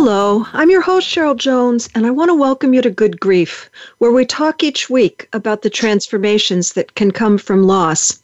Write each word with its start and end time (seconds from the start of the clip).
Hello, 0.00 0.46
I'm 0.52 0.70
your 0.70 0.82
host, 0.82 1.08
Cheryl 1.08 1.36
Jones, 1.36 1.88
and 1.92 2.06
I 2.06 2.12
want 2.12 2.28
to 2.28 2.34
welcome 2.34 2.72
you 2.72 2.80
to 2.82 2.88
Good 2.88 3.18
Grief, 3.18 3.68
where 3.98 4.12
we 4.12 4.24
talk 4.24 4.62
each 4.62 4.88
week 4.88 5.28
about 5.32 5.62
the 5.62 5.70
transformations 5.70 6.74
that 6.74 6.94
can 6.94 7.10
come 7.10 7.36
from 7.36 7.64
loss. 7.64 8.22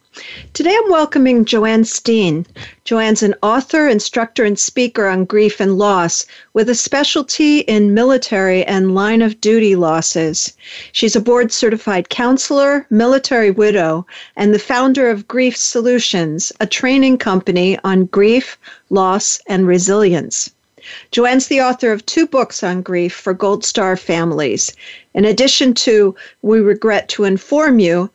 Today 0.53 0.73
I'm 0.73 0.89
welcoming 0.89 1.43
Joanne 1.43 1.83
Steen. 1.83 2.45
Joanne's 2.85 3.23
an 3.23 3.35
author, 3.43 3.89
instructor, 3.89 4.45
and 4.45 4.57
speaker 4.57 5.07
on 5.07 5.25
grief 5.25 5.59
and 5.59 5.77
loss 5.77 6.25
with 6.53 6.69
a 6.69 6.75
specialty 6.75 7.59
in 7.59 7.93
military 7.93 8.63
and 8.63 8.95
line 8.95 9.21
of 9.21 9.41
duty 9.41 9.75
losses. 9.75 10.53
She's 10.93 11.17
a 11.17 11.19
board 11.19 11.51
certified 11.51 12.07
counselor, 12.07 12.87
military 12.89 13.51
widow, 13.51 14.07
and 14.37 14.53
the 14.53 14.59
founder 14.59 15.09
of 15.09 15.27
Grief 15.27 15.57
Solutions, 15.57 16.53
a 16.61 16.65
training 16.65 17.17
company 17.17 17.77
on 17.83 18.05
grief, 18.05 18.57
loss, 18.89 19.41
and 19.47 19.67
resilience. 19.67 20.51
Joanne's 21.11 21.47
the 21.47 21.61
author 21.61 21.91
of 21.91 22.05
two 22.05 22.27
books 22.27 22.63
on 22.63 22.81
grief 22.81 23.13
for 23.13 23.33
Gold 23.33 23.65
Star 23.65 23.97
families. 23.97 24.71
In 25.13 25.25
addition 25.25 25.73
to 25.73 26.15
We 26.41 26.59
Regret 26.59 27.09
to 27.09 27.23
Inform 27.23 27.79
You, 27.79 28.09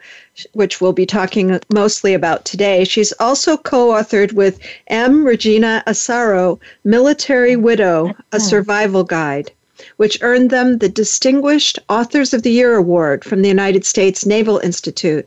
which 0.52 0.80
we'll 0.80 0.92
be 0.92 1.06
talking 1.06 1.58
mostly 1.72 2.14
about 2.14 2.44
today, 2.44 2.84
she's 2.84 3.12
also 3.20 3.56
co 3.56 3.88
authored 3.88 4.32
with 4.34 4.58
M. 4.86 5.24
Regina 5.24 5.82
Asaro, 5.86 6.58
Military 6.84 7.56
Widow, 7.56 8.14
A 8.32 8.38
hmm. 8.38 8.42
Survival 8.42 9.04
Guide 9.04 9.50
which 9.96 10.18
earned 10.20 10.50
them 10.50 10.78
the 10.78 10.88
Distinguished 10.88 11.78
Authors 11.88 12.34
of 12.34 12.42
the 12.42 12.50
Year 12.50 12.74
Award 12.74 13.24
from 13.24 13.41
the 13.41 13.48
United 13.48 13.84
States 13.86 14.26
Naval 14.26 14.58
Institute. 14.58 15.26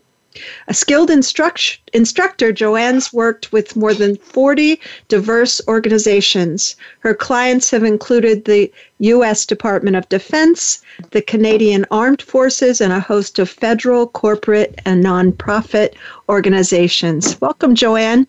A 0.68 0.74
skilled 0.74 1.10
instruct- 1.10 1.80
instructor, 1.94 2.52
Joanne's 2.52 3.14
worked 3.14 3.52
with 3.52 3.76
more 3.76 3.94
than 3.94 4.16
40 4.18 4.80
diverse 5.08 5.62
organizations. 5.68 6.76
Her 7.00 7.14
clients 7.14 7.70
have 7.70 7.84
included 7.84 8.46
the 8.46 8.72
U.S. 9.00 9.46
Department 9.46 9.96
of 9.96 10.10
Defense, 10.10 10.82
the 11.12 11.22
Canadian 11.22 11.86
Armed 11.92 12.22
Forces, 12.22 12.82
and 12.82 12.92
a 12.92 13.00
host 13.00 13.38
of 13.38 13.50
federal, 13.50 14.08
corporate, 14.08 14.80
and 14.86 15.04
nonprofit 15.04 15.94
organizations. 16.30 17.40
Welcome, 17.40 17.76
Joanne. 17.76 18.26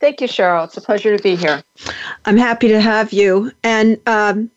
Thank 0.00 0.20
you, 0.20 0.26
Cheryl. 0.26 0.64
It's 0.64 0.76
a 0.76 0.80
pleasure 0.80 1.16
to 1.16 1.22
be 1.22 1.36
here. 1.36 1.62
I'm 2.24 2.36
happy 2.36 2.68
to 2.68 2.80
have 2.80 3.12
you. 3.12 3.52
And 3.62 4.00
um, 4.06 4.50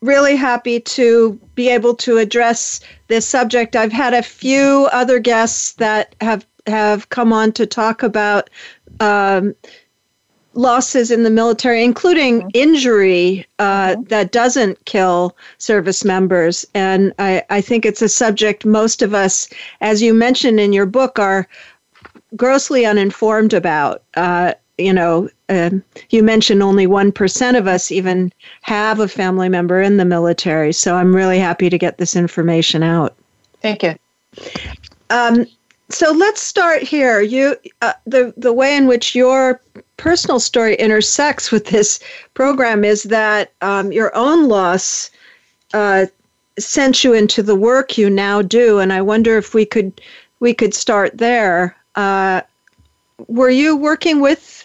really 0.00 0.36
happy 0.36 0.80
to 0.80 1.38
be 1.54 1.68
able 1.68 1.94
to 1.94 2.18
address 2.18 2.80
this 3.08 3.26
subject. 3.26 3.76
I've 3.76 3.92
had 3.92 4.14
a 4.14 4.22
few 4.22 4.88
other 4.92 5.18
guests 5.18 5.72
that 5.74 6.14
have 6.20 6.46
have 6.66 7.08
come 7.08 7.32
on 7.32 7.52
to 7.52 7.66
talk 7.66 8.02
about 8.02 8.50
um, 9.00 9.54
losses 10.54 11.10
in 11.10 11.22
the 11.22 11.30
military, 11.30 11.82
including 11.82 12.40
mm-hmm. 12.40 12.48
injury 12.54 13.46
uh, 13.58 13.90
mm-hmm. 13.90 14.02
that 14.04 14.32
doesn't 14.32 14.84
kill 14.84 15.36
service 15.58 16.04
members. 16.04 16.66
And 16.74 17.14
I, 17.18 17.42
I 17.48 17.60
think 17.60 17.86
it's 17.86 18.02
a 18.02 18.08
subject 18.08 18.66
most 18.66 19.00
of 19.02 19.14
us, 19.14 19.48
as 19.80 20.02
you 20.02 20.12
mentioned 20.12 20.60
in 20.60 20.72
your 20.72 20.86
book, 20.86 21.18
are 21.18 21.48
grossly 22.36 22.84
uninformed 22.84 23.54
about. 23.54 24.02
Uh, 24.14 24.52
you 24.76 24.92
know, 24.92 25.28
um, 25.48 25.82
you 26.10 26.22
mentioned 26.22 26.62
only 26.62 26.86
1% 26.86 27.58
of 27.58 27.66
us 27.66 27.90
even 27.90 28.32
have 28.62 29.00
a 29.00 29.08
family 29.08 29.48
member 29.48 29.80
in 29.80 29.96
the 29.96 30.04
military. 30.04 30.72
So 30.72 30.96
I'm 30.96 31.14
really 31.14 31.38
happy 31.38 31.70
to 31.70 31.78
get 31.78 31.98
this 31.98 32.14
information 32.14 32.82
out. 32.82 33.14
Thank 33.62 33.82
you. 33.82 33.94
Um, 35.10 35.46
so 35.88 36.12
let's 36.12 36.42
start 36.42 36.82
here. 36.82 37.20
You, 37.20 37.56
uh, 37.80 37.94
the 38.06 38.34
the 38.36 38.52
way 38.52 38.76
in 38.76 38.86
which 38.86 39.14
your 39.14 39.60
personal 39.96 40.38
story 40.38 40.74
intersects 40.76 41.50
with 41.50 41.66
this 41.66 41.98
program 42.34 42.84
is 42.84 43.04
that 43.04 43.52
um, 43.62 43.90
your 43.90 44.14
own 44.14 44.48
loss 44.48 45.10
uh, 45.72 46.06
sent 46.58 47.04
you 47.04 47.14
into 47.14 47.42
the 47.42 47.56
work 47.56 47.96
you 47.96 48.10
now 48.10 48.42
do, 48.42 48.78
and 48.78 48.92
I 48.92 49.00
wonder 49.00 49.38
if 49.38 49.54
we 49.54 49.64
could 49.64 49.98
we 50.40 50.52
could 50.52 50.74
start 50.74 51.16
there. 51.16 51.74
Uh, 51.94 52.42
were 53.26 53.50
you 53.50 53.74
working 53.74 54.20
with 54.20 54.57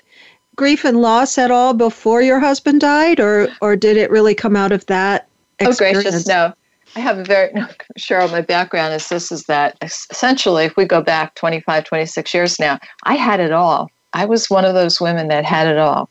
grief 0.56 0.86
and 0.86 1.02
loss 1.02 1.38
at 1.38 1.52
all 1.52 1.74
before 1.74 2.22
your 2.22 2.40
husband 2.40 2.82
died, 2.82 3.20
or 3.20 3.48
or 3.62 3.76
did 3.76 3.98
it 3.98 4.12
really 4.12 4.36
come 4.36 4.56
out 4.56 4.72
of 4.72 4.86
that? 4.88 5.28
Experience? 5.60 6.00
Oh, 6.00 6.02
gracious, 6.04 6.28
no. 6.28 6.54
I 6.96 7.00
have 7.00 7.18
a 7.18 7.24
very, 7.24 7.52
no, 7.54 7.68
Cheryl, 7.98 8.32
my 8.32 8.42
background 8.42 8.94
is 8.94 9.10
this 9.10 9.32
is 9.32 9.44
that 9.46 9.78
essentially, 9.82 10.66
if 10.66 10.76
we 10.78 10.86
go 10.86 11.02
back 11.02 11.36
25, 11.36 11.84
26 11.84 12.34
years 12.34 12.60
now, 12.60 12.80
I 13.04 13.16
had 13.16 13.40
it 13.40 13.52
all. 13.52 13.90
I 14.14 14.26
was 14.26 14.50
one 14.50 14.66
of 14.66 14.76
those 14.76 15.02
women 15.02 15.28
that 15.30 15.44
had 15.44 15.68
it 15.68 15.78
all. 15.78 16.10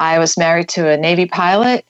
I 0.00 0.18
was 0.18 0.36
married 0.36 0.68
to 0.70 0.88
a 0.88 0.96
Navy 0.96 1.26
pilot. 1.26 1.84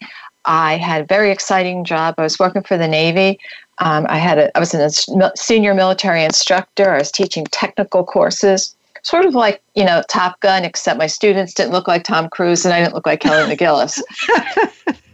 I 0.47 0.77
had 0.77 1.03
a 1.03 1.07
very 1.07 1.31
exciting 1.31 1.85
job. 1.85 2.17
I 2.19 2.23
was 2.23 2.39
working 2.39 2.63
for 2.63 2.77
the 2.77 2.89
Navy. 2.89 3.39
Um, 3.79 4.07
I 4.09 4.19
had 4.19 4.39
a, 4.39 4.57
I 4.57 4.61
was 4.61 4.75
a 4.75 4.91
senior 5.37 5.75
military 5.75 6.23
instructor. 6.23 6.91
I 6.91 6.99
was 6.99 7.11
teaching 7.11 7.45
technical 7.47 8.05
courses 8.05 8.75
sort 9.05 9.25
of 9.25 9.35
like 9.35 9.63
you 9.75 9.85
know 9.85 10.03
Top 10.09 10.41
Gun, 10.41 10.65
except 10.65 10.99
my 10.99 11.07
students 11.07 11.55
didn't 11.55 11.73
look 11.73 11.87
like 11.87 12.03
Tom 12.03 12.29
Cruise 12.29 12.65
and 12.65 12.75
I 12.75 12.81
didn't 12.81 12.95
look 12.95 13.07
like 13.07 13.21
Kelly 13.21 13.55
McGillis. 13.55 14.01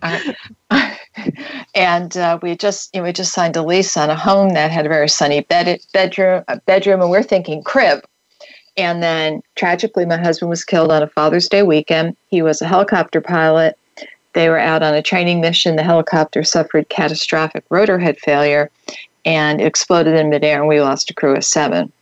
and 1.75 2.17
uh, 2.17 2.39
we 2.41 2.57
just 2.57 2.95
you 2.95 3.01
know, 3.01 3.05
we 3.05 3.13
just 3.13 3.35
signed 3.35 3.57
a 3.57 3.63
lease 3.63 3.97
on 3.97 4.09
a 4.09 4.17
home 4.17 4.51
that 4.51 4.71
had 4.71 4.87
a 4.87 4.89
very 4.89 5.09
sunny 5.09 5.43
bed 5.43 5.81
bedroom 5.93 6.45
bedroom, 6.65 7.03
and 7.03 7.11
we're 7.11 7.23
thinking 7.23 7.63
crib. 7.63 8.03
And 8.77 9.03
then 9.03 9.43
tragically, 9.57 10.07
my 10.07 10.17
husband 10.17 10.49
was 10.49 10.65
killed 10.65 10.93
on 10.93 11.03
a 11.03 11.09
Father's 11.09 11.49
Day 11.49 11.63
weekend. 11.63 12.17
He 12.29 12.41
was 12.41 12.63
a 12.63 12.69
helicopter 12.69 13.21
pilot. 13.21 13.77
They 14.33 14.49
were 14.49 14.61
out 14.61 14.83
on 14.83 14.95
a 14.95 15.03
training 15.03 15.41
mission. 15.41 15.75
The 15.75 15.83
helicopter 15.83 16.45
suffered 16.45 16.89
catastrophic 16.89 17.65
rotor 17.69 17.99
head 17.99 18.19
failure 18.21 18.71
and 19.25 19.61
exploded 19.61 20.15
in 20.15 20.31
midair, 20.31 20.61
and 20.61 20.69
we 20.69 20.81
lost 20.81 21.11
a 21.11 21.15
crew 21.15 21.37
of 21.37 21.45
seven. 21.45 21.93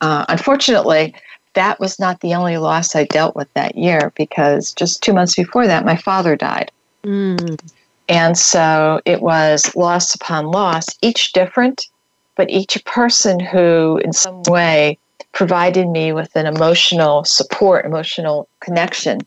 Uh, 0.00 0.24
unfortunately, 0.28 1.14
that 1.54 1.80
was 1.80 1.98
not 1.98 2.20
the 2.20 2.34
only 2.34 2.56
loss 2.58 2.94
I 2.94 3.04
dealt 3.04 3.34
with 3.34 3.52
that 3.54 3.76
year 3.76 4.12
because 4.16 4.72
just 4.72 5.02
two 5.02 5.12
months 5.12 5.34
before 5.34 5.66
that, 5.66 5.84
my 5.84 5.96
father 5.96 6.36
died. 6.36 6.70
Mm. 7.04 7.60
And 8.08 8.38
so 8.38 9.00
it 9.04 9.20
was 9.20 9.74
loss 9.74 10.14
upon 10.14 10.46
loss, 10.46 10.86
each 11.02 11.32
different, 11.32 11.86
but 12.36 12.48
each 12.48 12.82
person 12.84 13.40
who, 13.40 13.98
in 13.98 14.12
some 14.12 14.42
way, 14.44 14.98
provided 15.32 15.88
me 15.88 16.12
with 16.12 16.34
an 16.36 16.46
emotional 16.46 17.24
support, 17.24 17.84
emotional 17.84 18.48
connection 18.60 19.20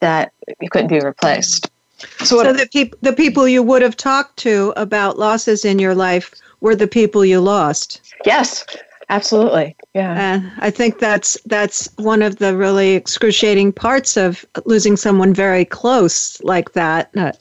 that 0.00 0.32
couldn't 0.70 0.88
be 0.88 1.00
replaced. 1.00 1.70
So, 2.18 2.42
so 2.42 2.52
the, 2.52 2.68
peop- 2.70 2.96
the 3.00 3.12
people 3.12 3.48
you 3.48 3.62
would 3.62 3.80
have 3.80 3.96
talked 3.96 4.36
to 4.40 4.74
about 4.76 5.18
losses 5.18 5.64
in 5.64 5.78
your 5.78 5.94
life 5.94 6.34
were 6.60 6.76
the 6.76 6.86
people 6.86 7.24
you 7.24 7.40
lost. 7.40 8.12
Yes, 8.26 8.64
Absolutely. 9.08 9.76
Yeah. 9.94 10.34
And 10.34 10.52
I 10.58 10.70
think 10.70 10.98
that's 10.98 11.38
that's 11.46 11.88
one 11.96 12.22
of 12.22 12.36
the 12.36 12.56
really 12.56 12.94
excruciating 12.94 13.72
parts 13.72 14.16
of 14.16 14.44
losing 14.64 14.96
someone 14.96 15.32
very 15.32 15.64
close 15.64 16.42
like 16.42 16.72
that. 16.72 17.10
Uh, 17.16 17.32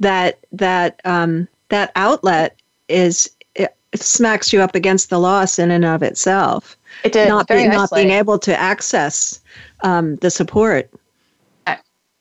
that 0.00 0.38
that 0.52 1.00
um, 1.04 1.48
that 1.68 1.92
outlet 1.96 2.58
is 2.88 3.30
it, 3.54 3.76
smacks 3.94 4.52
you 4.52 4.62
up 4.62 4.74
against 4.74 5.10
the 5.10 5.18
loss 5.18 5.58
in 5.58 5.70
and 5.70 5.84
of 5.84 6.02
itself. 6.02 6.76
It 7.04 7.12
did. 7.12 7.28
Not, 7.28 7.46
be, 7.46 7.68
not 7.68 7.90
being 7.92 8.10
able 8.10 8.38
to 8.38 8.58
access 8.58 9.40
um, 9.82 10.16
the 10.16 10.30
support. 10.30 10.90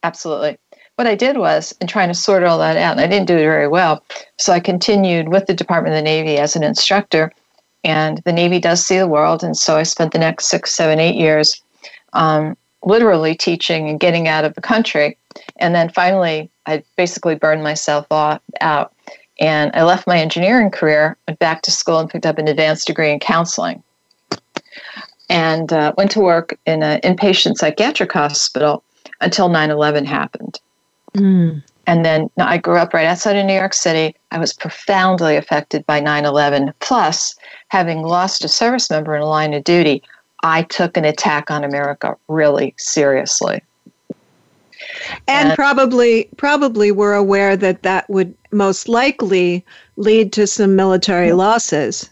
Absolutely. 0.04 0.58
What 0.96 1.08
I 1.08 1.16
did 1.16 1.38
was, 1.38 1.74
in 1.80 1.88
trying 1.88 2.10
to 2.10 2.14
sort 2.14 2.44
all 2.44 2.58
that 2.60 2.78
out, 2.78 2.92
and 2.92 3.02
I 3.02 3.08
didn't 3.08 3.28
do 3.28 3.36
it 3.36 3.44
very 3.44 3.68
well, 3.68 4.04
so 4.38 4.52
I 4.52 4.60
continued 4.60 5.30
with 5.30 5.46
the 5.46 5.54
Department 5.54 5.94
of 5.94 6.00
the 6.00 6.04
Navy 6.04 6.38
as 6.38 6.56
an 6.56 6.64
instructor 6.64 7.32
and 7.84 8.20
the 8.26 8.34
Navy 8.34 8.60
does 8.60 8.86
see 8.86 8.98
the 8.98 9.08
world. 9.08 9.44
And 9.44 9.58
so 9.58 9.78
I 9.78 9.84
spent 9.84 10.14
the 10.14 10.20
next 10.20 10.48
six, 10.48 10.74
seven, 10.74 11.00
eight 11.00 11.16
years 11.16 11.62
um, 12.14 12.56
literally 12.84 13.36
teaching 13.36 13.90
and 13.90 14.00
getting 14.00 14.28
out 14.28 14.46
of 14.46 14.54
the 14.56 14.62
country. 14.62 15.18
And 15.58 15.74
then 15.74 15.90
finally, 15.90 16.50
I 16.66 16.84
basically 16.98 17.36
burned 17.36 17.64
myself 17.64 18.06
off, 18.12 18.42
out. 18.60 18.94
And 19.40 19.72
I 19.74 19.84
left 19.84 20.06
my 20.06 20.20
engineering 20.20 20.70
career, 20.70 21.18
went 21.28 21.40
back 21.40 21.64
to 21.64 21.72
school, 21.72 22.00
and 22.00 22.10
picked 22.10 22.26
up 22.26 22.38
an 22.38 22.48
advanced 22.48 22.86
degree 22.86 23.12
in 23.12 23.20
counseling. 23.20 23.82
And 25.30 25.72
uh, 25.72 25.94
went 25.98 26.12
to 26.12 26.20
work 26.20 26.58
in 26.66 26.84
an 26.84 27.00
inpatient 27.02 27.58
psychiatric 27.58 28.12
hospital 28.12 28.84
until 29.22 29.50
9 29.50 29.72
11 29.72 30.06
happened. 30.06 30.60
Mm. 31.16 31.64
And 31.88 32.06
then 32.06 32.30
I 32.38 32.58
grew 32.58 32.78
up 32.78 32.94
right 32.94 33.08
outside 33.08 33.36
of 33.36 33.46
New 33.46 33.54
York 33.54 33.74
City. 33.74 34.16
I 34.32 34.38
was 34.38 34.54
profoundly 34.54 35.36
affected 35.36 35.86
by 35.86 36.00
9 36.00 36.26
11. 36.26 36.74
Plus, 36.80 37.36
having 37.70 38.04
lost 38.04 38.44
a 38.44 38.48
service 38.48 38.90
member 38.90 39.16
in 39.16 39.22
a 39.22 39.28
line 39.28 39.54
of 39.54 39.64
duty, 39.64 40.04
I 40.44 40.64
took 40.64 40.96
an 40.96 41.06
attack 41.06 41.50
on 41.50 41.64
America 41.64 42.16
really 42.28 42.74
seriously. 42.78 43.62
And, 45.28 45.50
and 45.50 45.56
probably 45.56 46.28
probably 46.38 46.92
were 46.92 47.14
aware 47.14 47.56
that 47.56 47.84
that 47.84 48.10
would 48.10 48.34
most 48.52 48.90
likely 48.90 49.64
lead 49.96 50.34
to 50.34 50.48
some 50.48 50.76
military 50.76 51.34
losses. 51.34 52.10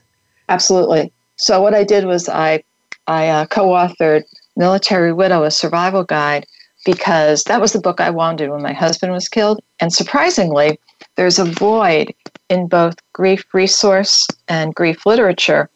Absolutely. 0.50 1.12
So 1.38 1.62
what 1.62 1.74
I 1.74 1.84
did 1.84 2.06
was 2.06 2.30
I 2.30 2.64
I 3.08 3.28
uh, 3.30 3.46
co-authored 3.48 4.24
Military 4.56 5.14
Widow: 5.14 5.44
A 5.44 5.52
Survival 5.52 6.04
Guide 6.04 6.46
because 6.86 7.44
that 7.44 7.62
was 7.62 7.74
the 7.74 7.80
book 7.80 8.00
I 8.00 8.10
wanted 8.10 8.50
when 8.50 8.62
my 8.62 8.74
husband 8.74 9.12
was 9.12 9.28
killed. 9.28 9.62
And 9.80 9.92
surprisingly, 9.92 10.80
there's 11.16 11.40
a 11.40 11.46
void 11.46 12.14
in 12.50 12.68
both 12.68 12.96
grief 13.14 13.46
resource 13.54 14.28
and 14.48 14.74
grief 14.74 15.06
literature 15.06 15.70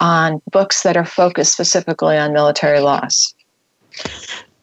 on 0.00 0.40
books 0.50 0.82
that 0.82 0.96
are 0.96 1.04
focused 1.04 1.52
specifically 1.52 2.16
on 2.16 2.32
military 2.32 2.80
loss. 2.80 3.34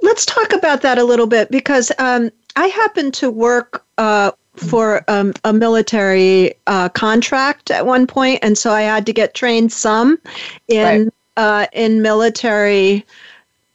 Let's 0.02 0.26
talk 0.26 0.52
about 0.54 0.82
that 0.82 0.98
a 0.98 1.04
little 1.04 1.28
bit 1.28 1.52
because 1.52 1.92
um, 2.00 2.32
I 2.56 2.68
happen 2.68 3.12
to 3.14 3.30
work 3.30 3.84
uh, 3.98 4.32
for 4.56 5.04
um, 5.08 5.34
a 5.44 5.54
military 5.54 6.54
uh, 6.68 6.90
contract 6.90 7.72
at 7.72 7.86
one 7.86 8.08
point, 8.08 8.40
and 8.42 8.58
so 8.58 8.72
I 8.72 8.82
had 8.82 9.06
to 9.06 9.14
get 9.14 9.34
trained 9.34 9.72
some 9.72 10.20
in 10.68 11.06
right. 11.06 11.14
uh, 11.38 11.68
in 11.74 12.02
military 12.02 13.06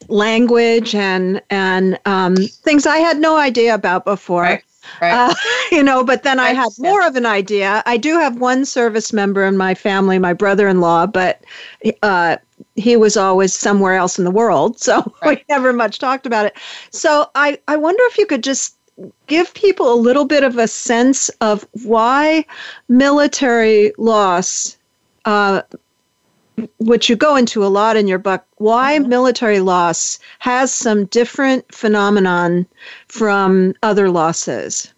language 0.09 0.95
and 0.95 1.41
and 1.51 1.99
um, 2.07 2.37
things 2.37 2.87
I 2.87 2.99
had 2.99 3.19
no 3.19 3.37
idea 3.37 3.75
about 3.75 4.05
before. 4.05 4.43
Right. 4.43 4.63
Right. 5.01 5.13
Uh, 5.13 5.35
you 5.73 5.83
know, 5.83 6.05
but 6.05 6.23
then 6.23 6.39
right. 6.39 6.51
I 6.51 6.53
had 6.53 6.71
more 6.79 7.05
of 7.07 7.17
an 7.17 7.27
idea. 7.27 7.83
I 7.87 7.97
do 7.97 8.19
have 8.19 8.39
one 8.41 8.65
service 8.65 9.13
member 9.13 9.45
in 9.45 9.57
my 9.57 9.75
family, 9.75 10.19
my 10.19 10.33
brother-in-law, 10.33 11.09
but 11.09 11.43
uh, 12.03 12.37
he 12.77 12.97
was 12.97 13.17
always 13.17 13.53
somewhere 13.53 13.95
else 13.95 14.19
in 14.19 14.25
the 14.25 14.31
world, 14.31 14.79
so 14.81 15.13
we 15.25 15.45
never 15.49 15.73
much 15.73 15.99
talked 15.99 16.27
about 16.27 16.47
it. 16.47 16.57
So 16.91 17.31
I 17.35 17.59
I 17.69 17.77
wonder 17.77 18.03
if 18.05 18.19
you 18.19 18.27
could 18.27 18.45
just 18.45 18.77
give 19.27 19.53
people 19.55 19.93
a 19.93 19.95
little 19.95 20.25
bit 20.25 20.43
of 20.43 20.57
a 20.57 20.69
sense 20.69 21.29
of 21.41 21.67
why 21.85 22.47
military 22.89 23.93
loss 23.99 24.77
uh, 25.27 25.63
which 26.79 27.09
you 27.09 27.17
go 27.17 27.37
into 27.37 27.65
a 27.65 27.69
lot 27.69 27.97
in 27.97 28.07
your 28.07 28.19
book, 28.19 28.45
why 28.57 28.99
mm-hmm. 28.99 29.09
military 29.09 29.61
loss 29.61 30.19
has 30.39 30.73
some 30.73 31.07
different 31.07 31.73
phenomenon 31.75 32.67
from 33.09 33.75
other 33.83 34.11
losses. 34.11 34.93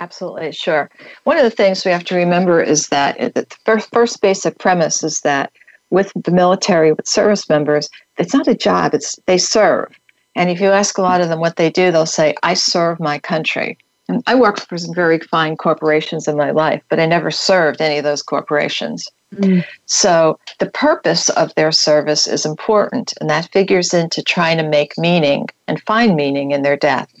Absolutely, 0.00 0.52
sure. 0.52 0.90
One 1.24 1.36
of 1.36 1.42
the 1.42 1.50
things 1.50 1.84
we 1.84 1.90
have 1.90 2.04
to 2.04 2.14
remember 2.14 2.62
is 2.62 2.88
that 2.88 3.18
the 3.34 3.46
first, 3.64 3.90
first 3.92 4.20
basic 4.20 4.58
premise 4.58 5.02
is 5.02 5.20
that 5.22 5.50
with 5.90 6.12
the 6.14 6.30
military, 6.30 6.92
with 6.92 7.08
service 7.08 7.48
members, 7.48 7.88
it's 8.16 8.34
not 8.34 8.46
a 8.46 8.54
job, 8.54 8.94
it's 8.94 9.16
they 9.26 9.38
serve. 9.38 9.98
And 10.36 10.50
if 10.50 10.60
you 10.60 10.68
ask 10.68 10.98
a 10.98 11.02
lot 11.02 11.20
of 11.20 11.28
them 11.28 11.40
what 11.40 11.56
they 11.56 11.70
do, 11.70 11.90
they'll 11.90 12.06
say, 12.06 12.34
I 12.44 12.54
serve 12.54 13.00
my 13.00 13.18
country. 13.18 13.76
And 14.08 14.22
I 14.26 14.36
worked 14.36 14.68
for 14.68 14.78
some 14.78 14.94
very 14.94 15.18
fine 15.18 15.56
corporations 15.56 16.28
in 16.28 16.36
my 16.36 16.52
life, 16.52 16.82
but 16.88 17.00
I 17.00 17.06
never 17.06 17.30
served 17.30 17.80
any 17.80 17.98
of 17.98 18.04
those 18.04 18.22
corporations. 18.22 19.10
Mm. 19.34 19.64
So 19.86 20.38
the 20.58 20.70
purpose 20.70 21.28
of 21.30 21.54
their 21.54 21.72
service 21.72 22.26
is 22.26 22.46
important, 22.46 23.14
and 23.20 23.28
that 23.28 23.52
figures 23.52 23.92
into 23.92 24.22
trying 24.22 24.56
to 24.58 24.68
make 24.68 24.96
meaning 24.96 25.48
and 25.66 25.82
find 25.82 26.16
meaning 26.16 26.50
in 26.50 26.62
their 26.62 26.76
death. 26.76 27.12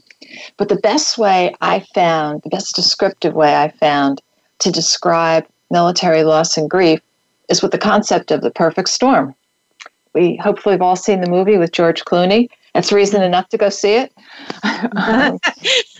But 0.56 0.68
the 0.68 0.76
best 0.76 1.18
way 1.18 1.54
I 1.60 1.80
found, 1.94 2.42
the 2.42 2.50
best 2.50 2.74
descriptive 2.74 3.34
way 3.34 3.56
I 3.56 3.68
found 3.68 4.20
to 4.60 4.70
describe 4.70 5.46
military 5.70 6.24
loss 6.24 6.56
and 6.56 6.68
grief 6.68 7.00
is 7.48 7.62
with 7.62 7.72
the 7.72 7.78
concept 7.78 8.30
of 8.30 8.42
the 8.42 8.50
perfect 8.50 8.88
storm. 8.88 9.34
We 10.14 10.36
hopefully 10.36 10.74
have 10.74 10.82
all 10.82 10.96
seen 10.96 11.20
the 11.20 11.30
movie 11.30 11.58
with 11.58 11.72
George 11.72 12.04
Clooney. 12.04 12.48
That's 12.74 12.92
reason 12.92 13.22
enough 13.22 13.48
to 13.50 13.58
go 13.58 13.68
see 13.68 13.94
it. 13.94 14.12
um, 14.96 15.38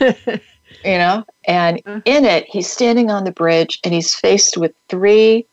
you 0.85 0.99
know, 0.99 1.25
and 1.47 1.81
uh-huh. 1.87 2.01
in 2.05 2.25
it, 2.25 2.47
he's 2.49 2.71
standing 2.71 3.11
on 3.11 3.25
the 3.25 3.31
bridge 3.31 3.79
and 3.85 3.95
he's 3.95 4.15
faced 4.15 4.57
with 4.57 4.73
three 4.89 5.47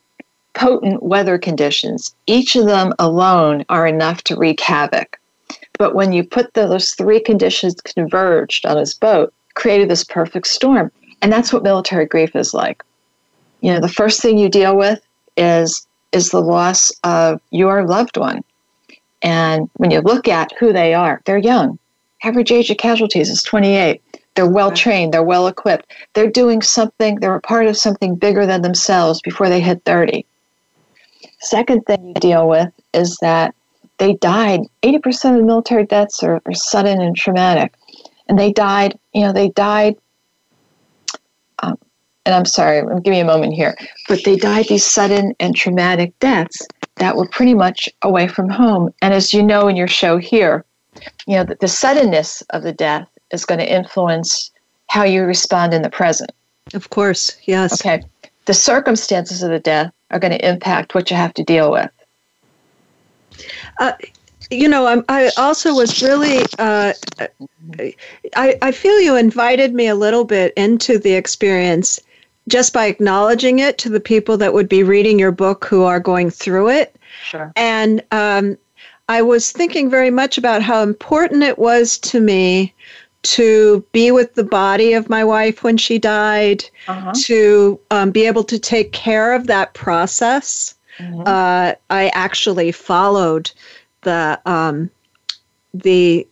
potent 0.56 1.02
weather 1.02 1.38
conditions. 1.38 2.14
Each 2.26 2.56
of 2.56 2.66
them 2.66 2.92
alone 2.98 3.64
are 3.68 3.86
enough 3.86 4.24
to 4.24 4.36
wreak 4.36 4.60
havoc. 4.60 5.20
But 5.78 5.94
when 5.94 6.12
you 6.12 6.24
put 6.24 6.54
those 6.54 6.92
three 6.94 7.20
conditions 7.20 7.74
converged 7.82 8.64
on 8.64 8.78
his 8.78 8.94
boat, 8.94 9.32
created 9.54 9.90
this 9.90 10.02
perfect 10.02 10.46
storm. 10.46 10.90
And 11.20 11.30
that's 11.30 11.52
what 11.52 11.62
military 11.62 12.06
grief 12.06 12.34
is 12.34 12.54
like. 12.54 12.82
You 13.60 13.72
know, 13.72 13.80
the 13.80 13.88
first 13.88 14.20
thing 14.20 14.38
you 14.38 14.48
deal 14.48 14.76
with 14.76 15.00
is 15.36 15.86
is 16.12 16.30
the 16.30 16.40
loss 16.40 16.90
of 17.04 17.40
your 17.50 17.86
loved 17.86 18.16
one. 18.16 18.42
And 19.22 19.68
when 19.74 19.90
you 19.90 20.00
look 20.00 20.28
at 20.28 20.52
who 20.58 20.72
they 20.72 20.94
are, 20.94 21.20
they're 21.26 21.36
young. 21.36 21.78
Average 22.22 22.52
age 22.52 22.70
of 22.70 22.78
casualties 22.78 23.28
is 23.28 23.42
28. 23.42 24.00
They're 24.34 24.48
well 24.48 24.70
trained, 24.70 25.12
they're 25.12 25.22
well 25.22 25.46
equipped. 25.46 25.92
They're 26.14 26.30
doing 26.30 26.62
something, 26.62 27.16
they're 27.16 27.34
a 27.34 27.40
part 27.40 27.66
of 27.66 27.76
something 27.76 28.14
bigger 28.14 28.46
than 28.46 28.62
themselves 28.62 29.20
before 29.20 29.48
they 29.48 29.60
hit 29.60 29.82
30. 29.84 30.24
Second 31.40 31.82
thing 31.82 32.08
you 32.08 32.14
deal 32.14 32.48
with 32.48 32.72
is 32.94 33.16
that 33.20 33.54
they 33.98 34.14
died. 34.14 34.60
80% 34.82 35.38
of 35.38 35.44
military 35.44 35.84
deaths 35.84 36.22
are, 36.22 36.40
are 36.44 36.54
sudden 36.54 37.00
and 37.00 37.16
traumatic. 37.16 37.74
And 38.28 38.38
they 38.38 38.52
died, 38.52 38.98
you 39.14 39.22
know, 39.22 39.32
they 39.32 39.50
died 39.50 39.96
um, 41.62 41.78
and 42.24 42.34
I'm 42.34 42.44
sorry, 42.44 42.82
give 43.02 43.12
me 43.12 43.20
a 43.20 43.24
moment 43.24 43.54
here, 43.54 43.76
but 44.08 44.24
they 44.24 44.36
died 44.36 44.66
these 44.68 44.84
sudden 44.84 45.34
and 45.38 45.54
traumatic 45.54 46.18
deaths 46.18 46.66
that 46.96 47.16
were 47.16 47.28
pretty 47.28 47.54
much 47.54 47.88
away 48.02 48.26
from 48.26 48.48
home. 48.48 48.92
And 49.00 49.14
as 49.14 49.32
you 49.32 49.42
know 49.42 49.68
in 49.68 49.76
your 49.76 49.88
show 49.88 50.18
here, 50.18 50.64
you 51.26 51.36
know, 51.36 51.44
the, 51.44 51.56
the 51.60 51.68
suddenness 51.68 52.42
of 52.50 52.62
the 52.62 52.72
death 52.72 53.08
is 53.30 53.44
going 53.44 53.60
to 53.60 53.72
influence 53.72 54.50
how 54.88 55.04
you 55.04 55.22
respond 55.22 55.72
in 55.72 55.82
the 55.82 55.90
present. 55.90 56.32
Of 56.74 56.90
course, 56.90 57.36
yes. 57.44 57.80
Okay. 57.80 58.02
The 58.46 58.54
circumstances 58.54 59.42
of 59.42 59.50
the 59.50 59.60
death 59.60 59.92
are 60.10 60.18
going 60.18 60.32
to 60.32 60.48
impact 60.48 60.94
what 60.94 61.10
you 61.10 61.16
have 61.16 61.34
to 61.34 61.44
deal 61.44 61.70
with. 61.70 61.90
Uh, 63.78 63.92
you 64.50 64.68
know, 64.68 64.86
I'm, 64.86 65.04
i 65.08 65.30
also 65.36 65.74
was 65.74 66.02
really, 66.02 66.44
uh, 66.58 66.92
I, 68.36 68.58
I 68.62 68.72
feel 68.72 69.00
you 69.00 69.16
invited 69.16 69.74
me 69.74 69.88
a 69.88 69.94
little 69.94 70.24
bit 70.24 70.52
into 70.56 70.98
the 70.98 71.14
experience 71.14 72.00
just 72.48 72.72
by 72.72 72.86
acknowledging 72.86 73.58
it 73.58 73.78
to 73.78 73.88
the 73.88 74.00
people 74.00 74.36
that 74.36 74.54
would 74.54 74.68
be 74.68 74.82
reading 74.82 75.18
your 75.18 75.32
book 75.32 75.64
who 75.64 75.82
are 75.82 75.98
going 75.98 76.30
through 76.30 76.70
it. 76.70 76.96
Sure. 77.24 77.52
And 77.56 78.02
um, 78.12 78.56
I 79.08 79.22
was 79.22 79.50
thinking 79.50 79.90
very 79.90 80.10
much 80.10 80.38
about 80.38 80.62
how 80.62 80.82
important 80.82 81.42
it 81.42 81.58
was 81.58 81.98
to 81.98 82.20
me 82.20 82.72
to 83.26 83.84
be 83.92 84.12
with 84.12 84.34
the 84.34 84.44
body 84.44 84.92
of 84.92 85.08
my 85.08 85.24
wife 85.24 85.64
when 85.64 85.76
she 85.76 85.98
died, 85.98 86.64
uh-huh. 86.86 87.12
to 87.24 87.80
um, 87.90 88.10
be 88.12 88.26
able 88.26 88.44
to 88.44 88.58
take 88.58 88.92
care 88.92 89.34
of 89.34 89.48
that 89.48 89.74
process. 89.74 90.74
Mm-hmm. 90.98 91.22
Uh, 91.26 91.72
I 91.90 92.08
actually 92.14 92.70
followed 92.72 93.50
the 94.02 94.40
um, 94.46 94.90
the 95.74 96.26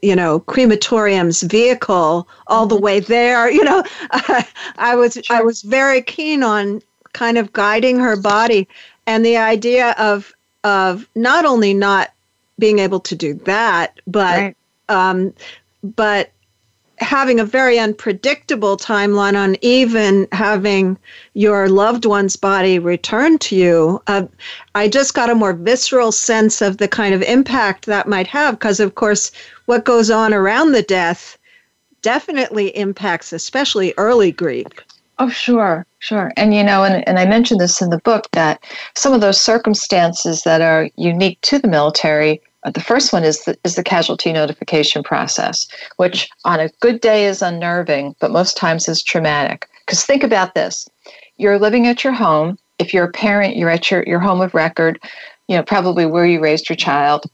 you 0.00 0.14
know 0.14 0.40
crematorium's 0.40 1.42
vehicle 1.42 2.28
all 2.46 2.66
mm-hmm. 2.66 2.76
the 2.76 2.80
way 2.80 3.00
there. 3.00 3.50
You 3.50 3.64
know, 3.64 3.82
I, 4.12 4.46
I 4.76 4.94
was 4.94 5.14
sure. 5.14 5.36
I 5.36 5.42
was 5.42 5.62
very 5.62 6.00
keen 6.00 6.42
on 6.42 6.80
kind 7.12 7.38
of 7.38 7.52
guiding 7.52 7.98
her 7.98 8.16
body, 8.16 8.68
and 9.06 9.26
the 9.26 9.36
idea 9.36 9.96
of 9.98 10.32
of 10.62 11.08
not 11.16 11.44
only 11.44 11.74
not 11.74 12.12
being 12.58 12.78
able 12.78 13.00
to 13.00 13.16
do 13.16 13.34
that, 13.34 13.98
but 14.06 14.38
right. 14.38 14.56
um, 14.88 15.34
but 15.82 16.30
having 16.98 17.38
a 17.38 17.44
very 17.44 17.78
unpredictable 17.78 18.76
timeline 18.76 19.36
on 19.36 19.56
even 19.60 20.26
having 20.32 20.98
your 21.34 21.68
loved 21.68 22.06
one's 22.06 22.36
body 22.36 22.78
returned 22.78 23.40
to 23.42 23.56
you. 23.56 24.02
Uh, 24.06 24.26
I 24.74 24.88
just 24.88 25.14
got 25.14 25.30
a 25.30 25.34
more 25.34 25.52
visceral 25.52 26.12
sense 26.12 26.62
of 26.62 26.78
the 26.78 26.88
kind 26.88 27.14
of 27.14 27.22
impact 27.22 27.86
that 27.86 28.08
might 28.08 28.26
have 28.28 28.54
because, 28.54 28.80
of 28.80 28.94
course, 28.94 29.30
what 29.66 29.84
goes 29.84 30.10
on 30.10 30.32
around 30.32 30.72
the 30.72 30.82
death 30.82 31.38
definitely 32.02 32.76
impacts, 32.76 33.32
especially 33.32 33.92
early 33.98 34.32
grief. 34.32 34.66
Oh, 35.18 35.30
sure, 35.30 35.86
sure. 35.98 36.30
And 36.36 36.54
you 36.54 36.62
know, 36.62 36.84
and, 36.84 37.06
and 37.08 37.18
I 37.18 37.24
mentioned 37.24 37.60
this 37.60 37.80
in 37.80 37.90
the 37.90 37.98
book 37.98 38.28
that 38.32 38.62
some 38.94 39.14
of 39.14 39.22
those 39.22 39.40
circumstances 39.40 40.42
that 40.42 40.60
are 40.60 40.90
unique 40.96 41.40
to 41.42 41.58
the 41.58 41.68
military 41.68 42.40
the 42.74 42.80
first 42.80 43.12
one 43.12 43.24
is 43.24 43.44
the, 43.44 43.56
is 43.64 43.76
the 43.76 43.84
casualty 43.84 44.32
notification 44.32 45.02
process, 45.02 45.66
which 45.96 46.28
on 46.44 46.60
a 46.60 46.70
good 46.80 47.00
day 47.00 47.26
is 47.26 47.42
unnerving, 47.42 48.14
but 48.20 48.30
most 48.30 48.56
times 48.56 48.88
is 48.88 49.02
traumatic. 49.02 49.68
Because 49.84 50.04
think 50.04 50.22
about 50.22 50.54
this 50.54 50.88
you're 51.38 51.58
living 51.58 51.86
at 51.86 52.02
your 52.02 52.12
home. 52.12 52.58
If 52.78 52.92
you're 52.92 53.04
a 53.04 53.12
parent, 53.12 53.56
you're 53.56 53.70
at 53.70 53.90
your, 53.90 54.02
your 54.06 54.20
home 54.20 54.40
of 54.40 54.54
record, 54.54 54.98
you 55.48 55.56
know, 55.56 55.62
probably 55.62 56.06
where 56.06 56.26
you 56.26 56.40
raised 56.40 56.68
your 56.68 56.76
child. 56.76 57.24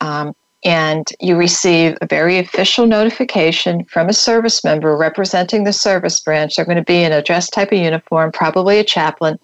Um, 0.00 0.34
and 0.62 1.08
you 1.20 1.36
receive 1.36 1.96
a 2.02 2.06
very 2.06 2.38
official 2.38 2.86
notification 2.86 3.84
from 3.84 4.08
a 4.08 4.12
service 4.12 4.62
member 4.62 4.94
representing 4.94 5.64
the 5.64 5.72
service 5.72 6.20
branch. 6.20 6.56
They're 6.56 6.66
going 6.66 6.76
to 6.76 6.84
be 6.84 7.02
in 7.02 7.12
a 7.12 7.22
dress 7.22 7.48
type 7.48 7.72
of 7.72 7.78
uniform, 7.78 8.30
probably 8.30 8.78
a 8.78 8.84
chaplain, 8.84 9.38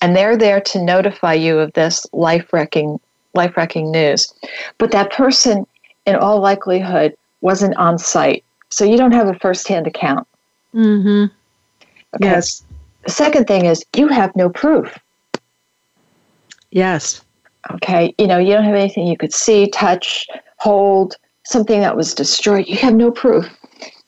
and 0.00 0.16
they're 0.16 0.36
there 0.36 0.60
to 0.60 0.82
notify 0.82 1.34
you 1.34 1.58
of 1.58 1.72
this 1.74 2.04
life 2.12 2.52
wrecking 2.52 2.98
life 3.38 3.56
wrecking 3.56 3.90
news. 3.90 4.30
But 4.76 4.90
that 4.90 5.10
person, 5.10 5.66
in 6.04 6.16
all 6.16 6.40
likelihood, 6.40 7.16
wasn't 7.40 7.76
on 7.76 7.98
site, 7.98 8.44
so 8.68 8.84
you 8.84 8.98
don't 8.98 9.12
have 9.12 9.28
a 9.28 9.38
first 9.38 9.66
hand 9.68 9.86
account. 9.86 10.26
Mm-hmm. 10.74 11.32
Okay. 12.14 12.20
Yes. 12.20 12.64
The 13.04 13.10
second 13.10 13.46
thing 13.46 13.64
is 13.64 13.84
you 13.96 14.08
have 14.08 14.34
no 14.36 14.50
proof. 14.50 14.98
Yes. 16.70 17.24
Okay. 17.70 18.14
You 18.18 18.26
know, 18.26 18.38
you 18.38 18.52
don't 18.52 18.64
have 18.64 18.74
anything 18.74 19.06
you 19.06 19.16
could 19.16 19.32
see, 19.32 19.68
touch, 19.70 20.26
hold, 20.58 21.16
something 21.44 21.80
that 21.80 21.96
was 21.96 22.14
destroyed. 22.14 22.66
You 22.66 22.76
have 22.76 22.94
no 22.94 23.10
proof. 23.10 23.48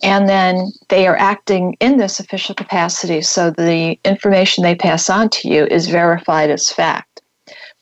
And 0.03 0.29
then 0.29 0.73
they 0.89 1.07
are 1.07 1.17
acting 1.17 1.77
in 1.81 1.99
this 1.99 2.21
official 2.21 2.55
capacity, 2.55 3.21
so 3.21 3.51
the 3.51 3.99
information 4.05 4.65
they 4.65 4.75
pass 4.75 5.11
on 5.11 5.29
to 5.31 5.49
you 5.49 5.67
is 5.67 5.89
verified 5.89 6.51
as 6.51 6.73
fact. 6.73 7.21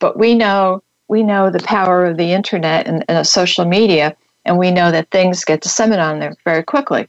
But 0.01 0.19
we 0.19 0.35
know 0.35 0.83
we 1.09 1.23
know 1.23 1.51
the 1.51 1.61
power 1.61 2.07
of 2.07 2.17
the 2.17 2.33
internet 2.33 2.87
and, 2.87 3.05
and 3.09 3.27
social 3.27 3.65
media, 3.65 4.17
and 4.45 4.59
we 4.59 4.71
know 4.71 4.91
that 4.91 5.11
things 5.11 5.45
get 5.45 5.61
disseminated 5.61 6.05
on 6.05 6.19
there 6.21 6.37
very 6.45 6.63
quickly. 6.63 7.09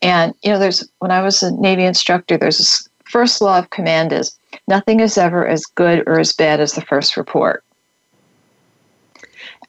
And 0.00 0.34
you 0.42 0.50
know, 0.50 0.58
there's 0.58 0.88
when 0.98 1.10
I 1.10 1.22
was 1.22 1.42
a 1.42 1.52
Navy 1.52 1.84
instructor, 1.84 2.36
there's 2.36 2.58
this 2.58 2.88
first 3.04 3.42
law 3.42 3.58
of 3.58 3.70
command 3.70 4.12
is 4.12 4.36
nothing 4.68 5.00
is 5.00 5.18
ever 5.18 5.46
as 5.46 5.66
good 5.66 6.02
or 6.06 6.18
as 6.18 6.32
bad 6.32 6.60
as 6.60 6.72
the 6.72 6.80
first 6.80 7.16
report. 7.16 7.62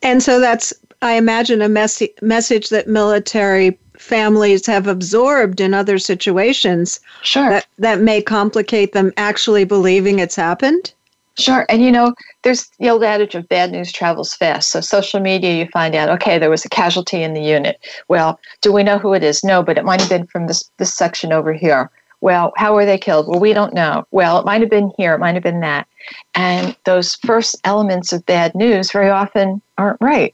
And 0.02 0.24
so 0.24 0.40
that's 0.40 0.74
I 1.02 1.14
imagine 1.14 1.62
a 1.62 1.70
mess- 1.70 2.02
message 2.22 2.70
that 2.70 2.88
military 2.88 3.78
families 3.98 4.66
have 4.66 4.88
absorbed 4.88 5.62
in 5.62 5.74
other 5.74 5.98
situations. 5.98 7.00
Sure. 7.22 7.50
That, 7.50 7.68
that 7.78 8.02
may 8.02 8.22
complicate 8.22 8.94
them 8.94 9.12
actually 9.18 9.66
believing 9.66 10.20
it's 10.20 10.36
happened. 10.36 10.94
Sure. 11.38 11.66
And 11.70 11.84
you 11.84 11.92
know, 11.92 12.14
there's 12.44 12.70
the 12.80 12.90
old 12.90 13.04
adage 13.04 13.36
of 13.36 13.48
bad 13.48 13.72
news 13.72 13.92
travels 13.92 14.34
fast. 14.34 14.72
So, 14.72 14.82
social 14.82 15.20
media, 15.20 15.56
you 15.56 15.68
find 15.68 15.96
out, 15.96 16.10
okay, 16.10 16.38
there 16.38 16.50
was 16.50 16.66
a 16.66 16.70
casualty 16.70 17.24
in 17.24 17.34
the 17.34 17.42
unit. 17.42 17.80
Well, 18.10 18.40
do 18.62 18.72
we 18.72 18.84
know 18.84 19.00
who 19.00 19.14
it 19.14 19.24
is? 19.24 19.44
No, 19.44 19.64
but 19.64 19.78
it 19.78 19.86
might 19.86 20.02
have 20.02 20.10
been 20.10 20.28
from 20.28 20.48
this, 20.48 20.70
this 20.78 20.94
section 20.94 21.34
over 21.34 21.54
here. 21.54 21.90
Well, 22.22 22.54
how 22.56 22.74
were 22.74 22.86
they 22.86 22.98
killed? 22.98 23.28
Well, 23.28 23.40
we 23.40 23.54
don't 23.54 23.74
know. 23.74 24.06
Well, 24.12 24.40
it 24.40 24.46
might 24.46 24.62
have 24.62 24.70
been 24.70 24.92
here, 24.98 25.14
it 25.14 25.20
might 25.20 25.34
have 25.34 25.44
been 25.44 25.62
that. 25.62 25.88
And 26.36 26.76
those 26.86 27.16
first 27.16 27.56
elements 27.64 28.14
of 28.14 28.26
bad 28.26 28.56
news 28.56 28.92
very 28.92 29.10
often 29.10 29.62
aren't 29.78 30.00
right. 30.00 30.34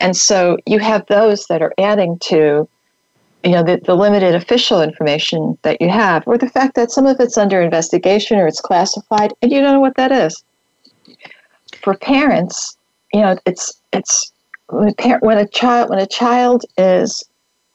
And 0.00 0.16
so 0.16 0.58
you 0.66 0.78
have 0.78 1.06
those 1.06 1.46
that 1.46 1.62
are 1.62 1.72
adding 1.78 2.18
to 2.20 2.68
you 3.44 3.52
know 3.52 3.62
the, 3.62 3.80
the 3.84 3.94
limited 3.94 4.34
official 4.34 4.82
information 4.82 5.56
that 5.62 5.80
you 5.80 5.88
have 5.88 6.26
or 6.26 6.36
the 6.36 6.50
fact 6.50 6.74
that 6.74 6.90
some 6.90 7.06
of 7.06 7.20
it's 7.20 7.38
under 7.38 7.62
investigation 7.62 8.36
or 8.36 8.48
it's 8.48 8.60
classified 8.60 9.32
and 9.40 9.52
you 9.52 9.60
don't 9.60 9.74
know 9.74 9.80
what 9.80 9.94
that 9.94 10.10
is 10.10 10.42
for 11.88 11.96
parents 11.96 12.76
you 13.14 13.20
know 13.20 13.38
it's 13.46 13.80
it's 13.94 14.30
when 14.68 14.90
a, 14.90 14.92
parent, 14.92 15.22
when 15.22 15.38
a 15.38 15.48
child 15.48 15.88
when 15.88 15.98
a 15.98 16.06
child 16.06 16.66
is 16.76 17.24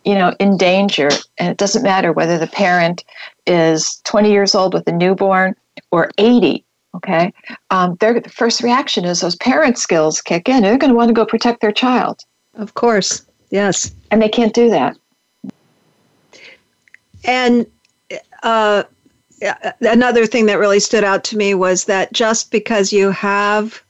you 0.06 0.14
know 0.14 0.36
in 0.40 0.56
danger 0.56 1.10
and 1.40 1.50
it 1.50 1.58
doesn't 1.58 1.82
matter 1.82 2.14
whether 2.14 2.38
the 2.38 2.46
parent 2.46 3.04
is 3.48 4.00
20 4.04 4.32
years 4.32 4.54
old 4.54 4.72
with 4.72 4.88
a 4.88 4.92
newborn 4.92 5.56
or 5.90 6.12
80 6.20 6.64
okay? 6.94 7.34
Um, 7.72 7.96
their 7.96 8.20
the 8.20 8.30
first 8.30 8.62
reaction 8.62 9.04
is 9.04 9.22
those 9.22 9.36
parent 9.38 9.80
skills 9.80 10.22
kick 10.22 10.48
in. 10.48 10.62
They're 10.62 10.78
going 10.78 10.92
to 10.92 10.96
want 10.96 11.10
to 11.10 11.14
go 11.16 11.26
protect 11.26 11.62
their 11.62 11.72
child. 11.72 12.22
Of 12.54 12.76
course 12.76 13.26
yes. 13.50 13.92
And 14.12 14.22
they 14.22 14.30
can't 14.30 14.54
do 14.54 14.70
that. 14.70 14.96
And 17.24 17.66
uh, 18.44 18.84
another 19.82 20.28
thing 20.28 20.46
that 20.46 20.60
really 20.60 20.80
stood 20.80 21.04
out 21.04 21.24
to 21.24 21.38
me 21.38 21.56
was 21.56 21.86
that 21.86 22.14
just 22.14 22.52
because 22.52 22.94
you 22.94 23.10
have 23.10 23.83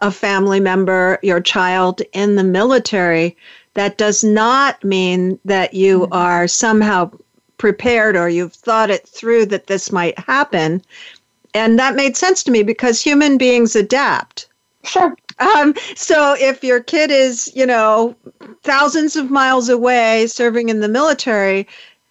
a 0.00 0.10
family 0.10 0.60
member 0.60 1.18
your 1.22 1.40
child 1.40 2.02
in 2.12 2.36
the 2.36 2.44
military 2.44 3.36
that 3.74 3.98
does 3.98 4.24
not 4.24 4.82
mean 4.82 5.38
that 5.44 5.74
you 5.74 6.00
mm-hmm. 6.00 6.12
are 6.12 6.48
somehow 6.48 7.10
prepared 7.58 8.16
or 8.16 8.28
you've 8.28 8.54
thought 8.54 8.90
it 8.90 9.06
through 9.06 9.46
that 9.46 9.66
this 9.66 9.92
might 9.92 10.18
happen 10.18 10.82
and 11.54 11.78
that 11.78 11.94
made 11.94 12.16
sense 12.16 12.42
to 12.44 12.50
me 12.50 12.62
because 12.62 13.00
human 13.02 13.36
beings 13.36 13.74
adapt. 13.74 14.48
Sure. 14.84 15.14
Um, 15.38 15.74
so 15.94 16.36
if 16.38 16.62
your 16.62 16.80
kid 16.80 17.10
is, 17.10 17.50
you 17.54 17.66
know, 17.66 18.14
thousands 18.62 19.16
of 19.16 19.30
miles 19.30 19.68
away 19.68 20.26
serving 20.26 20.68
in 20.68 20.80
the 20.80 20.88
military, 20.88 21.66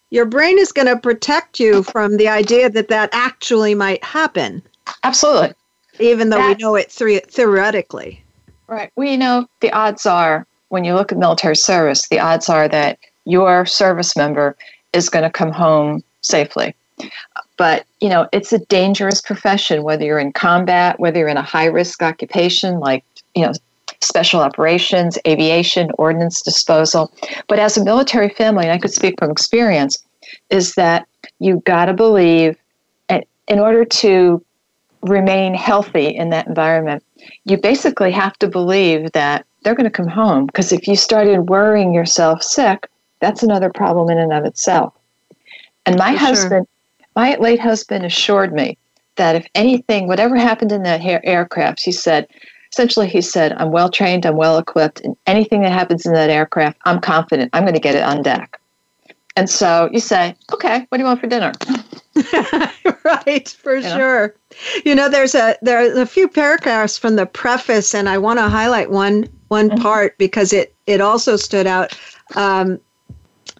your 0.09 0.25
brain 0.25 0.57
is 0.57 0.71
going 0.71 0.87
to 0.87 0.97
protect 0.97 1.59
you 1.59 1.83
from 1.83 2.17
the 2.17 2.27
idea 2.27 2.69
that 2.69 2.87
that 2.87 3.09
actually 3.13 3.75
might 3.75 4.03
happen. 4.03 4.61
Absolutely. 5.03 5.53
Even 5.99 6.29
though 6.29 6.37
That's, 6.37 6.57
we 6.57 6.63
know 6.63 6.75
it 6.75 6.91
theoretically. 6.91 8.23
Right. 8.67 8.91
We 8.95 9.17
know 9.17 9.47
the 9.59 9.71
odds 9.71 10.05
are, 10.05 10.45
when 10.69 10.83
you 10.83 10.93
look 10.93 11.11
at 11.11 11.17
military 11.17 11.55
service, 11.55 12.07
the 12.07 12.19
odds 12.19 12.49
are 12.49 12.67
that 12.69 12.99
your 13.25 13.65
service 13.65 14.15
member 14.15 14.55
is 14.93 15.09
going 15.09 15.23
to 15.23 15.29
come 15.29 15.51
home 15.51 16.03
safely. 16.21 16.73
But, 17.57 17.85
you 17.99 18.09
know, 18.09 18.27
it's 18.31 18.53
a 18.53 18.59
dangerous 18.59 19.21
profession, 19.21 19.83
whether 19.83 20.05
you're 20.05 20.19
in 20.19 20.31
combat, 20.31 20.99
whether 20.99 21.19
you're 21.19 21.27
in 21.27 21.37
a 21.37 21.41
high 21.41 21.65
risk 21.65 22.01
occupation 22.01 22.79
like, 22.79 23.03
you 23.35 23.45
know, 23.45 23.53
special 24.01 24.39
operations, 24.39 25.17
aviation, 25.27 25.91
ordnance 25.97 26.41
disposal. 26.41 27.11
But 27.47 27.59
as 27.59 27.77
a 27.77 27.83
military 27.83 28.29
family, 28.29 28.63
and 28.63 28.71
I 28.71 28.77
could 28.77 28.93
speak 28.93 29.19
from 29.19 29.29
experience, 29.31 29.97
is 30.49 30.75
that 30.75 31.07
you 31.39 31.61
got 31.65 31.85
to 31.85 31.93
believe, 31.93 32.57
in 33.09 33.59
order 33.59 33.83
to 33.83 34.43
remain 35.01 35.53
healthy 35.53 36.07
in 36.07 36.29
that 36.29 36.47
environment, 36.47 37.03
you 37.45 37.57
basically 37.57 38.11
have 38.11 38.37
to 38.39 38.47
believe 38.47 39.11
that 39.13 39.45
they're 39.63 39.75
going 39.75 39.85
to 39.85 39.89
come 39.89 40.07
home. 40.07 40.45
Because 40.45 40.71
if 40.71 40.87
you 40.87 40.95
started 40.95 41.49
worrying 41.49 41.93
yourself 41.93 42.43
sick, 42.43 42.87
that's 43.19 43.43
another 43.43 43.69
problem 43.69 44.09
in 44.09 44.17
and 44.17 44.33
of 44.33 44.45
itself. 44.45 44.93
And 45.85 45.97
my 45.97 46.13
For 46.13 46.19
husband, 46.19 46.67
my 47.15 47.35
late 47.35 47.59
husband 47.59 48.05
assured 48.05 48.53
me 48.53 48.77
that 49.15 49.35
if 49.35 49.47
anything, 49.55 50.07
whatever 50.07 50.37
happened 50.37 50.71
in 50.71 50.83
that 50.83 51.01
aircraft, 51.03 51.83
he 51.83 51.91
said, 51.91 52.27
essentially, 52.71 53.07
he 53.07 53.21
said, 53.21 53.53
I'm 53.53 53.71
well 53.71 53.89
trained, 53.89 54.25
I'm 54.25 54.37
well 54.37 54.57
equipped, 54.57 55.01
and 55.01 55.15
anything 55.25 55.61
that 55.61 55.71
happens 55.71 56.05
in 56.05 56.13
that 56.13 56.29
aircraft, 56.29 56.77
I'm 56.85 57.01
confident 57.01 57.49
I'm 57.53 57.63
going 57.63 57.73
to 57.73 57.79
get 57.79 57.95
it 57.95 58.03
on 58.03 58.21
deck. 58.21 58.58
And 59.39 59.49
so 59.49 59.89
you 59.93 60.01
say, 60.01 60.35
okay, 60.51 60.85
what 60.89 60.97
do 60.97 61.01
you 61.01 61.05
want 61.05 61.21
for 61.21 61.27
dinner? 61.27 61.53
right, 63.05 63.47
for 63.47 63.77
you 63.77 63.83
sure. 63.83 64.27
Know? 64.27 64.81
You 64.83 64.95
know, 64.95 65.07
there's 65.09 65.33
a 65.33 65.55
there's 65.61 65.97
a 65.97 66.05
few 66.05 66.27
paragraphs 66.27 66.97
from 66.97 67.15
the 67.15 67.25
preface, 67.25 67.95
and 67.95 68.09
I 68.09 68.17
want 68.17 68.39
to 68.39 68.49
highlight 68.49 68.91
one 68.91 69.29
one 69.47 69.69
mm-hmm. 69.69 69.81
part 69.81 70.17
because 70.17 70.51
it 70.51 70.75
it 70.87 70.99
also 70.99 71.37
stood 71.37 71.67
out. 71.67 71.97
Um, 72.35 72.81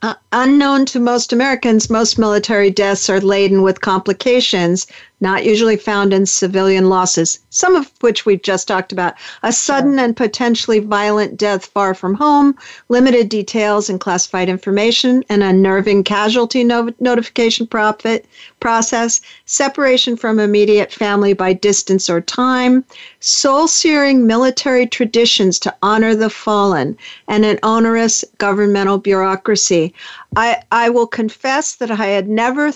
uh, 0.02 0.16
unknown 0.32 0.86
to 0.86 1.00
most 1.00 1.34
Americans, 1.34 1.90
most 1.90 2.20
military 2.20 2.70
deaths 2.70 3.10
are 3.10 3.22
laden 3.22 3.62
with 3.62 3.82
complications 3.82 4.86
not 5.22 5.44
usually 5.44 5.76
found 5.76 6.14
in 6.14 6.26
civilian 6.26 6.88
losses, 6.88 7.40
some 7.50 7.76
of 7.76 7.92
which 8.00 8.26
we've 8.26 8.42
just 8.42 8.68
talked 8.68 8.92
about. 8.92 9.16
A 9.44 9.52
sudden 9.52 10.00
and 10.00 10.16
potentially 10.16 10.80
violent 10.80 11.36
death 11.38 11.66
far 11.66 11.94
from 11.94 12.14
home, 12.14 12.56
limited 12.88 13.28
details 13.28 13.90
and 13.90 14.00
classified 14.00 14.48
information, 14.48 15.24
an 15.30 15.42
unnerving 15.42 16.04
casualty 16.04 16.64
no- 16.64 16.94
notification 17.00 17.68
profit 17.68 18.26
process, 18.60 19.20
separation 19.46 20.16
from 20.16 20.40
immediate 20.40 20.92
family 20.92 21.34
by 21.34 21.52
distance 21.52 22.10
or 22.10 22.22
time, 22.22 22.86
soul 23.20 23.68
searing 23.68 24.26
military 24.26 24.88
traditions 24.88 25.60
to 25.60 25.76
honor 25.82 26.16
the 26.16 26.30
fallen, 26.30 26.98
and 27.28 27.44
an 27.44 27.60
onerous 27.64 28.24
governmental 28.38 28.98
bureaucracy. 28.98 29.94
I, 30.36 30.62
I 30.72 30.90
will 30.90 31.08
confess 31.08 31.76
that 31.76 31.92
I 31.92 32.06
had 32.06 32.30
never 32.30 32.72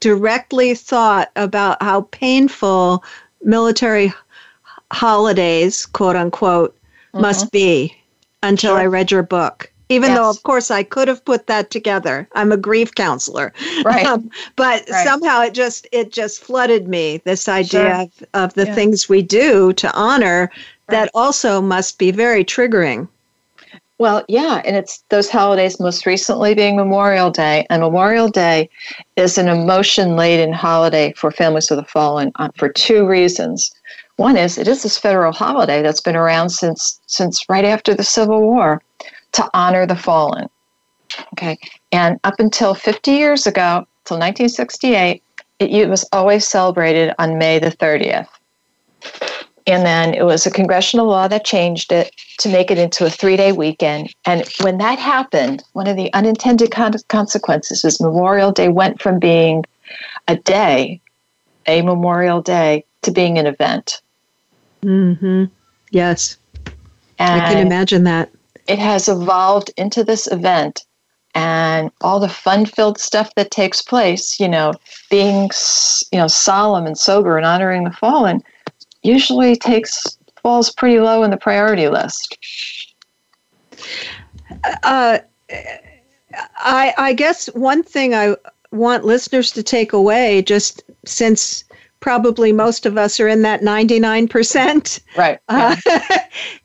directly 0.00 0.74
thought 0.74 1.30
about 1.36 1.82
how 1.82 2.02
painful 2.12 3.02
military 3.42 4.12
holidays, 4.92 5.86
quote 5.86 6.16
unquote, 6.16 6.74
mm-hmm. 6.74 7.22
must 7.22 7.50
be 7.52 7.96
until 8.42 8.72
sure. 8.72 8.80
I 8.80 8.86
read 8.86 9.10
your 9.10 9.22
book. 9.22 9.72
Even 9.90 10.10
yes. 10.10 10.18
though, 10.18 10.30
of 10.30 10.42
course, 10.42 10.70
I 10.70 10.82
could 10.82 11.08
have 11.08 11.24
put 11.24 11.46
that 11.46 11.70
together. 11.70 12.28
I'm 12.34 12.52
a 12.52 12.58
grief 12.58 12.94
counselor, 12.94 13.54
right? 13.84 14.04
Um, 14.04 14.30
but 14.56 14.84
right. 14.90 15.06
somehow 15.06 15.40
it 15.42 15.54
just 15.54 15.86
it 15.92 16.12
just 16.12 16.40
flooded 16.40 16.88
me. 16.88 17.22
This 17.24 17.48
idea 17.48 18.08
sure. 18.18 18.28
of, 18.34 18.50
of 18.50 18.54
the 18.54 18.66
yeah. 18.66 18.74
things 18.74 19.08
we 19.08 19.22
do 19.22 19.72
to 19.74 19.92
honor 19.94 20.50
right. 20.50 20.60
that 20.88 21.10
also 21.14 21.62
must 21.62 21.98
be 21.98 22.10
very 22.10 22.44
triggering. 22.44 23.08
Well, 23.98 24.24
yeah, 24.28 24.62
and 24.64 24.76
it's 24.76 25.02
those 25.08 25.28
holidays, 25.28 25.80
most 25.80 26.06
recently 26.06 26.54
being 26.54 26.76
Memorial 26.76 27.30
Day. 27.30 27.66
And 27.68 27.82
Memorial 27.82 28.28
Day 28.28 28.70
is 29.16 29.38
an 29.38 29.48
emotion 29.48 30.14
laden 30.14 30.52
holiday 30.52 31.12
for 31.16 31.32
families 31.32 31.70
of 31.72 31.78
the 31.78 31.84
fallen 31.84 32.30
uh, 32.36 32.50
for 32.56 32.68
two 32.68 33.06
reasons. 33.06 33.72
One 34.16 34.36
is 34.36 34.56
it 34.56 34.68
is 34.68 34.84
this 34.84 34.98
federal 34.98 35.32
holiday 35.32 35.82
that's 35.82 36.00
been 36.00 36.16
around 36.16 36.50
since 36.50 37.00
since 37.06 37.48
right 37.48 37.64
after 37.64 37.92
the 37.92 38.04
Civil 38.04 38.40
War 38.40 38.82
to 39.32 39.50
honor 39.52 39.84
the 39.84 39.96
fallen. 39.96 40.48
Okay, 41.32 41.58
and 41.90 42.20
up 42.22 42.38
until 42.38 42.74
50 42.74 43.10
years 43.10 43.46
ago, 43.46 43.86
till 44.04 44.18
1968, 44.18 45.22
it, 45.58 45.70
it 45.70 45.88
was 45.88 46.04
always 46.12 46.46
celebrated 46.46 47.14
on 47.18 47.38
May 47.38 47.58
the 47.58 47.70
30th. 47.70 48.28
And 49.68 49.84
then 49.84 50.14
it 50.14 50.24
was 50.24 50.46
a 50.46 50.50
congressional 50.50 51.06
law 51.06 51.28
that 51.28 51.44
changed 51.44 51.92
it 51.92 52.16
to 52.38 52.48
make 52.48 52.70
it 52.70 52.78
into 52.78 53.04
a 53.04 53.10
three 53.10 53.36
day 53.36 53.52
weekend. 53.52 54.14
And 54.24 54.48
when 54.62 54.78
that 54.78 54.98
happened, 54.98 55.62
one 55.74 55.86
of 55.86 55.96
the 55.96 56.12
unintended 56.14 56.72
consequences 57.08 57.84
is 57.84 58.00
Memorial 58.00 58.50
Day 58.50 58.68
went 58.68 59.00
from 59.02 59.18
being 59.18 59.66
a 60.26 60.36
day, 60.36 61.02
a 61.66 61.82
Memorial 61.82 62.40
Day, 62.40 62.84
to 63.02 63.10
being 63.10 63.38
an 63.38 63.46
event. 63.46 64.00
Mm-hmm. 64.82 65.44
Yes. 65.90 66.38
And 67.18 67.42
I 67.42 67.52
can 67.52 67.66
imagine 67.66 68.04
that. 68.04 68.30
It 68.68 68.78
has 68.78 69.06
evolved 69.06 69.70
into 69.76 70.02
this 70.02 70.26
event 70.32 70.86
and 71.34 71.90
all 72.00 72.20
the 72.20 72.28
fun-filled 72.28 72.98
stuff 72.98 73.34
that 73.34 73.50
takes 73.50 73.82
place, 73.82 74.40
you 74.40 74.48
know, 74.48 74.72
being 75.10 75.50
you 76.10 76.18
know 76.18 76.26
solemn 76.26 76.86
and 76.86 76.96
sober 76.96 77.36
and 77.36 77.44
honoring 77.44 77.84
the 77.84 77.90
fallen 77.90 78.42
usually 79.08 79.56
takes 79.56 80.18
falls 80.42 80.70
pretty 80.70 81.00
low 81.00 81.22
in 81.22 81.30
the 81.30 81.36
priority 81.36 81.88
list. 81.88 82.38
Uh, 84.82 85.18
I, 86.58 86.94
I 86.96 87.12
guess 87.14 87.46
one 87.54 87.82
thing 87.82 88.14
I 88.14 88.36
want 88.70 89.04
listeners 89.04 89.50
to 89.52 89.62
take 89.62 89.92
away, 89.92 90.42
just 90.42 90.82
since 91.04 91.64
probably 92.00 92.52
most 92.52 92.86
of 92.86 92.96
us 92.96 93.18
are 93.18 93.28
in 93.28 93.42
that 93.42 93.60
99%, 93.60 95.00
right, 95.16 95.38
uh, 95.48 95.76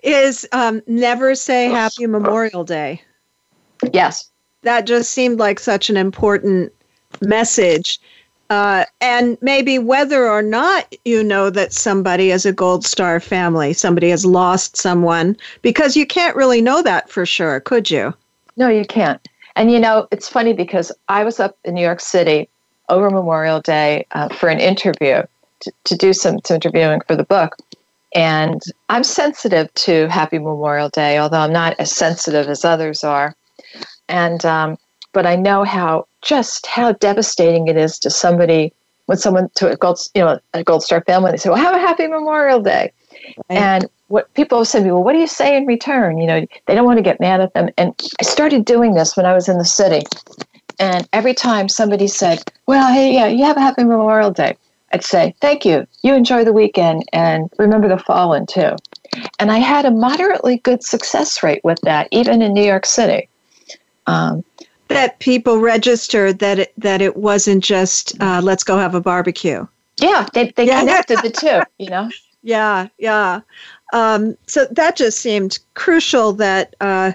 is 0.04 0.48
um, 0.52 0.82
never 0.86 1.34
say 1.36 1.70
Happy 1.70 2.06
Memorial 2.06 2.64
Day. 2.64 3.02
Yes. 3.92 4.30
That 4.62 4.86
just 4.86 5.12
seemed 5.12 5.40
like 5.40 5.60
such 5.60 5.90
an 5.90 5.98
important 5.98 6.72
message. 7.22 8.00
Uh, 8.54 8.86
and 9.02 9.36
maybe 9.42 9.80
whether 9.80 10.30
or 10.30 10.44
not 10.44 10.94
you 11.06 11.24
know 11.24 11.50
that 11.50 11.74
somebody 11.74 12.30
is 12.30 12.46
a 12.46 12.54
Gold 12.54 12.86
Star 12.86 13.20
family, 13.20 13.74
somebody 13.74 14.12
has 14.12 14.28
lost 14.28 14.78
someone, 14.78 15.36
because 15.64 15.98
you 15.98 16.06
can't 16.06 16.36
really 16.36 16.62
know 16.62 16.84
that 16.84 17.10
for 17.10 17.26
sure, 17.26 17.60
could 17.62 17.90
you? 17.90 18.14
No, 18.56 18.68
you 18.70 18.86
can't. 18.86 19.28
And 19.56 19.72
you 19.72 19.80
know, 19.80 20.08
it's 20.12 20.30
funny 20.30 20.54
because 20.54 20.92
I 21.10 21.24
was 21.24 21.40
up 21.40 21.58
in 21.66 21.74
New 21.74 21.82
York 21.82 22.00
City 22.00 22.48
over 22.90 23.10
Memorial 23.10 23.60
Day 23.60 24.06
uh, 24.12 24.30
for 24.30 24.50
an 24.50 24.60
interview 24.60 25.24
to, 25.62 25.72
to 25.86 25.96
do 25.96 26.14
some, 26.14 26.38
some 26.46 26.56
interviewing 26.56 27.02
for 27.08 27.16
the 27.16 27.24
book. 27.24 27.56
And 28.14 28.62
I'm 28.90 29.04
sensitive 29.04 29.74
to 29.74 30.08
Happy 30.10 30.38
Memorial 30.38 30.90
Day, 30.90 31.18
although 31.18 31.40
I'm 31.40 31.54
not 31.54 31.76
as 31.80 31.92
sensitive 31.92 32.48
as 32.48 32.64
others 32.64 33.04
are. 33.04 33.36
And 34.08 34.46
um, 34.46 34.78
but 35.14 35.26
I 35.26 35.36
know 35.36 35.64
how 35.64 36.08
just 36.22 36.66
how 36.68 36.92
devastating 36.94 37.68
it 37.68 37.78
is 37.78 37.98
to 38.00 38.10
somebody 38.10 38.74
when 39.06 39.18
someone 39.18 39.50
to 39.56 39.70
a 39.70 39.78
gold 39.78 40.00
you 40.16 40.22
know 40.22 40.40
a 40.54 40.64
gold 40.64 40.84
star 40.84 41.02
family 41.02 41.32
they 41.32 41.38
say 41.38 41.50
well 41.50 41.58
have 41.58 41.76
a 41.76 41.80
happy 41.80 42.08
memorial 42.08 42.62
day. 42.62 42.92
Right. 43.50 43.58
and 43.58 43.86
what 44.08 44.34
people 44.34 44.66
say 44.66 44.80
to 44.80 44.86
me 44.86 44.92
well 44.92 45.04
what 45.04 45.14
do 45.14 45.20
you 45.20 45.28
say 45.28 45.56
in 45.56 45.66
return? 45.66 46.18
You 46.18 46.28
know 46.28 46.46
they 46.66 46.76
don't 46.76 46.86
want 46.86 46.98
to 46.98 47.04
get 47.04 47.20
mad 47.20 47.40
at 47.40 47.54
them. 47.54 47.70
And 47.78 47.94
i 48.20 48.24
started 48.24 48.66
doing 48.66 48.94
this 48.96 49.16
when 49.16 49.26
i 49.26 49.34
was 49.34 49.48
in 49.48 49.58
the 49.58 49.66
city. 49.66 50.06
And 50.80 51.08
every 51.14 51.34
time 51.34 51.70
somebody 51.70 52.08
said 52.08 52.44
well 52.66 52.92
hey 52.92 53.14
yeah 53.14 53.28
you 53.28 53.46
have 53.46 53.58
a 53.58 53.62
happy 53.62 53.84
memorial 53.84 54.32
day 54.32 54.58
i'd 54.94 55.04
say 55.04 55.36
thank 55.42 55.66
you. 55.66 55.86
You 56.02 56.16
enjoy 56.16 56.44
the 56.44 56.54
weekend 56.54 57.04
and 57.14 57.50
remember 57.58 57.88
the 57.88 57.98
fallen 57.98 58.46
too. 58.46 58.76
And 59.40 59.52
i 59.52 59.60
had 59.60 59.86
a 59.86 59.92
moderately 59.92 60.58
good 60.58 60.84
success 60.84 61.44
rate 61.44 61.64
with 61.64 61.80
that 61.82 62.08
even 62.12 62.42
in 62.42 62.54
new 62.54 62.64
york 62.66 62.86
city. 62.86 63.28
Um, 64.06 64.44
that 64.88 65.20
people 65.20 65.60
registered 65.60 66.40
that 66.40 66.60
it, 66.60 66.74
that 66.78 67.02
it 67.02 67.18
wasn't 67.18 67.64
just 67.64 68.20
uh, 68.22 68.42
let's 68.44 68.64
go 68.64 68.78
have 68.78 68.96
a 68.96 69.02
barbecue. 69.02 69.66
Yeah, 69.98 70.28
they 70.34 70.52
they 70.52 70.68
yeah. 70.68 70.80
connected 70.80 71.20
the 71.22 71.30
two. 71.30 71.62
You 71.78 71.90
know. 71.90 72.10
Yeah, 72.46 72.90
yeah. 72.98 73.40
Um, 73.94 74.36
so 74.48 74.66
that 74.72 74.98
just 74.98 75.22
seemed 75.22 75.60
crucial. 75.76 76.34
That 76.34 76.76
uh, 76.82 77.14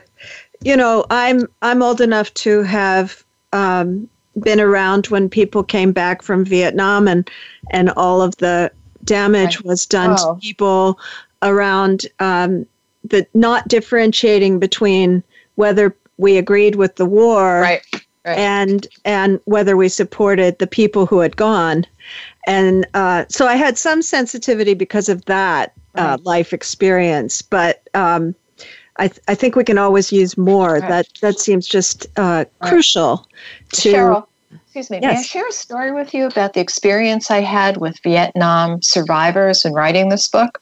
you 0.62 0.74
know, 0.74 1.04
I'm 1.10 1.46
I'm 1.60 1.82
old 1.82 2.00
enough 2.00 2.32
to 2.34 2.62
have 2.62 3.22
um, 3.52 4.08
been 4.40 4.58
around 4.58 5.08
when 5.08 5.28
people 5.28 5.62
came 5.62 5.92
back 5.92 6.22
from 6.22 6.46
Vietnam 6.46 7.06
and 7.06 7.30
and 7.70 7.90
all 7.90 8.22
of 8.22 8.36
the 8.38 8.72
damage 9.04 9.60
was 9.62 9.84
done 9.84 10.16
oh. 10.18 10.34
to 10.34 10.40
people 10.40 10.98
around 11.42 12.06
um, 12.20 12.66
the 13.04 13.26
not 13.34 13.68
differentiating 13.68 14.58
between 14.58 15.22
whether 15.56 15.94
we 16.18 16.36
agreed 16.36 16.74
with 16.74 16.96
the 16.96 17.06
war 17.06 17.60
right, 17.60 17.82
right. 18.26 18.38
and 18.38 18.86
and 19.04 19.40
whether 19.44 19.76
we 19.76 19.88
supported 19.88 20.58
the 20.58 20.66
people 20.66 21.06
who 21.06 21.20
had 21.20 21.36
gone 21.36 21.86
and 22.46 22.86
uh, 22.94 23.24
so 23.28 23.46
i 23.46 23.54
had 23.54 23.78
some 23.78 24.02
sensitivity 24.02 24.74
because 24.74 25.08
of 25.08 25.24
that 25.24 25.72
uh, 25.96 26.02
right. 26.02 26.12
uh, 26.12 26.18
life 26.22 26.52
experience 26.52 27.40
but 27.40 27.88
um, 27.94 28.34
I, 29.00 29.06
th- 29.06 29.20
I 29.28 29.36
think 29.36 29.54
we 29.54 29.62
can 29.62 29.78
always 29.78 30.10
use 30.12 30.36
more 30.36 30.80
that 30.80 31.06
that 31.20 31.38
seems 31.38 31.68
just 31.68 32.06
uh, 32.16 32.44
crucial 32.62 33.28
to 33.74 33.92
Cheryl, 33.92 34.26
excuse 34.50 34.90
me 34.90 34.98
yes. 35.00 35.14
may 35.14 35.20
i 35.20 35.22
share 35.22 35.48
a 35.48 35.52
story 35.52 35.92
with 35.92 36.12
you 36.12 36.26
about 36.26 36.54
the 36.54 36.60
experience 36.60 37.30
i 37.30 37.40
had 37.40 37.78
with 37.78 37.98
vietnam 38.02 38.82
survivors 38.82 39.64
in 39.64 39.72
writing 39.72 40.08
this 40.08 40.28
book 40.28 40.60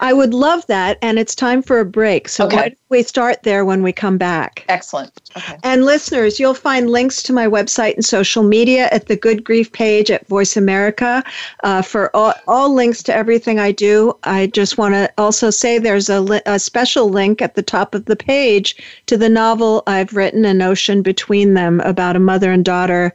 I 0.00 0.12
would 0.12 0.34
love 0.34 0.66
that. 0.66 0.98
And 1.02 1.18
it's 1.18 1.34
time 1.34 1.62
for 1.62 1.80
a 1.80 1.84
break. 1.84 2.28
So 2.28 2.46
okay. 2.46 2.56
why 2.56 2.62
don't 2.68 2.78
we 2.88 3.02
start 3.02 3.42
there 3.42 3.64
when 3.64 3.82
we 3.82 3.92
come 3.92 4.18
back? 4.18 4.64
Excellent. 4.68 5.12
Okay. 5.36 5.56
And 5.62 5.84
listeners, 5.84 6.38
you'll 6.38 6.54
find 6.54 6.90
links 6.90 7.22
to 7.24 7.32
my 7.32 7.46
website 7.46 7.94
and 7.94 8.04
social 8.04 8.42
media 8.42 8.88
at 8.92 9.06
the 9.06 9.16
Good 9.16 9.44
Grief 9.44 9.72
page 9.72 10.10
at 10.10 10.26
Voice 10.26 10.56
America 10.56 11.22
uh, 11.62 11.82
for 11.82 12.14
all, 12.14 12.34
all 12.46 12.72
links 12.72 13.02
to 13.04 13.14
everything 13.14 13.58
I 13.58 13.72
do. 13.72 14.16
I 14.24 14.48
just 14.48 14.78
want 14.78 14.94
to 14.94 15.12
also 15.18 15.50
say 15.50 15.78
there's 15.78 16.08
a, 16.08 16.20
li- 16.20 16.42
a 16.46 16.58
special 16.58 17.08
link 17.08 17.40
at 17.40 17.54
the 17.54 17.62
top 17.62 17.94
of 17.94 18.04
the 18.06 18.16
page 18.16 18.76
to 19.06 19.16
the 19.16 19.28
novel 19.28 19.82
I've 19.86 20.14
written, 20.14 20.44
An 20.44 20.62
Ocean 20.62 21.02
Between 21.02 21.54
Them, 21.54 21.80
about 21.80 22.16
a 22.16 22.20
mother 22.20 22.52
and 22.52 22.64
daughter 22.64 23.14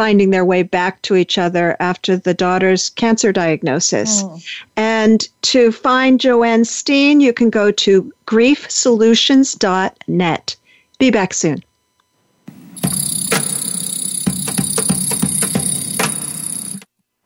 finding 0.00 0.30
their 0.30 0.46
way 0.46 0.62
back 0.62 1.02
to 1.02 1.14
each 1.14 1.36
other 1.36 1.76
after 1.78 2.16
the 2.16 2.32
daughter's 2.32 2.88
cancer 2.88 3.32
diagnosis. 3.32 4.22
Mm. 4.22 4.62
And 4.76 5.28
to 5.42 5.72
find 5.72 6.18
Joanne 6.18 6.64
Steen, 6.64 7.20
you 7.20 7.34
can 7.34 7.50
go 7.50 7.70
to 7.70 8.10
griefsolutions.net. 8.26 10.56
Be 10.98 11.10
back 11.10 11.34
soon. 11.34 11.62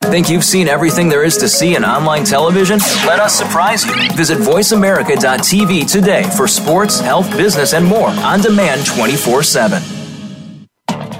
Think 0.03 0.29
you've 0.29 0.43
seen 0.43 0.67
everything 0.67 1.07
there 1.07 1.23
is 1.23 1.37
to 1.37 1.47
see 1.47 1.77
in 1.77 1.85
online 1.85 2.25
television? 2.25 2.79
Let 3.07 3.21
us 3.21 3.33
surprise 3.33 3.85
you. 3.85 3.93
Visit 4.17 4.39
VoiceAmerica.tv 4.39 5.89
today 5.89 6.23
for 6.35 6.45
sports, 6.45 6.99
health, 6.99 7.31
business, 7.37 7.73
and 7.73 7.85
more 7.85 8.09
on 8.09 8.41
demand 8.41 8.85
24 8.85 9.43
7. 9.43 9.94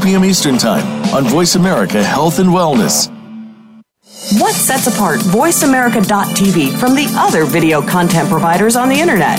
p.m. 0.00 0.24
Eastern 0.24 0.58
Time 0.58 0.84
on 1.14 1.24
Voice 1.24 1.54
America 1.54 2.02
Health 2.02 2.38
and 2.38 2.50
Wellness. 2.50 3.10
What 4.40 4.54
sets 4.54 4.86
apart 4.86 5.20
VoiceAmerica.tv 5.20 6.78
from 6.78 6.94
the 6.94 7.06
other 7.16 7.44
video 7.44 7.82
content 7.82 8.28
providers 8.28 8.76
on 8.76 8.88
the 8.88 8.98
internet? 8.98 9.38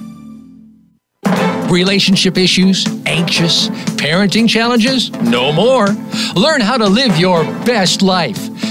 Relationship 1.71 2.37
issues? 2.37 2.85
Anxious? 3.05 3.69
Parenting 3.95 4.49
challenges? 4.49 5.09
No 5.09 5.53
more. 5.53 5.87
Learn 6.35 6.59
how 6.59 6.75
to 6.77 6.85
live 6.85 7.17
your 7.17 7.45
best 7.63 8.01
life. 8.01 8.70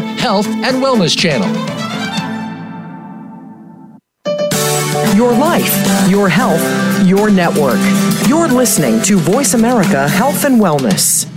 Health 0.19 0.47
and 0.47 0.83
Wellness 0.83 1.17
Channel. 1.17 1.49
Your 5.15 5.31
life, 5.31 6.09
your 6.09 6.29
health, 6.29 6.61
your 7.05 7.29
network. 7.29 7.79
You're 8.27 8.47
listening 8.47 9.01
to 9.03 9.17
Voice 9.17 9.53
America 9.53 10.07
Health 10.07 10.45
and 10.45 10.59
Wellness. 10.59 11.27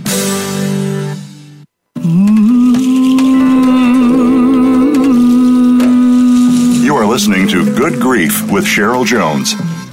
You 6.83 6.95
are 6.95 7.05
listening 7.05 7.47
to 7.49 7.65
Good 7.75 7.99
Grief 7.99 8.49
with 8.51 8.65
Cheryl 8.65 9.05
Jones. 9.05 9.55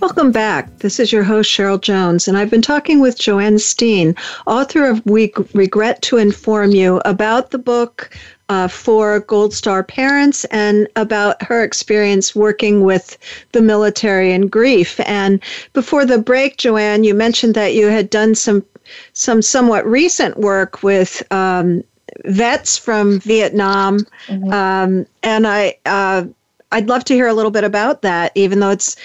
Welcome 0.00 0.30
back. 0.30 0.78
This 0.78 1.00
is 1.00 1.10
your 1.10 1.24
host, 1.24 1.50
Cheryl 1.50 1.80
Jones, 1.80 2.28
and 2.28 2.38
I've 2.38 2.50
been 2.50 2.62
talking 2.62 3.00
with 3.00 3.18
Joanne 3.18 3.58
Steen, 3.58 4.14
author 4.46 4.88
of 4.88 5.04
We 5.04 5.32
Regret 5.54 6.02
to 6.02 6.18
Inform 6.18 6.70
You, 6.70 7.00
about 7.04 7.50
the 7.50 7.58
book 7.58 8.16
uh, 8.48 8.68
for 8.68 9.18
Gold 9.20 9.52
Star 9.52 9.82
parents 9.82 10.44
and 10.46 10.86
about 10.94 11.42
her 11.42 11.64
experience 11.64 12.32
working 12.36 12.82
with 12.82 13.18
the 13.50 13.60
military 13.60 14.32
and 14.32 14.48
grief. 14.48 15.00
And 15.00 15.40
before 15.72 16.06
the 16.06 16.18
break, 16.18 16.58
Joanne, 16.58 17.02
you 17.02 17.12
mentioned 17.12 17.56
that 17.56 17.74
you 17.74 17.88
had 17.88 18.08
done 18.08 18.36
some 18.36 18.64
some 19.14 19.42
somewhat 19.42 19.84
recent 19.84 20.38
work 20.38 20.82
with 20.84 21.24
um, 21.32 21.82
vets 22.24 22.78
from 22.78 23.18
Vietnam, 23.18 24.06
mm-hmm. 24.28 24.52
um, 24.52 25.06
and 25.24 25.46
I. 25.46 25.76
Uh, 25.84 26.26
I'd 26.70 26.88
love 26.88 27.04
to 27.04 27.14
hear 27.14 27.26
a 27.26 27.34
little 27.34 27.50
bit 27.50 27.64
about 27.64 28.02
that, 28.02 28.32
even 28.34 28.60
though 28.60 28.70
it's 28.70 28.96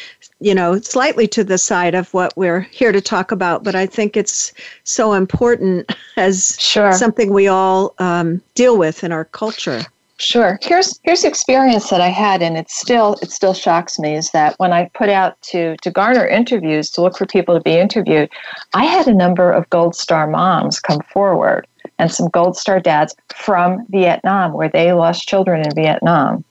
you 0.43 0.53
know, 0.53 0.77
slightly 0.81 1.25
to 1.25 1.41
the 1.41 1.57
side 1.57 1.95
of 1.95 2.13
what 2.13 2.35
we're 2.35 2.59
here 2.59 2.91
to 2.91 2.99
talk 2.99 3.31
about, 3.31 3.63
but 3.63 3.75
I 3.75 3.85
think 3.85 4.17
it's 4.17 4.51
so 4.83 5.13
important 5.13 5.89
as 6.17 6.57
sure. 6.59 6.91
something 6.91 7.31
we 7.31 7.47
all 7.47 7.95
um, 7.99 8.41
deal 8.53 8.77
with 8.77 9.05
in 9.05 9.13
our 9.13 9.23
culture. 9.23 9.81
Sure. 10.17 10.59
Here's 10.61 10.99
here's 11.03 11.21
the 11.21 11.27
experience 11.29 11.89
that 11.89 12.01
I 12.01 12.09
had, 12.09 12.41
and 12.41 12.57
it 12.57 12.69
still 12.69 13.15
it 13.21 13.31
still 13.31 13.53
shocks 13.53 13.97
me 13.97 14.15
is 14.15 14.31
that 14.31 14.55
when 14.59 14.71
I 14.71 14.89
put 14.93 15.09
out 15.09 15.41
to 15.43 15.75
to 15.77 15.89
garner 15.89 16.27
interviews 16.27 16.89
to 16.91 17.01
look 17.01 17.17
for 17.17 17.25
people 17.25 17.55
to 17.55 17.61
be 17.61 17.79
interviewed, 17.79 18.29
I 18.73 18.85
had 18.85 19.07
a 19.07 19.13
number 19.13 19.51
of 19.51 19.69
Gold 19.69 19.95
Star 19.95 20.27
moms 20.27 20.79
come 20.79 21.01
forward 21.11 21.67
and 21.99 22.11
some 22.11 22.29
Gold 22.29 22.57
Star 22.57 22.79
dads 22.79 23.15
from 23.35 23.85
Vietnam, 23.89 24.53
where 24.53 24.69
they 24.69 24.93
lost 24.93 25.27
children 25.27 25.61
in 25.61 25.73
Vietnam. 25.73 26.43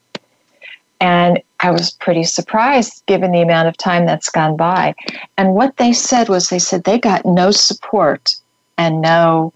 And 1.03 1.43
I 1.59 1.73
was 1.73 1.91
pretty 1.91 2.23
surprised 2.23 3.03
given 3.07 3.33
the 3.33 3.43
amount 3.43 3.67
of 3.67 3.77
time 3.77 4.07
that's 4.07 4.31
gone 4.31 4.57
by. 4.57 4.95
And 5.37 5.55
what 5.55 5.77
they 5.77 5.93
said 5.93 6.29
was 6.29 6.49
they 6.49 6.61
said 6.61 6.85
they 6.85 6.99
got 6.99 7.27
no 7.27 7.51
support 7.51 8.37
and 8.79 9.03
no 9.03 9.53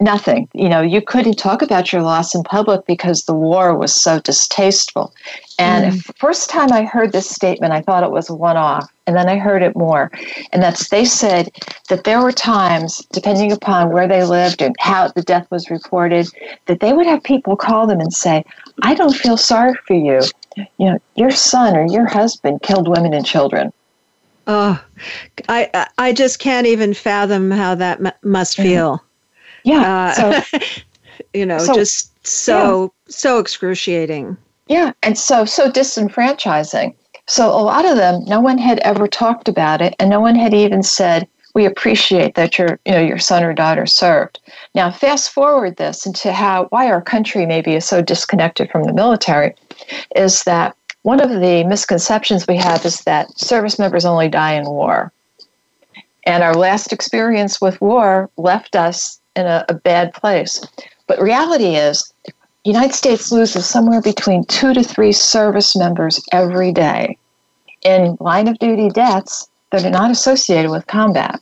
nothing. 0.00 0.48
You 0.52 0.68
know, 0.68 0.82
you 0.82 1.00
couldn't 1.00 1.36
talk 1.36 1.62
about 1.62 1.92
your 1.92 2.02
loss 2.02 2.34
in 2.34 2.42
public 2.42 2.86
because 2.86 3.22
the 3.22 3.34
war 3.34 3.78
was 3.78 3.94
so 3.94 4.18
distasteful. 4.18 5.14
And 5.60 5.92
mm. 5.92 6.16
first 6.16 6.50
time 6.50 6.72
I 6.72 6.82
heard 6.82 7.12
this 7.12 7.30
statement, 7.30 7.72
I 7.72 7.80
thought 7.80 8.02
it 8.02 8.10
was 8.10 8.28
a 8.28 8.34
one 8.34 8.56
off. 8.56 8.90
And 9.06 9.14
then 9.14 9.28
I 9.28 9.38
heard 9.38 9.62
it 9.62 9.76
more. 9.76 10.10
And 10.52 10.60
that's 10.60 10.88
they 10.88 11.04
said 11.04 11.50
that 11.88 12.02
there 12.02 12.20
were 12.20 12.32
times, 12.32 13.06
depending 13.12 13.52
upon 13.52 13.92
where 13.92 14.08
they 14.08 14.24
lived 14.24 14.60
and 14.60 14.74
how 14.80 15.08
the 15.08 15.22
death 15.22 15.48
was 15.52 15.70
reported, 15.70 16.26
that 16.66 16.80
they 16.80 16.92
would 16.92 17.06
have 17.06 17.22
people 17.22 17.54
call 17.54 17.86
them 17.86 18.00
and 18.00 18.12
say, 18.12 18.44
I 18.82 18.94
don't 18.94 19.14
feel 19.14 19.36
sorry 19.36 19.74
for 19.86 19.94
you 19.94 20.20
you 20.56 20.86
know, 20.86 20.98
your 21.16 21.30
son 21.30 21.76
or 21.76 21.86
your 21.86 22.06
husband 22.06 22.62
killed 22.62 22.88
women 22.88 23.14
and 23.14 23.24
children. 23.24 23.72
Oh, 24.46 24.82
I 25.48 25.88
I 25.96 26.12
just 26.12 26.38
can't 26.38 26.66
even 26.66 26.94
fathom 26.94 27.50
how 27.50 27.74
that 27.76 28.04
m- 28.04 28.12
must 28.22 28.56
feel. 28.56 29.02
Yeah. 29.64 30.12
Uh, 30.18 30.42
so, 30.42 30.58
you 31.34 31.46
know, 31.46 31.58
so, 31.58 31.74
just 31.74 32.26
so 32.26 32.82
yeah. 32.82 33.12
so 33.12 33.38
excruciating. 33.38 34.36
Yeah, 34.68 34.92
and 35.02 35.18
so 35.18 35.44
so 35.44 35.70
disenfranchising. 35.70 36.94
So 37.26 37.48
a 37.48 37.62
lot 37.62 37.86
of 37.86 37.96
them, 37.96 38.22
no 38.26 38.40
one 38.40 38.58
had 38.58 38.80
ever 38.80 39.08
talked 39.08 39.48
about 39.48 39.80
it, 39.80 39.94
and 39.98 40.10
no 40.10 40.20
one 40.20 40.34
had 40.34 40.52
even 40.52 40.82
said, 40.82 41.26
"We 41.54 41.64
appreciate 41.64 42.34
that 42.34 42.58
your 42.58 42.78
you 42.84 42.92
know 42.92 43.00
your 43.00 43.18
son 43.18 43.44
or 43.44 43.52
daughter 43.52 43.86
served." 43.86 44.38
Now, 44.74 44.90
fast 44.90 45.30
forward 45.30 45.76
this 45.76 46.06
into 46.06 46.32
how 46.32 46.66
why 46.66 46.90
our 46.90 47.00
country 47.00 47.46
maybe 47.46 47.74
is 47.74 47.84
so 47.84 48.02
disconnected 48.02 48.70
from 48.70 48.84
the 48.84 48.92
military 48.92 49.54
is 50.16 50.44
that 50.44 50.76
one 51.02 51.20
of 51.20 51.30
the 51.30 51.64
misconceptions 51.64 52.46
we 52.46 52.56
have 52.56 52.84
is 52.84 53.02
that 53.02 53.38
service 53.38 53.78
members 53.78 54.04
only 54.04 54.28
die 54.28 54.54
in 54.54 54.64
war. 54.64 55.12
And 56.26 56.42
our 56.42 56.54
last 56.54 56.92
experience 56.92 57.60
with 57.60 57.80
war 57.80 58.30
left 58.38 58.74
us 58.74 59.20
in 59.36 59.46
a, 59.46 59.64
a 59.68 59.74
bad 59.74 60.14
place. 60.14 60.66
But 61.06 61.20
reality 61.20 61.76
is, 61.76 62.12
United 62.64 62.94
States 62.94 63.30
loses 63.30 63.66
somewhere 63.66 64.00
between 64.00 64.44
two 64.44 64.72
to 64.72 64.82
three 64.82 65.12
service 65.12 65.76
members 65.76 66.24
every 66.32 66.72
day 66.72 67.18
in 67.82 68.16
line 68.20 68.48
of 68.48 68.58
duty 68.58 68.88
deaths 68.88 69.48
that 69.70 69.84
are 69.84 69.90
not 69.90 70.10
associated 70.10 70.70
with 70.70 70.86
combat. 70.86 71.40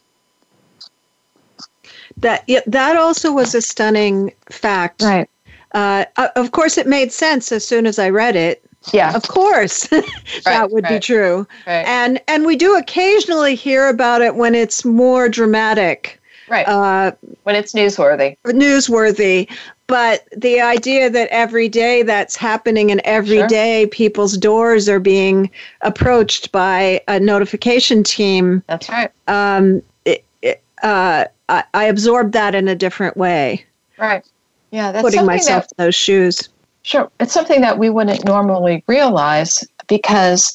That 2.23 2.45
yeah, 2.47 2.61
that 2.67 2.97
also 2.97 3.33
was 3.33 3.55
a 3.55 3.63
stunning 3.63 4.33
fact. 4.51 5.03
Right. 5.03 5.29
Uh, 5.73 6.05
of 6.37 6.53
course, 6.53 6.77
it 6.79 6.87
made 6.87 7.13
sense 7.13 7.53
as 7.53 7.67
soon 7.67 7.87
as 7.87 7.99
I 7.99 8.11
read 8.11 8.37
it. 8.37 8.63
Yeah, 8.93 9.15
of 9.15 9.29
course, 9.29 9.87
that 9.89 10.05
right, 10.47 10.71
would 10.71 10.85
right, 10.85 10.95
be 10.95 11.01
true. 11.01 11.47
Right. 11.67 11.87
And 11.87 12.21
and 12.27 12.47
we 12.47 12.57
do 12.57 12.77
occasionally 12.77 13.55
hear 13.55 13.89
about 13.89 14.23
it 14.23 14.35
when 14.35 14.55
it's 14.55 14.85
more 14.85 15.29
dramatic. 15.29 16.21
Right. 16.49 16.67
Uh, 16.67 17.13
when 17.45 17.55
it's 17.55 17.73
newsworthy. 17.73 18.37
Newsworthy. 18.45 19.49
But 19.87 20.27
the 20.37 20.61
idea 20.61 21.11
that 21.11 21.29
every 21.31 21.69
day 21.69 22.03
that's 22.03 22.37
happening 22.37 22.91
and 22.91 23.01
every 23.05 23.39
sure. 23.39 23.47
day 23.47 23.87
people's 23.91 24.37
doors 24.37 24.89
are 24.89 25.01
being 25.01 25.51
approached 25.83 26.53
by 26.53 27.01
a 27.09 27.21
notification 27.21 28.03
team. 28.03 28.63
That's 28.69 28.89
right. 28.89 29.11
Um, 29.29 29.83
it, 30.05 30.25
it, 30.41 30.63
uh, 30.83 31.27
I, 31.53 31.65
I 31.75 31.85
absorbed 31.85 32.33
that 32.33 32.55
in 32.55 32.67
a 32.67 32.75
different 32.75 33.17
way. 33.17 33.67
Right. 33.99 34.25
Yeah, 34.71 34.91
that's 34.91 35.05
putting 35.05 35.27
myself 35.27 35.69
that, 35.69 35.75
in 35.79 35.85
those 35.85 35.95
shoes. 35.95 36.49
Sure, 36.81 37.11
it's 37.21 37.35
something 37.35 37.61
that 37.61 37.79
we 37.79 37.91
wouldn't 37.91 38.25
normally 38.25 38.83
realize 38.87 39.62
because 39.87 40.55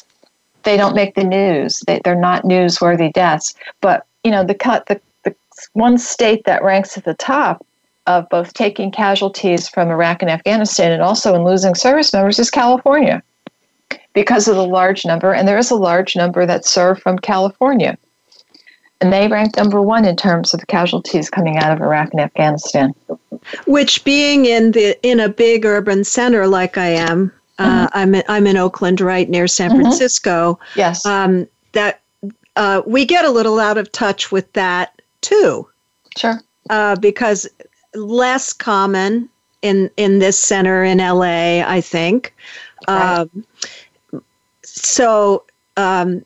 they 0.64 0.76
don't 0.76 0.96
make 0.96 1.14
the 1.14 1.24
news. 1.24 1.84
They, 1.86 2.02
they're 2.04 2.16
not 2.16 2.44
newsworthy 2.44 3.14
deaths. 3.14 3.54
But 3.80 4.08
you 4.24 4.32
know, 4.32 4.44
the 4.44 4.56
cut 4.56 4.88
the, 4.88 5.00
the 5.24 5.36
one 5.74 6.00
state 6.00 6.46
that 6.46 6.64
ranks 6.64 6.98
at 6.98 7.06
the 7.06 7.14
top 7.14 7.64
of 8.08 8.28
both 8.30 8.54
taking 8.56 8.90
casualties 8.90 9.70
from 9.70 9.90
Iraq 9.90 10.24
and 10.24 10.32
Afghanistan 10.32 10.92
and 10.92 11.04
also 11.04 11.36
in 11.36 11.44
losing 11.44 11.76
service 11.76 12.12
members 12.12 12.40
is 12.40 12.50
California 12.50 13.22
because 14.14 14.48
of 14.48 14.56
the 14.56 14.66
large 14.66 15.06
number, 15.06 15.32
and 15.32 15.48
there 15.48 15.60
is 15.60 15.70
a 15.70 15.76
large 15.76 16.16
number 16.16 16.44
that 16.48 16.66
serve 16.66 17.00
from 17.00 17.20
California. 17.20 17.96
And 19.00 19.14
they 19.14 19.28
rank 19.28 19.58
number 19.58 19.82
one 19.82 20.06
in 20.06 20.16
terms 20.16 20.54
of 20.54 20.66
casualties 20.68 21.30
coming 21.30 21.58
out 21.58 21.72
of 21.72 21.82
Iraq 21.82 22.10
and 22.14 22.22
Afghanistan. 22.22 22.96
Which, 23.66 24.04
being 24.04 24.46
in 24.46 24.72
the 24.72 24.98
in 25.08 25.20
a 25.20 25.30
big 25.30 25.66
urban 25.66 26.04
center 26.04 26.48
like 26.48 26.78
I 26.78 26.88
am, 26.88 27.32
uh, 27.60 27.88
mm-hmm. 27.88 27.98
I'm 27.98 28.16
in, 28.16 28.24
I'm 28.28 28.48
in 28.48 28.58
Oakland, 28.58 29.00
right 29.00 29.30
near 29.30 29.48
San 29.48 29.70
mm-hmm. 29.70 29.82
Francisco. 29.82 30.60
Yes, 30.76 31.06
um, 31.06 31.48
that 31.74 32.02
uh, 32.56 32.82
we 32.88 33.06
get 33.06 33.24
a 33.24 33.30
little 33.30 33.60
out 33.60 33.78
of 33.78 33.92
touch 33.92 34.32
with 34.32 34.52
that 34.54 35.00
too. 35.22 35.68
Sure, 36.18 36.42
uh, 36.72 36.96
because 36.96 37.48
less 37.94 38.52
common 38.52 39.30
in 39.62 39.92
in 39.98 40.20
this 40.20 40.40
center 40.40 40.84
in 40.84 40.98
LA, 40.98 41.62
I 41.62 41.82
think. 41.82 42.34
Right. 42.88 43.20
Um, 43.20 43.46
so 44.64 45.44
um, 45.78 46.26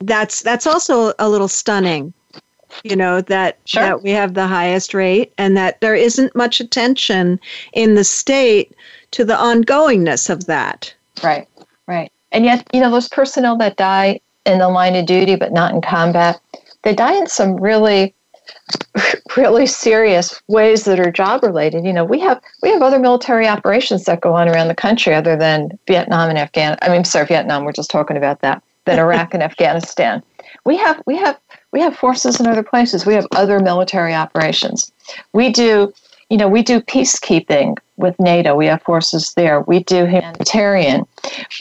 that's 0.00 0.42
that's 0.42 0.66
also 0.66 1.12
a 1.18 1.28
little 1.28 1.48
stunning, 1.48 2.12
you 2.84 2.96
know 2.96 3.20
that 3.22 3.58
Sure. 3.64 3.82
that 3.82 4.02
we 4.02 4.10
have 4.10 4.34
the 4.34 4.46
highest 4.46 4.94
rate 4.94 5.32
and 5.38 5.56
that 5.56 5.80
there 5.80 5.94
isn't 5.94 6.34
much 6.36 6.60
attention 6.60 7.40
in 7.72 7.94
the 7.94 8.04
state 8.04 8.74
to 9.12 9.24
the 9.24 9.34
ongoingness 9.34 10.28
of 10.30 10.46
that. 10.46 10.94
Right, 11.22 11.48
right. 11.86 12.12
And 12.32 12.44
yet, 12.44 12.66
you 12.72 12.80
know, 12.80 12.90
those 12.90 13.08
personnel 13.08 13.56
that 13.58 13.76
die 13.76 14.20
in 14.44 14.58
the 14.58 14.68
line 14.68 14.94
of 14.96 15.06
duty 15.06 15.36
but 15.36 15.52
not 15.52 15.74
in 15.74 15.80
combat, 15.80 16.40
they 16.82 16.94
die 16.94 17.14
in 17.14 17.26
some 17.26 17.56
really, 17.56 18.14
really 19.36 19.66
serious 19.66 20.40
ways 20.48 20.84
that 20.84 21.00
are 21.00 21.10
job 21.10 21.42
related. 21.42 21.84
You 21.84 21.92
know, 21.92 22.04
we 22.04 22.20
have 22.20 22.40
we 22.62 22.70
have 22.70 22.82
other 22.82 22.98
military 22.98 23.48
operations 23.48 24.04
that 24.04 24.20
go 24.20 24.34
on 24.34 24.48
around 24.48 24.68
the 24.68 24.74
country 24.74 25.14
other 25.14 25.36
than 25.36 25.78
Vietnam 25.86 26.28
and 26.28 26.38
Afghan. 26.38 26.76
I 26.82 26.88
mean, 26.90 27.04
sorry, 27.04 27.26
Vietnam. 27.26 27.64
We're 27.64 27.72
just 27.72 27.90
talking 27.90 28.16
about 28.16 28.40
that. 28.42 28.62
Than 28.86 28.98
Iraq 29.00 29.34
and 29.34 29.42
Afghanistan. 29.42 30.22
We 30.64 30.76
have 30.76 31.02
we 31.06 31.16
have 31.16 31.38
we 31.72 31.80
have 31.80 31.96
forces 31.96 32.40
in 32.40 32.46
other 32.46 32.62
places. 32.62 33.04
We 33.04 33.14
have 33.14 33.26
other 33.32 33.58
military 33.58 34.14
operations. 34.14 34.92
We 35.32 35.50
do, 35.50 35.92
you 36.30 36.36
know, 36.36 36.48
we 36.48 36.62
do 36.62 36.80
peacekeeping 36.80 37.76
with 37.96 38.18
NATO. 38.20 38.54
We 38.54 38.66
have 38.66 38.82
forces 38.82 39.34
there. 39.34 39.60
We 39.62 39.82
do 39.82 40.06
humanitarian. 40.06 41.04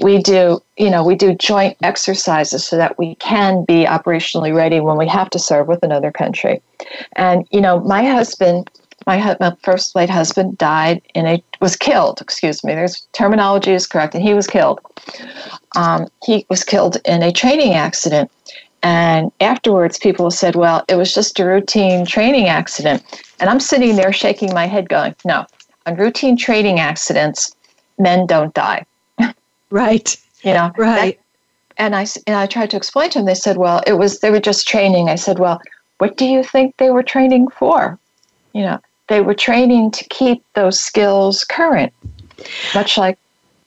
We 0.02 0.22
do, 0.22 0.62
you 0.78 0.90
know, 0.92 1.04
we 1.04 1.16
do 1.16 1.34
joint 1.34 1.78
exercises 1.82 2.64
so 2.64 2.78
that 2.78 2.98
we 3.00 3.16
can 3.16 3.66
be 3.66 3.86
operationally 3.86 4.56
ready 4.56 4.80
when 4.80 4.98
we 4.98 5.08
have 5.08 5.30
to 5.32 5.40
serve 5.40 5.68
with 5.68 5.82
another 5.82 6.12
country. 6.12 6.62
And 7.16 7.48
you 7.52 7.62
know, 7.62 7.80
my 7.80 8.04
husband, 8.04 8.70
my, 9.08 9.36
my 9.40 9.56
first 9.64 9.96
late 9.96 10.10
husband 10.10 10.58
died 10.58 11.02
in 11.14 11.26
a 11.26 11.44
was 11.62 11.76
killed. 11.76 12.22
Excuse 12.22 12.64
me. 12.64 12.74
There's 12.74 13.08
terminology 13.14 13.72
is 13.72 13.88
correct, 13.88 14.16
and 14.16 14.24
he 14.24 14.34
was 14.34 14.48
killed. 14.48 14.80
Um, 15.76 16.08
he 16.26 16.46
was 16.50 16.64
killed 16.64 16.98
in 17.06 17.22
a 17.24 17.32
training 17.32 17.74
accident. 17.74 18.32
And 18.84 19.32
afterwards, 19.42 19.98
people 19.98 20.30
said, 20.30 20.56
well, 20.56 20.86
it 20.88 20.96
was 20.96 21.14
just 21.14 21.40
a 21.40 21.46
routine 21.46 22.06
training 22.06 22.48
accident. 22.48 23.04
And 23.40 23.50
I'm 23.50 23.60
sitting 23.60 23.96
there 23.96 24.14
shaking 24.14 24.54
my 24.54 24.68
head, 24.68 24.90
going, 24.90 25.16
no, 25.26 25.46
on 25.88 25.96
routine 25.96 26.38
training 26.38 26.80
accidents, 26.80 27.56
men 27.98 28.28
don't 28.28 28.54
die. 28.54 28.86
Right. 29.72 30.16
You 30.44 30.54
know, 30.54 30.72
Right. 30.78 31.20
and 31.78 31.96
I 31.96 32.06
and 32.28 32.36
I 32.36 32.46
tried 32.46 32.70
to 32.70 32.78
explain 32.78 33.10
to 33.12 33.20
them. 33.20 33.26
They 33.26 33.34
said, 33.34 33.58
"Well, 33.58 33.82
it 33.88 33.94
was 33.94 34.20
they 34.20 34.30
were 34.30 34.40
just 34.40 34.68
training." 34.68 35.10
I 35.10 35.16
said, 35.16 35.40
"Well, 35.40 35.60
what 35.98 36.18
do 36.18 36.26
you 36.26 36.44
think 36.44 36.78
they 36.78 36.92
were 36.92 37.04
training 37.04 37.48
for?" 37.50 37.98
You 38.54 38.62
know, 38.62 38.80
they 39.08 39.22
were 39.22 39.34
training 39.34 39.92
to 39.92 40.04
keep 40.10 40.44
those 40.54 40.80
skills 40.80 41.44
current, 41.44 41.94
much 42.74 42.98
like 42.98 43.18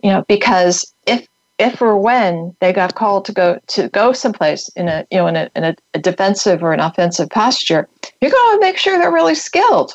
you 0.02 0.10
know, 0.10 0.24
because 0.28 0.92
if 1.06 1.26
if 1.58 1.82
or 1.82 1.96
when 1.96 2.54
they 2.60 2.72
got 2.72 2.94
called 2.94 3.24
to 3.26 3.32
go 3.32 3.58
to 3.68 3.88
go 3.88 4.12
someplace 4.12 4.68
in 4.76 4.88
a 4.88 5.06
you 5.10 5.18
know 5.18 5.26
in 5.26 5.36
a, 5.36 5.50
in 5.56 5.64
a, 5.64 5.74
a 5.94 5.98
defensive 5.98 6.62
or 6.62 6.72
an 6.72 6.80
offensive 6.80 7.28
posture, 7.30 7.88
you're 8.20 8.30
going 8.30 8.56
to 8.56 8.60
make 8.60 8.78
sure 8.78 8.98
they're 8.98 9.12
really 9.12 9.34
skilled. 9.34 9.94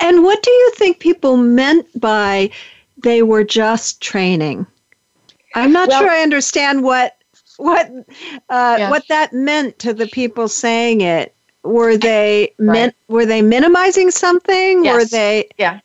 And 0.00 0.22
what 0.24 0.42
do 0.42 0.50
you 0.50 0.72
think 0.76 1.00
people 1.00 1.36
meant 1.36 1.86
by 2.00 2.50
they 3.02 3.22
were 3.22 3.44
just 3.44 4.00
training? 4.00 4.66
I'm 5.54 5.72
not 5.72 5.88
Well- 5.88 6.00
sure 6.00 6.10
I 6.10 6.22
understand 6.22 6.82
what 6.82 7.16
what 7.58 7.90
uh, 8.48 8.76
Yeah. 8.78 8.90
what 8.90 9.04
that 9.08 9.32
meant 9.32 9.78
to 9.80 9.92
the 9.92 10.06
people 10.06 10.48
saying 10.48 11.02
it. 11.02 11.34
Were 11.62 11.96
they 11.96 12.52
Right. 12.58 12.72
min- 12.72 12.92
were 13.08 13.26
they 13.26 13.42
minimizing 13.42 14.10
something? 14.10 14.82
Were 14.84 15.04
they 15.04 15.48
Yeah. 15.58 15.80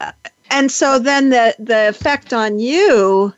Uh, 0.00 0.12
and 0.50 0.70
so 0.70 0.98
then 0.98 1.30
the 1.30 1.54
the 1.58 1.88
effect 1.88 2.32
on 2.32 2.58
you 2.58 3.34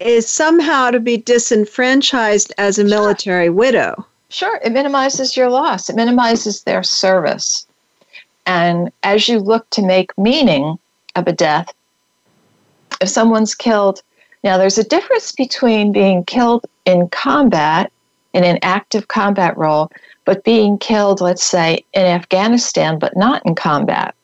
is 0.00 0.28
somehow 0.28 0.90
to 0.90 1.00
be 1.00 1.16
disenfranchised 1.16 2.52
as 2.58 2.78
a 2.78 2.84
military 2.84 3.48
widow. 3.48 4.04
Sure, 4.28 4.60
it 4.62 4.72
minimizes 4.72 5.36
your 5.36 5.48
loss. 5.48 5.88
It 5.88 5.96
minimizes 5.96 6.62
their 6.62 6.82
service. 6.82 7.66
And 8.44 8.90
as 9.02 9.28
you 9.28 9.38
look 9.38 9.68
to 9.70 9.82
make 9.82 10.16
meaning 10.18 10.78
of 11.14 11.26
a 11.26 11.32
death, 11.32 11.72
if 13.00 13.08
someone's 13.08 13.54
killed, 13.54 14.02
now 14.44 14.58
there's 14.58 14.78
a 14.78 14.84
difference 14.84 15.32
between 15.32 15.92
being 15.92 16.24
killed 16.24 16.66
in 16.84 17.08
combat, 17.08 17.90
in 18.34 18.44
an 18.44 18.58
active 18.62 19.08
combat 19.08 19.56
role, 19.56 19.90
but 20.26 20.44
being 20.44 20.76
killed, 20.76 21.22
let's 21.22 21.44
say, 21.44 21.82
in 21.94 22.02
Afghanistan, 22.02 22.98
but 22.98 23.16
not 23.16 23.40
in 23.46 23.54
combat. 23.54 24.14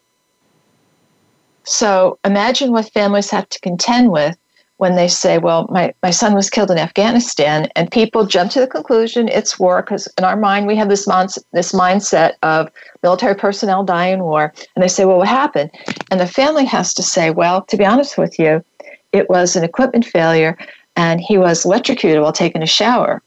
So 1.64 2.18
imagine 2.24 2.72
what 2.72 2.92
families 2.92 3.30
have 3.30 3.48
to 3.48 3.60
contend 3.60 4.10
with 4.10 4.36
when 4.78 4.96
they 4.96 5.06
say, 5.06 5.38
well, 5.38 5.68
my, 5.70 5.94
my 6.02 6.10
son 6.10 6.34
was 6.34 6.50
killed 6.50 6.72
in 6.72 6.76
Afghanistan, 6.76 7.68
and 7.76 7.88
people 7.88 8.26
jump 8.26 8.50
to 8.50 8.58
the 8.58 8.66
conclusion 8.66 9.28
it's 9.28 9.56
war, 9.56 9.80
because 9.80 10.08
in 10.18 10.24
our 10.24 10.36
mind 10.36 10.66
we 10.66 10.74
have 10.74 10.88
this, 10.88 11.06
mon- 11.06 11.28
this 11.52 11.70
mindset 11.70 12.32
of 12.42 12.68
military 13.04 13.36
personnel 13.36 13.84
die 13.84 14.08
in 14.08 14.24
war. 14.24 14.52
And 14.74 14.82
they 14.82 14.88
say, 14.88 15.04
well, 15.04 15.18
what 15.18 15.28
happened? 15.28 15.70
And 16.10 16.18
the 16.18 16.26
family 16.26 16.64
has 16.64 16.92
to 16.94 17.02
say, 17.02 17.30
well, 17.30 17.62
to 17.66 17.76
be 17.76 17.86
honest 17.86 18.18
with 18.18 18.40
you, 18.40 18.64
it 19.12 19.30
was 19.30 19.54
an 19.54 19.62
equipment 19.62 20.04
failure, 20.04 20.58
and 20.96 21.20
he 21.20 21.38
was 21.38 21.64
electrocuted 21.64 22.20
while 22.20 22.32
taking 22.32 22.62
a 22.62 22.66
shower. 22.66 23.22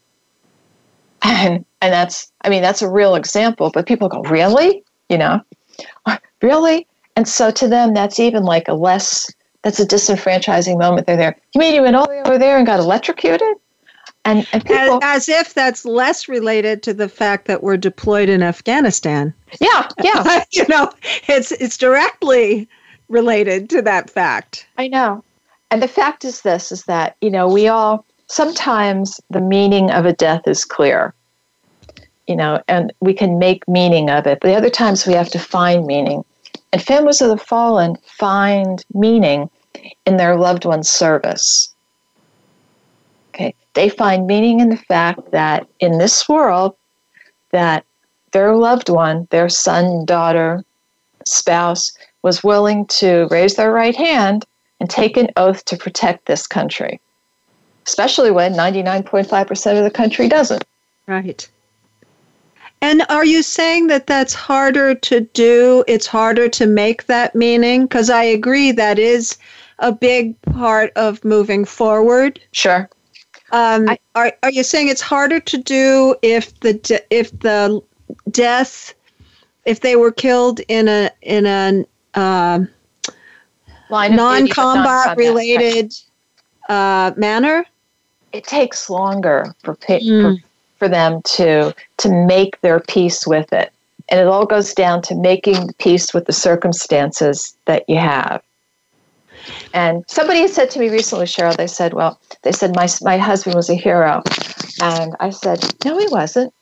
And, 1.22 1.64
and 1.80 1.92
that's, 1.92 2.30
I 2.42 2.48
mean, 2.48 2.62
that's 2.62 2.82
a 2.82 2.90
real 2.90 3.14
example, 3.14 3.70
but 3.72 3.86
people 3.86 4.08
go, 4.08 4.22
really? 4.22 4.82
You 5.08 5.18
know, 5.18 5.40
really? 6.42 6.86
And 7.16 7.26
so 7.26 7.50
to 7.50 7.68
them, 7.68 7.94
that's 7.94 8.20
even 8.20 8.42
like 8.42 8.68
a 8.68 8.74
less, 8.74 9.30
that's 9.62 9.80
a 9.80 9.86
disenfranchising 9.86 10.78
moment. 10.78 11.06
They're 11.06 11.16
there. 11.16 11.36
You 11.54 11.60
mean 11.60 11.74
you 11.74 11.82
went 11.82 11.96
all 11.96 12.06
the 12.06 12.10
way 12.10 12.22
over 12.24 12.38
there 12.38 12.58
and 12.58 12.66
got 12.66 12.80
electrocuted? 12.80 13.56
And, 14.24 14.46
and 14.52 14.68
As, 14.70 14.88
people, 14.88 15.00
as 15.02 15.28
if 15.28 15.54
that's 15.54 15.84
less 15.84 16.28
related 16.28 16.82
to 16.82 16.92
the 16.92 17.08
fact 17.08 17.46
that 17.46 17.62
we're 17.62 17.76
deployed 17.76 18.28
in 18.28 18.42
Afghanistan. 18.42 19.32
yeah, 19.60 19.88
yeah, 20.02 20.44
you 20.50 20.66
know, 20.68 20.90
it's 21.28 21.52
it's 21.52 21.76
directly 21.76 22.68
related 23.08 23.70
to 23.70 23.82
that 23.82 24.10
fact. 24.10 24.66
I 24.78 24.88
know. 24.88 25.22
And 25.70 25.82
the 25.82 25.88
fact 25.88 26.24
is 26.24 26.42
this 26.42 26.72
is 26.72 26.84
that, 26.84 27.16
you 27.20 27.30
know, 27.30 27.48
we 27.48 27.68
all 27.68 28.04
sometimes 28.26 29.20
the 29.30 29.40
meaning 29.40 29.90
of 29.90 30.06
a 30.06 30.12
death 30.12 30.46
is 30.46 30.64
clear. 30.64 31.14
You 32.26 32.36
know, 32.36 32.60
and 32.66 32.92
we 33.00 33.14
can 33.14 33.38
make 33.38 33.66
meaning 33.68 34.10
of 34.10 34.26
it. 34.26 34.40
The 34.40 34.56
other 34.56 34.70
times 34.70 35.06
we 35.06 35.12
have 35.12 35.30
to 35.30 35.38
find 35.38 35.86
meaning. 35.86 36.24
And 36.72 36.82
families 36.82 37.20
of 37.20 37.30
the 37.30 37.36
fallen 37.36 37.96
find 38.04 38.84
meaning 38.92 39.48
in 40.06 40.16
their 40.16 40.36
loved 40.36 40.64
one's 40.64 40.88
service. 40.88 41.72
Okay. 43.34 43.54
They 43.74 43.88
find 43.88 44.26
meaning 44.26 44.60
in 44.60 44.70
the 44.70 44.76
fact 44.76 45.30
that 45.30 45.68
in 45.78 45.98
this 45.98 46.28
world 46.28 46.74
that 47.52 47.84
their 48.32 48.56
loved 48.56 48.88
one, 48.88 49.28
their 49.30 49.48
son, 49.48 50.04
daughter, 50.04 50.64
spouse, 51.24 51.96
was 52.22 52.42
willing 52.42 52.86
to 52.86 53.28
raise 53.30 53.54
their 53.54 53.72
right 53.72 53.94
hand 53.94 54.44
and 54.80 54.90
take 54.90 55.16
an 55.16 55.30
oath 55.36 55.64
to 55.66 55.76
protect 55.76 56.26
this 56.26 56.46
country, 56.46 57.00
especially 57.86 58.30
when 58.30 58.54
99.5% 58.54 59.78
of 59.78 59.84
the 59.84 59.90
country 59.90 60.28
doesn't. 60.28 60.64
Right. 61.06 61.48
And 62.82 63.02
are 63.08 63.24
you 63.24 63.42
saying 63.42 63.86
that 63.86 64.06
that's 64.06 64.34
harder 64.34 64.94
to 64.94 65.20
do? 65.20 65.84
It's 65.88 66.06
harder 66.06 66.48
to 66.50 66.66
make 66.66 67.06
that 67.06 67.34
meaning? 67.34 67.86
Because 67.86 68.10
I 68.10 68.22
agree 68.22 68.70
that 68.72 68.98
is 68.98 69.38
a 69.78 69.92
big 69.92 70.40
part 70.42 70.92
of 70.96 71.24
moving 71.24 71.64
forward. 71.64 72.40
Sure. 72.52 72.88
Um, 73.50 73.88
I- 73.88 73.98
are 74.14 74.32
are 74.42 74.50
you 74.50 74.62
saying 74.62 74.88
it's 74.88 75.00
harder 75.00 75.40
to 75.40 75.58
do 75.58 76.16
if 76.22 76.58
the 76.60 76.74
de- 76.74 77.04
if 77.10 77.30
the 77.40 77.80
death 78.30 78.94
if 79.64 79.80
they 79.80 79.96
were 79.96 80.12
killed 80.12 80.60
in 80.68 80.88
a 80.88 81.10
in 81.22 81.46
a 81.46 81.84
um, 82.18 82.68
Line 83.88 84.18
of 84.18 84.18
duty, 84.18 84.52
but 84.52 84.56
non-combat 84.56 85.16
related 85.16 85.94
uh, 86.68 87.12
manner? 87.16 87.64
It 88.36 88.44
takes 88.44 88.90
longer 88.90 89.54
for, 89.62 89.74
pa- 89.74 89.98
Mm. 89.98 90.22
for 90.22 90.46
for 90.78 90.88
them 90.88 91.22
to 91.22 91.74
to 91.96 92.08
make 92.26 92.60
their 92.60 92.80
peace 92.80 93.26
with 93.26 93.50
it, 93.52 93.72
and 94.10 94.20
it 94.20 94.26
all 94.26 94.44
goes 94.44 94.74
down 94.74 95.00
to 95.02 95.14
making 95.14 95.72
peace 95.78 96.12
with 96.12 96.26
the 96.26 96.34
circumstances 96.34 97.56
that 97.64 97.84
you 97.88 97.96
have. 97.96 98.42
And 99.72 100.04
somebody 100.06 100.40
had 100.40 100.50
said 100.50 100.70
to 100.70 100.78
me 100.78 100.90
recently, 100.90 101.26
Cheryl, 101.26 101.56
they 101.56 101.66
said, 101.66 101.94
well, 101.94 102.18
they 102.42 102.52
said, 102.52 102.74
my, 102.76 102.88
my 103.02 103.18
husband 103.18 103.56
was 103.56 103.68
a 103.68 103.74
hero. 103.74 104.22
And 104.82 105.14
I 105.20 105.30
said, 105.30 105.64
no, 105.84 105.98
he 105.98 106.06
wasn't. 106.08 106.52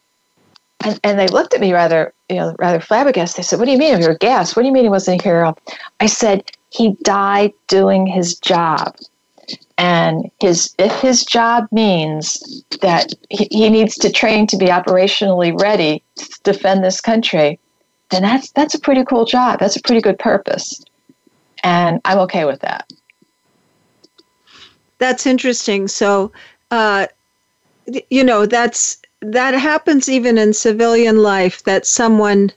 And, 0.85 0.99
and 1.05 1.19
they 1.19 1.29
looked 1.29 1.55
at 1.55 1.61
me 1.61 1.73
rather, 1.73 2.13
you 2.29 2.37
know, 2.37 2.55
rather 2.59 2.81
flabbergasted. 2.81 3.39
They 3.39 3.47
said, 3.47 3.59
what 3.59 3.67
do 3.67 3.73
you 3.73 3.79
mean? 3.79 4.01
You're 4.01 4.13
a 4.13 4.19
gas. 4.19 4.55
What 4.55 4.63
do 4.63 4.69
you 4.69 4.73
mean 4.73 4.85
he 4.85 4.91
wasn't 4.91 5.21
a 5.21 5.25
hero? 5.25 5.57
I 6.01 6.07
said, 6.07 6.43
he 6.71 6.97
died 7.03 7.53
doing 7.69 8.07
his 8.07 8.37
job. 8.39 8.97
And 9.79 10.31
his, 10.41 10.75
if 10.79 10.93
his 11.01 11.25
job 11.25 11.67
means 11.73 12.65
that 12.81 13.13
he, 13.31 13.49
he 13.51 13.71
needs 13.71 13.97
to 13.97 14.11
train 14.13 14.47
to 14.49 14.57
be 14.57 14.67
operationally 14.67 15.59
ready 15.61 16.03
to 16.17 16.41
defend 16.45 16.85
this 16.85 17.01
country, 17.01 17.59
then 18.11 18.23
that's, 18.23 18.53
that's 18.53 18.75
a 18.75 18.81
pretty 18.81 19.05
cool 19.05 19.25
job. 19.25 19.61
That's 19.61 19.77
a 19.77 19.83
pretty 19.83 20.01
good 20.01 20.19
purpose 20.19 20.81
And 21.65 22.01
I'm 22.05 22.19
okay 22.21 22.45
with 22.45 22.61
that. 22.61 22.89
That's 24.99 25.27
interesting. 25.27 25.89
So, 25.89 26.33
uh, 26.71 27.09
you 28.11 28.25
know, 28.25 28.47
that's 28.47 28.99
that 29.21 29.55
happens 29.55 30.09
even 30.09 30.39
in 30.39 30.53
civilian 30.53 31.23
life 31.23 31.63
that 31.65 31.87
someone 31.87 32.53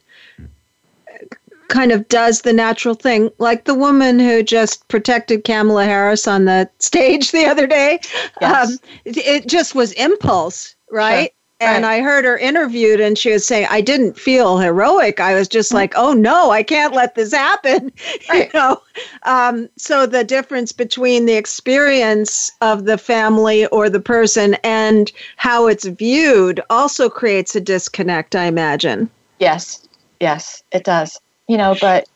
kind 1.67 1.91
of 1.91 2.08
does 2.08 2.41
the 2.41 2.53
natural 2.53 2.95
thing, 2.95 3.30
like 3.38 3.65
the 3.65 3.75
woman 3.75 4.19
who 4.19 4.43
just 4.43 4.88
protected 4.88 5.43
Kamala 5.43 5.86
Harris 5.86 6.27
on 6.27 6.45
the 6.45 6.69
stage 6.80 7.32
the 7.34 7.45
other 7.45 7.67
day. 7.67 7.99
Yes. 8.41 8.71
Um, 8.71 8.77
it, 9.06 9.17
it 9.17 9.47
just 9.47 9.75
was 9.75 9.91
impulse, 9.93 10.75
right? 10.91 11.30
Sure. 11.30 11.34
And 11.60 11.86
Right. 11.86 12.01
I 12.01 12.03
heard 12.03 12.23
her 12.23 12.38
interviewed, 12.38 12.99
and 12.99 13.17
she 13.17 13.32
was 13.32 13.43
saying, 13.47 13.65
I 13.71 13.82
didn't 13.82 14.19
feel 14.19 14.60
heroic. 14.60 15.19
I 15.19 15.34
was 15.34 15.47
just 15.47 15.73
like, 15.73 15.91
oh 15.95 16.13
no, 16.13 16.51
I 16.51 16.62
can't 16.62 16.93
let 16.93 17.15
this 17.15 17.34
happen. 17.34 17.91
Right. 18.30 18.51
you 18.53 18.60
know? 18.60 18.82
Um, 19.23 19.67
so 19.75 20.06
the 20.06 20.23
difference 20.23 20.71
between 20.71 21.25
the 21.25 21.34
experience 21.34 22.51
of 22.62 22.86
the 22.86 22.97
family 22.97 23.65
or 23.67 23.89
the 23.89 23.99
person 23.99 24.56
and 24.63 25.12
how 25.38 25.65
it's 25.65 25.86
viewed 25.86 26.62
also 26.69 27.10
creates 27.10 27.56
a 27.56 27.62
disconnect, 27.62 28.36
I 28.36 28.43
imagine. 28.45 29.10
Yes, 29.39 29.88
yes, 30.19 30.62
it 30.71 30.84
does. 30.84 31.19
You 31.47 31.57
know, 31.57 31.75
but 31.79 32.07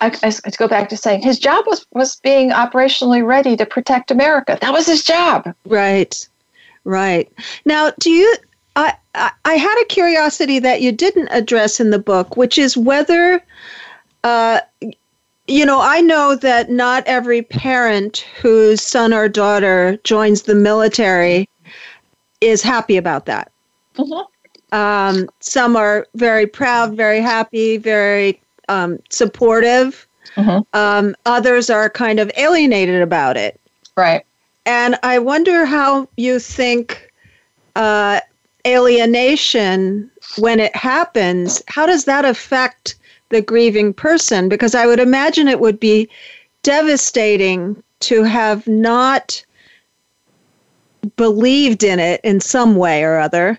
I, 0.00 0.06
I, 0.22 0.30
to 0.30 0.58
go 0.58 0.68
back 0.68 0.88
to 0.90 0.96
saying 0.96 1.22
his 1.22 1.38
job 1.38 1.64
was 1.66 1.86
was 1.92 2.16
being 2.16 2.50
operationally 2.50 3.24
ready 3.26 3.56
to 3.56 3.66
protect 3.66 4.10
America. 4.10 4.58
That 4.60 4.72
was 4.72 4.86
his 4.86 5.02
job. 5.02 5.52
Right, 5.66 6.28
right. 6.84 7.30
Now, 7.64 7.92
do 7.98 8.10
you? 8.10 8.34
I, 8.76 8.94
I 9.44 9.54
had 9.54 9.82
a 9.82 9.86
curiosity 9.86 10.60
that 10.60 10.80
you 10.80 10.92
didn't 10.92 11.28
address 11.32 11.80
in 11.80 11.90
the 11.90 11.98
book, 11.98 12.36
which 12.36 12.58
is 12.58 12.76
whether, 12.76 13.42
uh, 14.22 14.60
you 15.48 15.66
know, 15.66 15.80
I 15.80 16.00
know 16.00 16.36
that 16.36 16.70
not 16.70 17.02
every 17.06 17.42
parent 17.42 18.18
whose 18.40 18.80
son 18.80 19.12
or 19.12 19.28
daughter 19.28 19.98
joins 20.04 20.42
the 20.42 20.54
military 20.54 21.48
is 22.40 22.62
happy 22.62 22.96
about 22.96 23.26
that. 23.26 23.50
Um, 24.70 25.28
some 25.40 25.74
are 25.74 26.06
very 26.14 26.46
proud, 26.46 26.96
very 26.96 27.20
happy, 27.20 27.78
very 27.78 28.40
um, 28.68 28.98
supportive. 29.10 30.06
Mhm. 30.36 30.64
Um, 30.72 31.16
others 31.26 31.70
are 31.70 31.88
kind 31.88 32.20
of 32.20 32.30
alienated 32.36 33.02
about 33.02 33.36
it. 33.36 33.58
Right. 33.96 34.24
And 34.66 34.98
I 35.02 35.18
wonder 35.18 35.64
how 35.64 36.08
you 36.16 36.38
think 36.38 37.10
uh, 37.76 38.20
alienation, 38.66 40.10
when 40.36 40.60
it 40.60 40.74
happens, 40.76 41.62
how 41.68 41.86
does 41.86 42.04
that 42.04 42.24
affect 42.24 42.96
the 43.30 43.40
grieving 43.40 43.94
person? 43.94 44.48
Because 44.48 44.74
I 44.74 44.86
would 44.86 45.00
imagine 45.00 45.48
it 45.48 45.60
would 45.60 45.80
be 45.80 46.08
devastating 46.62 47.82
to 48.00 48.22
have 48.24 48.66
not 48.68 49.42
believed 51.16 51.82
in 51.82 51.98
it 51.98 52.20
in 52.22 52.40
some 52.40 52.76
way 52.76 53.02
or 53.02 53.18
other 53.18 53.58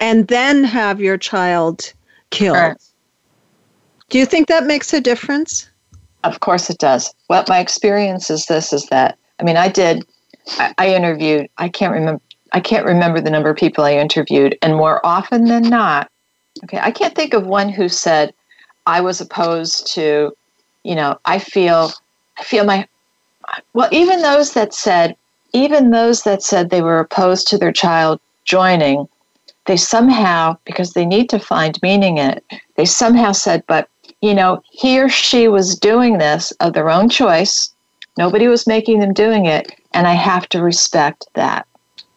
and 0.00 0.28
then 0.28 0.64
have 0.64 1.00
your 1.00 1.16
child 1.16 1.92
killed. 2.30 2.56
Right. 2.56 2.76
Do 4.14 4.20
you 4.20 4.26
think 4.26 4.46
that 4.46 4.64
makes 4.64 4.94
a 4.94 5.00
difference? 5.00 5.68
Of 6.22 6.38
course 6.38 6.70
it 6.70 6.78
does. 6.78 7.12
What 7.26 7.48
my 7.48 7.58
experience 7.58 8.30
is 8.30 8.46
this 8.46 8.72
is 8.72 8.86
that 8.86 9.18
I 9.40 9.42
mean 9.42 9.56
I 9.56 9.66
did 9.66 10.06
I, 10.56 10.72
I 10.78 10.94
interviewed 10.94 11.48
I 11.58 11.68
can't 11.68 11.92
remember 11.92 12.22
I 12.52 12.60
can't 12.60 12.86
remember 12.86 13.20
the 13.20 13.32
number 13.32 13.50
of 13.50 13.56
people 13.56 13.82
I 13.82 13.94
interviewed 13.94 14.56
and 14.62 14.76
more 14.76 15.04
often 15.04 15.46
than 15.46 15.64
not 15.64 16.12
okay 16.62 16.78
I 16.80 16.92
can't 16.92 17.16
think 17.16 17.34
of 17.34 17.44
one 17.44 17.68
who 17.68 17.88
said 17.88 18.32
I 18.86 19.00
was 19.00 19.20
opposed 19.20 19.92
to 19.94 20.32
you 20.84 20.94
know 20.94 21.18
I 21.24 21.40
feel 21.40 21.90
I 22.38 22.44
feel 22.44 22.62
my 22.64 22.86
well 23.72 23.88
even 23.90 24.22
those 24.22 24.54
that 24.54 24.74
said 24.74 25.16
even 25.52 25.90
those 25.90 26.22
that 26.22 26.40
said 26.40 26.70
they 26.70 26.82
were 26.82 27.00
opposed 27.00 27.48
to 27.48 27.58
their 27.58 27.72
child 27.72 28.20
joining 28.44 29.08
they 29.66 29.76
somehow 29.76 30.56
because 30.64 30.92
they 30.92 31.04
need 31.04 31.28
to 31.30 31.40
find 31.40 31.82
meaning 31.82 32.18
in 32.18 32.30
it 32.30 32.44
they 32.76 32.84
somehow 32.84 33.32
said 33.32 33.64
but 33.66 33.88
you 34.24 34.34
know, 34.34 34.62
he 34.70 34.98
or 34.98 35.10
she 35.10 35.48
was 35.48 35.78
doing 35.78 36.16
this 36.16 36.50
of 36.52 36.72
their 36.72 36.88
own 36.88 37.10
choice. 37.10 37.74
Nobody 38.16 38.48
was 38.48 38.66
making 38.66 39.00
them 39.00 39.12
doing 39.12 39.44
it, 39.44 39.70
and 39.92 40.06
I 40.06 40.14
have 40.14 40.48
to 40.50 40.62
respect 40.62 41.26
that. 41.34 41.66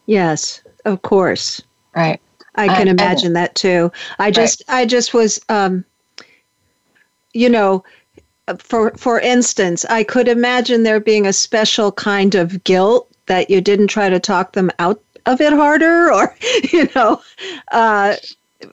Yes, 0.06 0.62
of 0.86 1.02
course. 1.02 1.60
Right. 1.94 2.18
I 2.54 2.68
can 2.68 2.88
and- 2.88 2.98
imagine 2.98 3.34
that 3.34 3.54
too. 3.54 3.92
I 4.18 4.30
just 4.30 4.62
I 4.68 4.86
just 4.86 5.12
was 5.12 5.38
um 5.50 5.84
you 7.34 7.50
know 7.50 7.84
for 8.58 8.92
for 8.96 9.20
instance, 9.20 9.84
I 9.84 10.02
could 10.02 10.28
imagine 10.28 10.84
there 10.84 11.00
being 11.00 11.26
a 11.26 11.32
special 11.34 11.92
kind 11.92 12.34
of 12.34 12.64
guilt 12.64 13.10
that 13.26 13.50
you 13.50 13.60
didn't 13.60 13.88
try 13.88 14.08
to 14.08 14.18
talk 14.18 14.54
them 14.54 14.70
out 14.78 15.02
of 15.26 15.42
it 15.42 15.52
harder 15.52 16.10
or 16.10 16.34
you 16.72 16.88
know 16.96 17.20
uh 17.72 18.16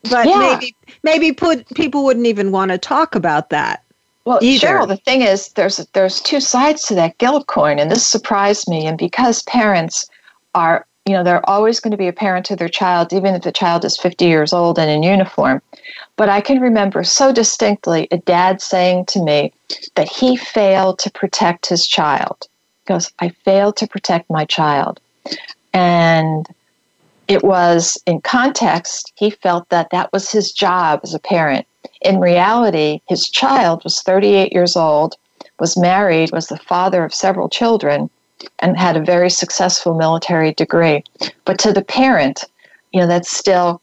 but 0.10 0.28
Yeah. 0.28 0.40
maybe 0.40 0.76
maybe 1.04 1.32
put 1.32 1.68
people 1.76 2.04
wouldn't 2.04 2.28
even 2.28 2.52
want 2.52 2.72
to 2.72 2.78
talk 2.78 3.16
about 3.16 3.50
that. 3.50 3.82
Well, 4.26 4.40
Either. 4.42 4.68
Cheryl, 4.68 4.88
the 4.88 4.98
thing 4.98 5.22
is, 5.22 5.50
there's 5.50 5.78
there's 5.94 6.20
two 6.20 6.40
sides 6.40 6.84
to 6.88 6.96
that 6.96 7.18
guilt 7.20 7.48
coin, 7.48 7.78
and 7.78 7.92
this 7.92 8.08
surprised 8.08 8.68
me. 8.68 8.88
And 8.88 8.98
because 8.98 9.44
parents 9.44 10.10
are, 10.56 10.88
you 11.06 11.14
know, 11.14 11.24
they're 11.24 11.48
always 11.48 11.80
going 11.80 11.92
to 11.92 11.98
be 11.98 12.08
a 12.08 12.14
parent 12.14 12.46
to 12.48 12.56
their 12.56 12.70
child, 12.70 13.14
even 13.14 13.36
if 13.36 13.44
the 13.44 13.52
child 13.52 13.86
is 13.86 13.98
50 13.98 14.26
years 14.26 14.52
old 14.52 14.80
and 14.80 14.90
in 14.90 15.04
uniform. 15.04 15.62
But 16.16 16.30
I 16.30 16.42
can 16.42 16.60
remember 16.60 17.04
so 17.04 17.32
distinctly 17.32 18.08
a 18.10 18.18
dad 18.18 18.62
saying 18.62 19.06
to 19.08 19.22
me 19.22 19.54
that 19.94 20.10
he 20.12 20.38
failed 20.38 20.98
to 21.00 21.12
protect 21.12 21.68
his 21.68 21.86
child. 21.86 22.48
He 22.86 22.94
goes, 22.94 23.12
I 23.20 23.30
failed 23.30 23.78
to 23.78 23.88
protect 23.88 24.30
my 24.30 24.46
child. 24.46 25.00
And 25.74 26.48
it 27.28 27.44
was 27.44 28.02
in 28.06 28.22
context, 28.22 29.12
he 29.16 29.30
felt 29.30 29.70
that 29.70 29.90
that 29.92 30.12
was 30.14 30.32
his 30.32 30.52
job 30.52 31.02
as 31.04 31.14
a 31.14 31.20
parent. 31.20 31.66
In 32.02 32.20
reality, 32.20 33.02
his 33.08 33.28
child 33.28 33.84
was 33.84 34.02
38 34.02 34.54
years 34.54 34.76
old, 34.76 35.16
was 35.60 35.78
married, 35.78 36.32
was 36.32 36.48
the 36.48 36.58
father 36.58 37.04
of 37.04 37.14
several 37.14 37.50
children, 37.50 38.10
and 38.60 38.78
had 38.78 38.98
a 38.98 39.04
very 39.04 39.30
successful 39.30 39.96
military 39.96 40.54
degree. 40.54 41.04
But 41.46 41.58
to 41.60 41.74
the 41.74 41.84
parent, 41.84 42.44
you 42.92 43.00
know, 43.00 43.08
that's 43.08 43.30
still 43.30 43.82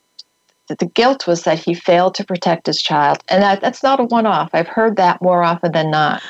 that 0.68 0.79
the 0.79 0.87
guilt 0.87 1.27
was 1.27 1.42
that 1.42 1.59
he 1.59 1.75
failed 1.75 2.14
to 2.14 2.25
protect 2.25 2.66
his 2.66 2.81
child. 2.81 3.18
And 3.29 3.42
that, 3.42 3.61
that's 3.61 3.83
not 3.83 3.98
a 4.01 4.05
one 4.05 4.27
off. 4.27 4.51
I've 4.53 4.68
heard 4.68 4.96
that 4.96 5.20
more 5.20 5.42
often 5.42 5.72
than 5.72 5.90
not. 5.90 6.22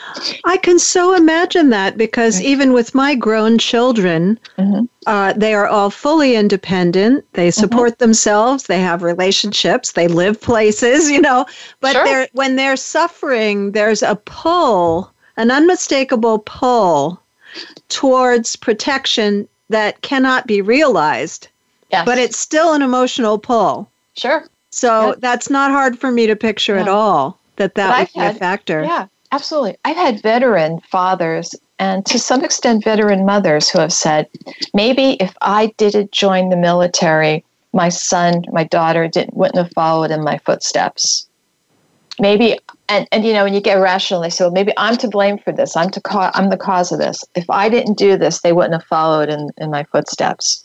I 0.45 0.57
can 0.57 0.79
so 0.79 1.15
imagine 1.15 1.71
that 1.71 1.99
because 1.99 2.41
even 2.41 2.73
with 2.73 2.95
my 2.95 3.15
grown 3.15 3.59
children, 3.59 4.41
Mhm. 4.59 4.89
uh, 5.07 5.35
they 5.37 5.53
are 5.55 5.67
all 5.67 5.91
fully 5.91 6.35
independent. 6.35 7.25
They 7.35 7.51
support 7.51 7.99
themselves. 7.99 8.65
They 8.65 8.81
have 8.81 9.03
relationships. 9.03 9.93
They 9.93 10.09
live 10.09 10.41
places, 10.41 11.11
you 11.15 11.21
know. 11.21 11.45
But 11.81 11.93
Sure. 11.93 12.05
they're, 12.05 12.29
when 12.33 12.57
they're 12.57 12.77
suffering, 12.77 13.73
there's 13.73 14.03
a 14.03 14.17
pull, 14.17 15.13
an 15.37 15.51
unmistakable 15.51 16.39
pull 16.41 17.21
towards 17.91 18.57
protection 18.57 19.47
that 19.69 20.01
cannot 20.01 20.47
be 20.47 20.63
realized. 20.63 21.49
Yes. 21.91 22.07
But 22.07 22.17
it's 22.19 22.39
still 22.39 22.73
an 22.73 22.81
emotional 22.81 23.39
pull. 23.39 23.91
Sure. 24.17 24.47
So 24.71 25.09
Yeah. 25.09 25.15
that's 25.21 25.51
not 25.51 25.71
hard 25.71 25.99
for 25.99 26.11
me 26.11 26.27
to 26.27 26.37
picture 26.37 26.77
at 26.77 26.89
all 26.89 27.39
that 27.57 27.75
that 27.75 27.91
But 27.91 27.99
would 27.99 28.25
I've 28.25 28.35
be 28.35 28.39
a 28.39 28.41
factor. 28.41 28.85
Yeah, 28.85 29.07
absolutely. 29.31 29.77
I've 29.85 29.97
had 29.97 30.23
veteran 30.23 30.81
fathers 30.91 31.55
and 31.79 32.07
to 32.07 32.19
some 32.19 32.45
extent 32.45 32.85
veteran 32.85 33.27
mothers 33.27 33.69
who 33.69 33.81
have 33.81 33.93
said, 33.93 34.29
maybe 34.73 35.17
if 35.21 35.35
I 35.43 35.75
didn't 35.79 36.13
join 36.13 36.49
the 36.49 36.57
military, 36.57 37.45
my 37.73 37.89
son, 37.89 38.45
my 38.53 38.65
daughter 38.65 39.09
didn't 39.09 39.37
wouldn't 39.37 39.57
have 39.57 39.73
followed 39.73 40.11
in 40.11 40.23
my 40.23 40.39
footsteps. 40.39 41.27
Maybe 42.21 42.59
and, 42.89 43.09
and 43.11 43.25
you 43.25 43.33
know 43.33 43.45
when 43.45 43.55
you 43.55 43.61
get 43.61 43.81
rational, 43.81 44.21
they 44.21 44.31
say, 44.31 44.45
well, 44.45 44.53
maybe 44.53 44.73
I'm 44.77 44.97
to 44.99 45.09
blame 45.09 45.39
for 45.39 45.53
this. 45.53 45.77
I'm 45.77 45.91
to 45.91 46.01
ca- 46.01 46.31
I'm 46.35 46.51
the 46.51 46.57
cause 46.57 46.93
of 46.93 46.99
this. 46.99 47.25
If 47.35 47.51
I 47.51 47.69
didn't 47.69 47.99
do 47.99 48.17
this, 48.17 48.43
they 48.43 48.53
wouldn't 48.53 48.75
have 48.75 48.85
followed 48.85 49.29
in, 49.29 49.51
in 49.59 49.71
my 49.71 49.85
footsteps. 49.85 50.65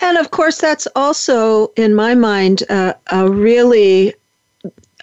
And 0.00 0.16
of 0.18 0.30
course, 0.30 0.58
that's 0.58 0.88
also, 0.96 1.72
in 1.76 1.94
my 1.94 2.14
mind, 2.14 2.62
uh, 2.70 2.94
a 3.10 3.28
really 3.28 4.14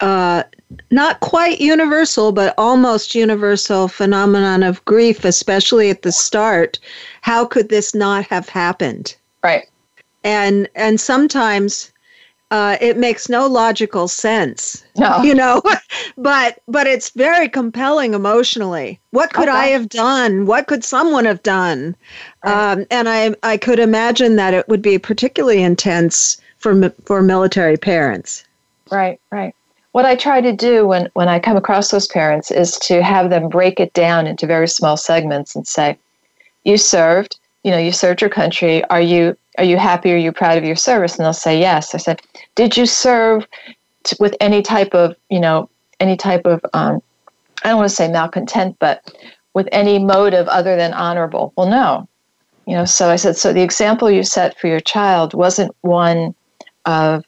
uh, 0.00 0.42
not 0.90 1.20
quite 1.20 1.60
universal, 1.60 2.32
but 2.32 2.54
almost 2.58 3.14
universal 3.14 3.88
phenomenon 3.88 4.62
of 4.62 4.84
grief, 4.84 5.24
especially 5.24 5.90
at 5.90 6.02
the 6.02 6.12
start. 6.12 6.78
How 7.22 7.44
could 7.44 7.68
this 7.68 7.94
not 7.94 8.24
have 8.26 8.48
happened? 8.48 9.16
Right. 9.42 9.68
And 10.24 10.68
and 10.74 11.00
sometimes 11.00 11.92
uh, 12.50 12.76
it 12.80 12.96
makes 12.96 13.28
no 13.28 13.46
logical 13.46 14.08
sense, 14.08 14.84
No. 14.96 15.22
you 15.22 15.34
know. 15.34 15.62
but 16.16 16.60
but 16.68 16.86
it's 16.86 17.10
very 17.10 17.48
compelling 17.48 18.14
emotionally. 18.14 18.98
What 19.10 19.32
could 19.32 19.48
I 19.48 19.66
have 19.66 19.88
done? 19.88 20.46
What 20.46 20.66
could 20.66 20.82
someone 20.84 21.24
have 21.26 21.42
done? 21.42 21.94
Right. 22.44 22.72
Um, 22.72 22.86
and 22.90 23.08
I 23.08 23.34
I 23.42 23.56
could 23.56 23.78
imagine 23.78 24.36
that 24.36 24.54
it 24.54 24.68
would 24.68 24.82
be 24.82 24.98
particularly 24.98 25.62
intense 25.62 26.40
for 26.58 26.90
for 27.04 27.22
military 27.22 27.76
parents. 27.76 28.44
Right, 28.90 29.20
right. 29.30 29.54
what 29.92 30.06
I 30.06 30.16
try 30.16 30.40
to 30.40 30.52
do 30.52 30.86
when, 30.86 31.10
when 31.12 31.28
I 31.28 31.38
come 31.40 31.58
across 31.58 31.90
those 31.90 32.06
parents 32.06 32.50
is 32.50 32.78
to 32.80 33.02
have 33.02 33.28
them 33.28 33.50
break 33.50 33.78
it 33.80 33.92
down 33.92 34.26
into 34.26 34.46
very 34.46 34.66
small 34.68 34.96
segments 34.96 35.54
and 35.54 35.66
say, 35.68 35.98
you 36.64 36.78
served, 36.78 37.38
you 37.64 37.70
know, 37.70 37.78
you 37.78 37.92
served 37.92 38.20
your 38.20 38.30
country. 38.30 38.84
Are 38.84 39.00
you 39.00 39.36
are 39.58 39.64
you 39.64 39.76
happy? 39.76 40.12
Are 40.12 40.16
you 40.16 40.32
proud 40.32 40.56
of 40.56 40.64
your 40.64 40.76
service? 40.76 41.16
And 41.16 41.24
they'll 41.24 41.32
say 41.32 41.58
yes. 41.58 41.94
I 41.94 41.98
said, 41.98 42.22
did 42.54 42.76
you 42.76 42.86
serve 42.86 43.46
t- 44.04 44.16
with 44.20 44.36
any 44.40 44.62
type 44.62 44.94
of, 44.94 45.16
you 45.30 45.40
know, 45.40 45.68
any 45.98 46.16
type 46.16 46.46
of, 46.46 46.64
um, 46.74 47.02
I 47.64 47.70
don't 47.70 47.78
want 47.78 47.88
to 47.88 47.94
say 47.94 48.08
malcontent, 48.08 48.76
but 48.78 49.12
with 49.54 49.68
any 49.72 49.98
motive 49.98 50.46
other 50.46 50.76
than 50.76 50.92
honorable? 50.92 51.52
Well, 51.56 51.68
no. 51.68 52.08
You 52.66 52.74
know, 52.74 52.84
so 52.84 53.10
I 53.10 53.16
said, 53.16 53.36
so 53.36 53.52
the 53.52 53.62
example 53.62 54.08
you 54.08 54.22
set 54.22 54.56
for 54.60 54.68
your 54.68 54.80
child 54.80 55.34
wasn't 55.34 55.74
one 55.80 56.36
of, 56.84 57.24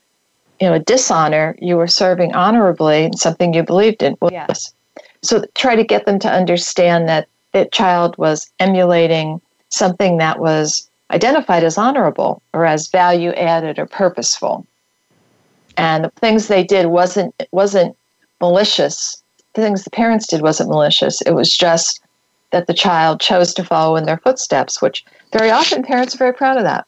you 0.60 0.68
know, 0.68 0.74
a 0.74 0.78
dishonor. 0.78 1.56
You 1.58 1.76
were 1.76 1.88
serving 1.88 2.34
honorably 2.34 3.04
in 3.04 3.16
something 3.16 3.54
you 3.54 3.64
believed 3.64 4.04
in. 4.04 4.16
Well, 4.20 4.30
yes. 4.32 4.72
So 5.22 5.44
try 5.54 5.74
to 5.74 5.84
get 5.84 6.06
them 6.06 6.18
to 6.20 6.30
understand 6.30 7.08
that 7.08 7.28
that 7.52 7.72
child 7.72 8.16
was 8.18 8.50
emulating 8.60 9.40
something 9.70 10.18
that 10.18 10.38
was 10.38 10.88
identified 11.10 11.64
as 11.64 11.78
honorable 11.78 12.42
or 12.52 12.64
as 12.64 12.88
value 12.88 13.30
added 13.30 13.78
or 13.78 13.86
purposeful. 13.86 14.66
And 15.76 16.04
the 16.04 16.10
things 16.10 16.48
they 16.48 16.62
did 16.62 16.86
wasn't 16.86 17.34
wasn't 17.52 17.96
malicious. 18.40 19.22
The 19.54 19.62
things 19.62 19.84
the 19.84 19.90
parents 19.90 20.26
did 20.26 20.42
wasn't 20.42 20.70
malicious. 20.70 21.20
It 21.22 21.32
was 21.32 21.56
just 21.56 22.00
that 22.50 22.66
the 22.66 22.74
child 22.74 23.20
chose 23.20 23.54
to 23.54 23.64
follow 23.64 23.96
in 23.96 24.04
their 24.04 24.18
footsteps, 24.18 24.82
which 24.82 25.04
very 25.32 25.50
often 25.50 25.82
parents 25.82 26.14
are 26.14 26.18
very 26.18 26.34
proud 26.34 26.56
of 26.56 26.64
that. 26.64 26.86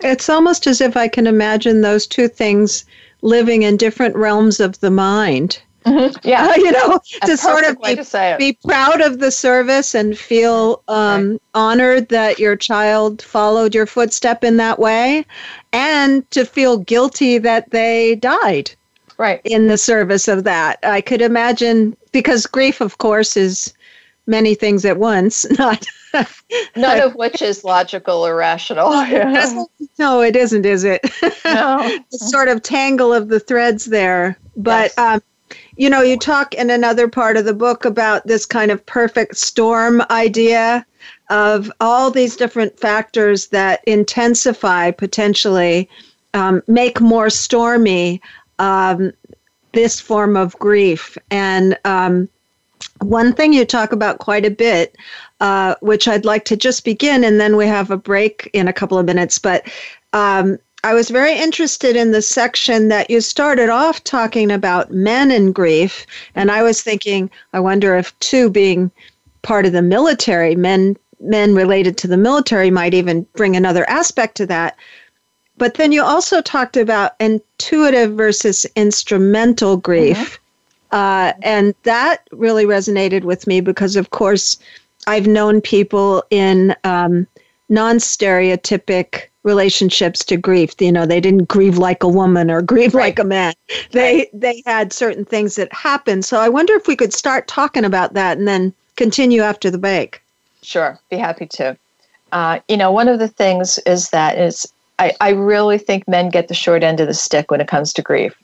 It's 0.00 0.28
almost 0.28 0.66
as 0.66 0.80
if 0.80 0.96
I 0.96 1.08
can 1.08 1.26
imagine 1.26 1.80
those 1.80 2.06
two 2.06 2.28
things 2.28 2.84
living 3.22 3.62
in 3.62 3.76
different 3.76 4.16
realms 4.16 4.60
of 4.60 4.80
the 4.80 4.90
mind. 4.90 5.60
Mm-hmm. 5.84 6.16
Yeah, 6.26 6.54
you 6.56 6.72
know, 6.72 7.00
a 7.22 7.26
to 7.26 7.36
sort 7.36 7.64
of 7.64 7.80
be, 7.82 7.96
to 7.96 8.36
be, 8.38 8.58
proud 8.64 9.00
of 9.00 9.18
the 9.18 9.30
service 9.30 9.94
and 9.94 10.16
feel 10.16 10.82
um, 10.88 11.32
right. 11.32 11.40
honored 11.54 12.08
that 12.08 12.38
your 12.38 12.56
child 12.56 13.20
followed 13.22 13.74
your 13.74 13.86
footstep 13.86 14.44
in 14.44 14.56
that 14.56 14.78
way, 14.78 15.26
and 15.72 16.28
to 16.30 16.44
feel 16.44 16.78
guilty 16.78 17.38
that 17.38 17.70
they 17.70 18.14
died 18.16 18.70
right 19.18 19.40
in 19.44 19.68
the 19.68 19.78
service 19.78 20.28
of 20.28 20.44
that. 20.44 20.78
I 20.82 21.00
could 21.00 21.22
imagine 21.22 21.96
because 22.12 22.46
grief, 22.46 22.80
of 22.80 22.98
course, 22.98 23.36
is 23.36 23.72
many 24.26 24.54
things 24.54 24.84
at 24.84 24.98
once, 24.98 25.48
not. 25.58 25.86
None 26.76 27.00
of 27.02 27.14
which 27.16 27.42
is 27.42 27.64
logical 27.64 28.24
or 28.26 28.36
rational. 28.36 28.90
no, 29.98 30.20
it 30.20 30.36
isn't, 30.36 30.64
is 30.64 30.84
it? 30.84 31.02
No. 31.44 31.98
the 32.10 32.18
sort 32.18 32.48
of 32.48 32.62
tangle 32.62 33.12
of 33.12 33.28
the 33.28 33.40
threads 33.40 33.86
there. 33.86 34.38
But 34.56 34.92
yes. 34.96 34.98
um, 34.98 35.22
you 35.76 35.90
know, 35.90 36.02
you 36.02 36.18
talk 36.18 36.54
in 36.54 36.70
another 36.70 37.08
part 37.08 37.36
of 37.36 37.44
the 37.44 37.54
book 37.54 37.84
about 37.84 38.26
this 38.26 38.46
kind 38.46 38.70
of 38.70 38.84
perfect 38.86 39.36
storm 39.36 40.02
idea 40.10 40.86
of 41.30 41.70
all 41.80 42.10
these 42.10 42.36
different 42.36 42.78
factors 42.78 43.48
that 43.48 43.82
intensify 43.86 44.90
potentially, 44.90 45.88
um, 46.34 46.62
make 46.66 47.00
more 47.00 47.30
stormy 47.30 48.20
um, 48.58 49.12
this 49.72 50.00
form 50.00 50.36
of 50.36 50.58
grief. 50.58 51.18
And 51.30 51.76
um, 51.84 52.28
one 53.00 53.32
thing 53.32 53.52
you 53.52 53.64
talk 53.64 53.92
about 53.92 54.18
quite 54.18 54.44
a 54.44 54.50
bit, 54.50 54.96
uh, 55.40 55.74
which 55.80 56.06
I'd 56.06 56.24
like 56.24 56.44
to 56.46 56.56
just 56.56 56.84
begin, 56.84 57.24
and 57.24 57.40
then 57.40 57.56
we 57.56 57.66
have 57.66 57.90
a 57.90 57.96
break 57.96 58.48
in 58.52 58.68
a 58.68 58.72
couple 58.72 58.98
of 58.98 59.06
minutes, 59.06 59.38
but 59.38 59.66
um, 60.12 60.58
I 60.84 60.92
was 60.92 61.08
very 61.08 61.34
interested 61.34 61.96
in 61.96 62.10
the 62.10 62.20
section 62.20 62.88
that 62.88 63.08
you 63.08 63.22
started 63.22 63.70
off 63.70 64.04
talking 64.04 64.50
about 64.50 64.90
men 64.90 65.30
in 65.30 65.50
grief. 65.50 66.06
And 66.34 66.50
I 66.50 66.62
was 66.62 66.82
thinking, 66.82 67.30
I 67.54 67.60
wonder 67.60 67.96
if, 67.96 68.16
too, 68.20 68.50
being 68.50 68.90
part 69.40 69.64
of 69.64 69.72
the 69.72 69.80
military, 69.80 70.54
men 70.54 70.96
men 71.20 71.54
related 71.54 71.96
to 71.96 72.06
the 72.06 72.18
military 72.18 72.70
might 72.70 72.92
even 72.92 73.26
bring 73.34 73.56
another 73.56 73.88
aspect 73.88 74.36
to 74.36 74.46
that. 74.46 74.76
But 75.56 75.74
then 75.74 75.90
you 75.90 76.02
also 76.02 76.42
talked 76.42 76.76
about 76.76 77.12
intuitive 77.18 78.12
versus 78.12 78.66
instrumental 78.76 79.78
grief. 79.78 80.38
Mm-hmm. 80.92 80.96
Uh, 80.96 81.32
and 81.42 81.74
that 81.84 82.28
really 82.30 82.66
resonated 82.66 83.24
with 83.24 83.46
me 83.46 83.62
because, 83.62 83.96
of 83.96 84.10
course, 84.10 84.58
I've 85.06 85.26
known 85.26 85.62
people 85.62 86.22
in 86.28 86.76
um, 86.84 87.26
non 87.70 87.96
stereotypic 87.96 89.28
relationships 89.44 90.24
to 90.24 90.36
grief. 90.36 90.74
You 90.80 90.92
know, 90.92 91.06
they 91.06 91.20
didn't 91.20 91.46
grieve 91.46 91.78
like 91.78 92.02
a 92.02 92.08
woman 92.08 92.50
or 92.50 92.62
grieve 92.62 92.94
right. 92.94 93.04
like 93.04 93.18
a 93.18 93.24
man. 93.24 93.54
They 93.92 94.16
right. 94.16 94.28
they 94.32 94.62
had 94.66 94.92
certain 94.92 95.24
things 95.24 95.56
that 95.56 95.72
happened. 95.72 96.24
So 96.24 96.40
I 96.40 96.48
wonder 96.48 96.74
if 96.74 96.88
we 96.88 96.96
could 96.96 97.12
start 97.12 97.46
talking 97.46 97.84
about 97.84 98.14
that 98.14 98.38
and 98.38 98.48
then 98.48 98.72
continue 98.96 99.42
after 99.42 99.70
the 99.70 99.78
break. 99.78 100.20
Sure, 100.62 100.98
be 101.10 101.16
happy 101.16 101.46
to. 101.46 101.76
Uh, 102.32 102.58
you 102.68 102.76
know, 102.76 102.90
one 102.90 103.06
of 103.06 103.20
the 103.20 103.28
things 103.28 103.78
is 103.86 104.10
that 104.10 104.38
is 104.38 104.66
I, 104.98 105.12
I 105.20 105.30
really 105.30 105.78
think 105.78 106.08
men 106.08 106.30
get 106.30 106.48
the 106.48 106.54
short 106.54 106.82
end 106.82 107.00
of 107.00 107.06
the 107.06 107.14
stick 107.14 107.50
when 107.50 107.60
it 107.60 107.68
comes 107.68 107.92
to 107.92 108.02
grief. 108.02 108.34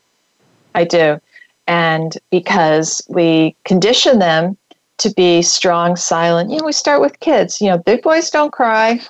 I 0.74 0.84
do. 0.84 1.20
And 1.66 2.16
because 2.30 3.02
we 3.08 3.54
condition 3.64 4.18
them 4.18 4.56
to 5.00 5.12
be 5.14 5.42
strong, 5.42 5.96
silent, 5.96 6.50
you 6.50 6.58
know, 6.58 6.64
we 6.64 6.72
start 6.72 7.00
with 7.00 7.20
kids. 7.20 7.60
You 7.60 7.68
know, 7.68 7.78
big 7.78 8.02
boys 8.02 8.30
don't 8.30 8.52
cry, 8.52 9.00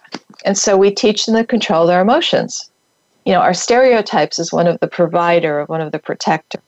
and 0.44 0.56
so 0.56 0.76
we 0.76 0.90
teach 0.90 1.26
them 1.26 1.36
to 1.36 1.44
control 1.44 1.86
their 1.86 2.00
emotions. 2.00 2.70
You 3.26 3.34
know, 3.34 3.40
our 3.40 3.54
stereotypes 3.54 4.38
is 4.38 4.52
one 4.52 4.66
of 4.66 4.80
the 4.80 4.88
provider, 4.88 5.64
one 5.66 5.80
of 5.80 5.92
the 5.92 5.98
protector. 5.98 6.60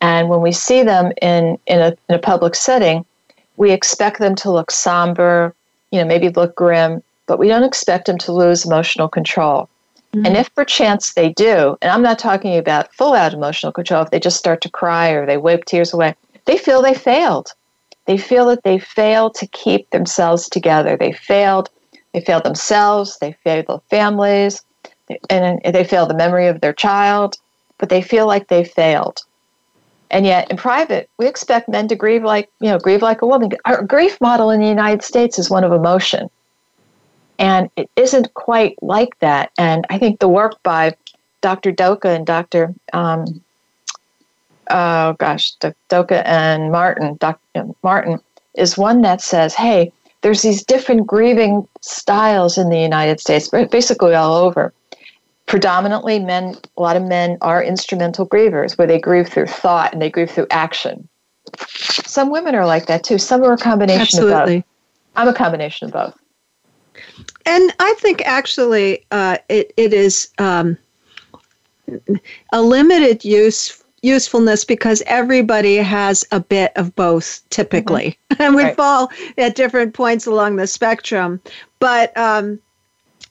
And 0.00 0.28
when 0.28 0.42
we 0.42 0.52
see 0.52 0.82
them 0.82 1.12
in, 1.22 1.58
in, 1.66 1.80
a, 1.80 1.96
in 2.08 2.14
a 2.14 2.18
public 2.18 2.54
setting, 2.54 3.04
we 3.56 3.72
expect 3.72 4.18
them 4.18 4.34
to 4.36 4.50
look 4.52 4.70
somber, 4.70 5.54
you 5.90 5.98
know, 5.98 6.06
maybe 6.06 6.28
look 6.28 6.54
grim, 6.54 7.02
but 7.26 7.38
we 7.38 7.48
don't 7.48 7.64
expect 7.64 8.06
them 8.06 8.18
to 8.18 8.32
lose 8.32 8.66
emotional 8.66 9.08
control. 9.08 9.68
Mm-hmm. 10.12 10.26
And 10.26 10.36
if 10.36 10.54
perchance 10.54 11.14
they 11.14 11.30
do, 11.32 11.76
and 11.80 11.90
I'm 11.90 12.02
not 12.02 12.18
talking 12.18 12.56
about 12.56 12.92
full 12.94 13.14
out 13.14 13.32
emotional 13.32 13.72
control, 13.72 14.02
if 14.02 14.10
they 14.10 14.20
just 14.20 14.36
start 14.36 14.60
to 14.62 14.70
cry 14.70 15.10
or 15.10 15.26
they 15.26 15.38
wipe 15.38 15.64
tears 15.64 15.92
away, 15.92 16.14
they 16.44 16.58
feel 16.58 16.82
they 16.82 16.94
failed. 16.94 17.52
They 18.06 18.16
feel 18.16 18.46
that 18.46 18.62
they 18.62 18.78
failed 18.78 19.34
to 19.36 19.46
keep 19.48 19.90
themselves 19.90 20.48
together. 20.48 20.96
They 20.96 21.12
failed 21.12 21.70
they 22.16 22.22
fail 22.22 22.40
themselves, 22.40 23.18
they 23.18 23.32
fail 23.44 23.62
their 23.68 23.78
families, 23.90 24.62
and 25.28 25.60
they 25.62 25.84
fail 25.84 26.06
the 26.06 26.14
memory 26.14 26.46
of 26.46 26.62
their 26.62 26.72
child, 26.72 27.36
but 27.76 27.90
they 27.90 28.00
feel 28.00 28.26
like 28.26 28.48
they 28.48 28.64
failed. 28.64 29.20
And 30.10 30.24
yet, 30.24 30.50
in 30.50 30.56
private, 30.56 31.10
we 31.18 31.26
expect 31.26 31.68
men 31.68 31.88
to 31.88 31.94
grieve 31.94 32.24
like 32.24 32.48
you 32.60 32.70
know 32.70 32.78
grieve 32.78 33.02
like 33.02 33.20
a 33.20 33.26
woman. 33.26 33.50
Our 33.66 33.82
grief 33.82 34.18
model 34.18 34.50
in 34.50 34.60
the 34.60 34.66
United 34.66 35.02
States 35.02 35.38
is 35.38 35.50
one 35.50 35.62
of 35.62 35.72
emotion, 35.72 36.30
and 37.38 37.68
it 37.76 37.90
isn't 37.96 38.32
quite 38.32 38.76
like 38.80 39.18
that. 39.18 39.50
And 39.58 39.84
I 39.90 39.98
think 39.98 40.20
the 40.20 40.28
work 40.28 40.54
by 40.62 40.94
Dr. 41.42 41.70
Doka 41.70 42.08
and 42.08 42.24
Dr. 42.24 42.72
Um, 42.94 43.42
oh 44.70 45.14
gosh, 45.14 45.52
Doka 45.88 46.26
and 46.28 46.72
Martin, 46.72 47.16
Dr. 47.18 47.66
Martin, 47.82 48.20
is 48.54 48.78
one 48.78 49.02
that 49.02 49.20
says, 49.20 49.54
hey, 49.54 49.92
there's 50.22 50.42
these 50.42 50.64
different 50.64 51.06
grieving 51.06 51.68
styles 51.82 52.58
in 52.58 52.68
the 52.68 52.78
United 52.78 53.20
States, 53.20 53.48
basically 53.48 54.14
all 54.14 54.34
over. 54.36 54.72
Predominantly, 55.46 56.18
men, 56.18 56.56
a 56.76 56.82
lot 56.82 56.96
of 56.96 57.04
men 57.04 57.38
are 57.40 57.62
instrumental 57.62 58.26
grievers 58.26 58.76
where 58.76 58.88
they 58.88 58.98
grieve 58.98 59.28
through 59.28 59.46
thought 59.46 59.92
and 59.92 60.02
they 60.02 60.10
grieve 60.10 60.30
through 60.30 60.48
action. 60.50 61.08
Some 61.60 62.30
women 62.30 62.54
are 62.56 62.66
like 62.66 62.86
that 62.86 63.04
too. 63.04 63.18
Some 63.18 63.44
are 63.44 63.52
a 63.52 63.58
combination 63.58 64.00
Absolutely. 64.00 64.56
of 64.56 64.62
both. 64.62 64.64
I'm 65.14 65.28
a 65.28 65.34
combination 65.34 65.86
of 65.86 65.92
both. 65.92 66.18
And 67.44 67.72
I 67.78 67.94
think 67.98 68.22
actually 68.26 69.04
uh, 69.12 69.38
it, 69.48 69.72
it 69.76 69.92
is 69.92 70.28
um, 70.38 70.76
a 72.52 72.60
limited 72.60 73.24
use 73.24 73.84
usefulness 74.02 74.64
because 74.64 75.02
everybody 75.06 75.76
has 75.76 76.24
a 76.30 76.40
bit 76.40 76.72
of 76.76 76.94
both 76.94 77.42
typically 77.50 78.18
mm-hmm. 78.30 78.42
and 78.42 78.54
we 78.54 78.62
right. 78.64 78.76
fall 78.76 79.10
at 79.38 79.56
different 79.56 79.94
points 79.94 80.26
along 80.26 80.56
the 80.56 80.66
spectrum 80.66 81.40
but 81.80 82.16
um, 82.16 82.58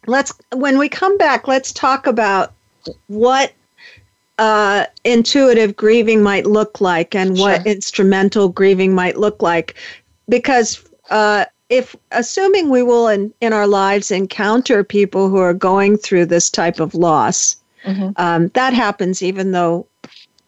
let's 0.07 0.33
when 0.53 0.77
we 0.77 0.89
come 0.89 1.17
back 1.17 1.47
let's 1.47 1.71
talk 1.71 2.07
about 2.07 2.53
what 3.07 3.53
uh, 4.37 4.85
intuitive 5.03 5.75
grieving 5.75 6.21
might 6.21 6.45
look 6.45 6.81
like 6.81 7.15
and 7.15 7.37
what 7.37 7.65
instrumental 7.65 8.49
grieving 8.49 8.93
might 8.93 9.17
look 9.17 9.41
like 9.41 9.75
because 10.27 10.83
uh, 11.09 11.45
if 11.69 11.95
assuming 12.11 12.69
we 12.69 12.83
will 12.83 13.07
in, 13.07 13.33
in 13.41 13.53
our 13.53 13.67
lives 13.67 14.11
encounter 14.11 14.83
people 14.83 15.29
who 15.29 15.37
are 15.37 15.53
going 15.53 15.97
through 15.97 16.25
this 16.25 16.49
type 16.49 16.79
of 16.79 16.93
loss 16.93 17.55
mm-hmm. 17.85 18.09
um, 18.17 18.49
that 18.49 18.73
happens 18.73 19.23
even 19.23 19.51
though 19.51 19.87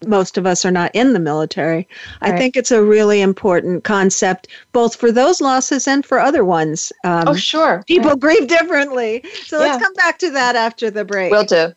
most 0.06 0.38
of 0.38 0.46
us 0.46 0.66
are 0.66 0.72
not 0.72 0.92
in 0.94 1.14
the 1.14 1.20
military. 1.20 1.88
Right. 2.22 2.34
I 2.34 2.38
think 2.38 2.56
it's 2.56 2.72
a 2.72 2.84
really 2.84 3.22
important 3.22 3.84
concept, 3.84 4.48
both 4.72 4.96
for 4.96 5.12
those 5.12 5.42
losses 5.42 5.88
and 5.88 6.06
for 6.06 6.20
other 6.20 6.46
ones. 6.46 6.92
Um, 7.04 7.28
oh, 7.28 7.36
sure. 7.36 7.84
People 7.88 8.12
right. 8.12 8.20
grieve 8.20 8.48
differently. 8.48 9.24
So 9.46 9.60
yeah. 9.60 9.72
let's 9.72 9.84
come 9.84 9.94
back 9.94 10.20
to 10.20 10.30
that 10.32 10.56
after 10.56 10.92
the 10.92 11.06
break. 11.06 11.32
We'll 11.32 11.46
do. 11.46 11.74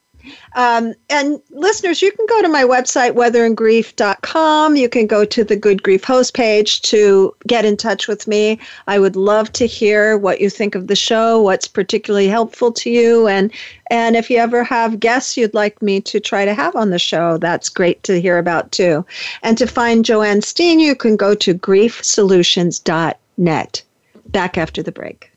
Um, 0.54 0.94
and 1.08 1.40
listeners, 1.50 2.02
you 2.02 2.10
can 2.12 2.26
go 2.26 2.42
to 2.42 2.48
my 2.48 2.64
website, 2.64 3.12
weatheringgrief.com. 3.12 4.76
You 4.76 4.88
can 4.88 5.06
go 5.06 5.24
to 5.24 5.44
the 5.44 5.56
Good 5.56 5.82
Grief 5.82 6.04
host 6.04 6.34
page 6.34 6.82
to 6.82 7.34
get 7.46 7.64
in 7.64 7.76
touch 7.76 8.08
with 8.08 8.26
me. 8.26 8.58
I 8.86 8.98
would 8.98 9.16
love 9.16 9.52
to 9.54 9.66
hear 9.66 10.18
what 10.18 10.40
you 10.40 10.50
think 10.50 10.74
of 10.74 10.88
the 10.88 10.96
show, 10.96 11.40
what's 11.40 11.68
particularly 11.68 12.28
helpful 12.28 12.72
to 12.72 12.90
you, 12.90 13.28
and 13.28 13.52
and 13.90 14.16
if 14.16 14.30
you 14.30 14.38
ever 14.38 14.64
have 14.64 15.00
guests 15.00 15.36
you'd 15.36 15.54
like 15.54 15.82
me 15.82 16.00
to 16.02 16.20
try 16.20 16.44
to 16.44 16.54
have 16.54 16.76
on 16.76 16.90
the 16.90 16.98
show, 16.98 17.38
that's 17.38 17.68
great 17.68 18.02
to 18.04 18.20
hear 18.20 18.38
about 18.38 18.70
too. 18.72 19.04
And 19.42 19.58
to 19.58 19.66
find 19.66 20.04
Joanne 20.04 20.42
Steen, 20.42 20.80
you 20.80 20.94
can 20.94 21.16
go 21.16 21.34
to 21.34 21.54
griefsolutions.net. 21.54 23.82
Back 24.26 24.56
after 24.56 24.82
the 24.82 24.92
break. 24.92 25.30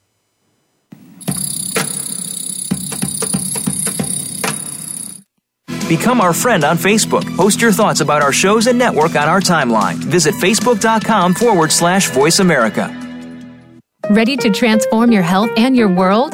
Become 5.87 6.21
our 6.21 6.33
friend 6.33 6.63
on 6.63 6.77
Facebook. 6.77 7.23
Post 7.35 7.61
your 7.61 7.71
thoughts 7.71 7.99
about 8.01 8.21
our 8.21 8.31
shows 8.31 8.67
and 8.67 8.77
network 8.77 9.15
on 9.15 9.27
our 9.27 9.39
timeline. 9.39 9.95
Visit 9.95 10.33
facebook.com 10.35 11.33
forward 11.33 11.71
slash 11.71 12.09
voice 12.09 12.39
America. 12.39 12.89
Ready 14.09 14.35
to 14.37 14.49
transform 14.49 15.11
your 15.11 15.21
health 15.21 15.49
and 15.55 15.77
your 15.77 15.87
world? 15.87 16.33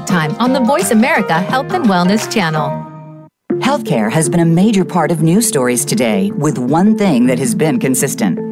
Time 0.00 0.34
on 0.36 0.52
the 0.52 0.60
Voice 0.60 0.90
America 0.90 1.40
Health 1.40 1.72
and 1.72 1.84
Wellness 1.84 2.32
Channel. 2.32 3.28
Healthcare 3.54 4.10
has 4.10 4.28
been 4.28 4.40
a 4.40 4.44
major 4.44 4.84
part 4.84 5.10
of 5.10 5.22
news 5.22 5.46
stories 5.46 5.84
today, 5.84 6.30
with 6.32 6.58
one 6.58 6.96
thing 6.96 7.26
that 7.26 7.38
has 7.38 7.54
been 7.54 7.78
consistent 7.78 8.51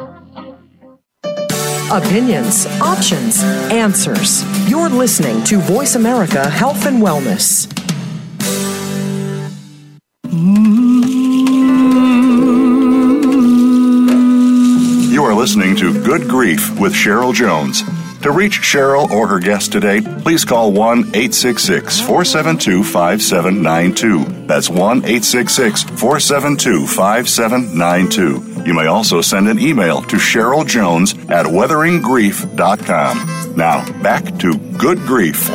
Opinions, 1.91 2.67
options, 2.79 3.43
answers. 3.69 4.45
You're 4.69 4.87
listening 4.87 5.43
to 5.43 5.57
Voice 5.57 5.95
America 5.95 6.49
Health 6.49 6.85
and 6.85 7.03
Wellness. 7.03 7.67
You 15.11 15.25
are 15.25 15.35
listening 15.35 15.75
to 15.75 16.01
Good 16.01 16.29
Grief 16.29 16.79
with 16.79 16.93
Cheryl 16.93 17.33
Jones. 17.33 17.83
To 18.21 18.31
reach 18.31 18.61
Cheryl 18.61 19.09
or 19.09 19.27
her 19.27 19.39
guest 19.39 19.73
today, 19.73 19.99
please 19.99 20.45
call 20.45 20.71
1 20.71 20.99
866 20.99 21.99
472 21.99 22.85
5792. 22.85 24.47
That's 24.47 24.69
1 24.69 24.79
866 24.99 25.83
472 25.83 26.87
5792. 26.87 28.50
You 28.65 28.73
may 28.75 28.85
also 28.85 29.21
send 29.21 29.47
an 29.47 29.57
email 29.59 30.01
to 30.03 30.17
Cheryl 30.17 30.63
Jones 30.65 31.13
at 31.29 31.47
weatheringgrief.com. 31.47 33.55
Now, 33.55 34.01
back 34.01 34.37
to 34.37 34.55
Good 34.77 34.99
Grief. 34.99 35.49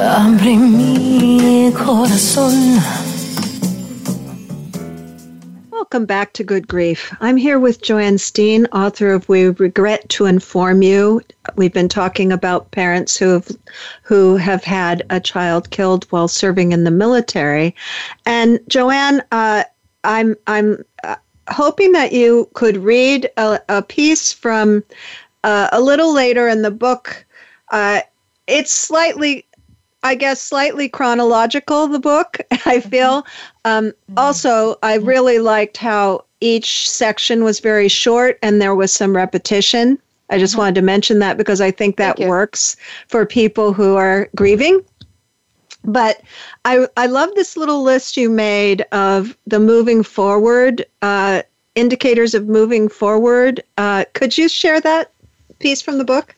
Welcome 5.70 6.06
back 6.06 6.32
to 6.32 6.42
Good 6.42 6.66
Grief. 6.66 7.14
I'm 7.20 7.36
here 7.36 7.60
with 7.60 7.80
Joanne 7.80 8.18
Steen, 8.18 8.66
author 8.66 9.12
of 9.12 9.28
We 9.28 9.50
Regret 9.50 10.08
to 10.08 10.24
Inform 10.24 10.82
You. 10.82 11.20
We've 11.54 11.72
been 11.72 11.88
talking 11.88 12.32
about 12.32 12.72
parents 12.72 13.16
who 13.16 13.34
have 13.34 13.48
who 14.02 14.36
have 14.36 14.64
had 14.64 15.04
a 15.10 15.20
child 15.20 15.70
killed 15.70 16.06
while 16.10 16.26
serving 16.26 16.72
in 16.72 16.82
the 16.82 16.90
military. 16.90 17.76
And 18.26 18.58
Joanne, 18.66 19.22
uh, 19.30 19.62
I'm 20.02 20.34
I'm 20.48 20.82
uh, 21.04 21.14
hoping 21.48 21.92
that 21.92 22.12
you 22.12 22.48
could 22.54 22.76
read 22.76 23.30
a, 23.36 23.60
a 23.68 23.82
piece 23.82 24.32
from 24.32 24.84
uh, 25.44 25.68
a 25.72 25.80
little 25.80 26.12
later 26.12 26.48
in 26.48 26.62
the 26.62 26.70
book. 26.70 27.24
Uh, 27.70 28.00
it's 28.46 28.72
slightly 28.72 29.46
I 30.06 30.14
guess, 30.14 30.40
slightly 30.40 30.88
chronological, 30.88 31.88
the 31.88 31.98
book, 31.98 32.38
I 32.64 32.78
feel. 32.78 33.26
Um, 33.64 33.92
also, 34.16 34.76
I 34.84 34.94
really 34.98 35.40
liked 35.40 35.78
how 35.78 36.24
each 36.40 36.88
section 36.88 37.42
was 37.42 37.58
very 37.58 37.88
short 37.88 38.38
and 38.40 38.62
there 38.62 38.76
was 38.76 38.92
some 38.92 39.16
repetition. 39.16 39.98
I 40.30 40.38
just 40.38 40.56
wanted 40.56 40.76
to 40.76 40.82
mention 40.82 41.18
that 41.20 41.36
because 41.36 41.60
I 41.60 41.72
think 41.72 41.96
that 41.96 42.20
works 42.20 42.76
for 43.08 43.26
people 43.26 43.72
who 43.72 43.96
are 43.96 44.28
grieving. 44.36 44.80
But 45.86 46.20
I, 46.64 46.88
I 46.96 47.06
love 47.06 47.30
this 47.34 47.56
little 47.56 47.82
list 47.82 48.16
you 48.16 48.28
made 48.28 48.82
of 48.92 49.36
the 49.46 49.60
moving 49.60 50.02
forward, 50.02 50.84
uh, 51.02 51.42
indicators 51.74 52.34
of 52.34 52.48
moving 52.48 52.88
forward. 52.88 53.62
Uh, 53.78 54.04
could 54.12 54.36
you 54.36 54.48
share 54.48 54.80
that 54.80 55.12
piece 55.60 55.80
from 55.80 55.98
the 55.98 56.04
book? 56.04 56.34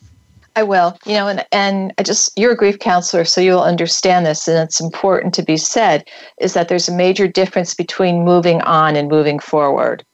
I 0.54 0.64
will. 0.64 0.98
You 1.06 1.14
know, 1.14 1.28
and 1.28 1.46
and 1.52 1.92
I 1.98 2.02
just 2.02 2.36
you're 2.36 2.52
a 2.52 2.56
grief 2.56 2.80
counselor, 2.80 3.24
so 3.24 3.40
you'll 3.40 3.62
understand 3.62 4.26
this, 4.26 4.48
and 4.48 4.58
it's 4.58 4.80
important 4.80 5.32
to 5.34 5.42
be 5.42 5.56
said 5.56 6.04
is 6.40 6.54
that 6.54 6.68
there's 6.68 6.88
a 6.88 6.94
major 6.94 7.28
difference 7.28 7.74
between 7.74 8.24
moving 8.24 8.60
on 8.62 8.96
and 8.96 9.08
moving 9.08 9.38
forward. 9.38 10.04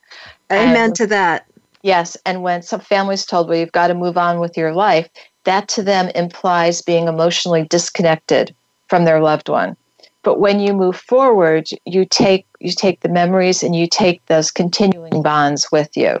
Amen 0.51 0.75
and, 0.77 0.95
to 0.97 1.07
that. 1.07 1.47
Yes, 1.81 2.15
and 2.25 2.43
when 2.43 2.61
some 2.61 2.79
families 2.79 3.25
told, 3.25 3.49
well, 3.49 3.57
you've 3.57 3.71
got 3.71 3.87
to 3.87 3.95
move 3.95 4.17
on 4.17 4.39
with 4.39 4.55
your 4.55 4.73
life, 4.73 5.09
that 5.45 5.67
to 5.69 5.83
them 5.83 6.09
implies 6.09 6.81
being 6.81 7.07
emotionally 7.07 7.65
disconnected 7.67 8.55
from 8.87 9.05
their 9.05 9.21
loved 9.21 9.49
one. 9.49 9.75
But 10.23 10.39
when 10.39 10.59
you 10.59 10.73
move 10.73 10.95
forward, 10.95 11.67
you 11.85 12.05
take 12.05 12.47
you 12.59 12.71
take 12.71 13.01
the 13.01 13.09
memories 13.09 13.61
and 13.61 13.75
you 13.75 13.87
take 13.87 14.25
those 14.25 14.51
continuing 14.51 15.21
bonds 15.21 15.71
with 15.71 15.95
you. 15.95 16.19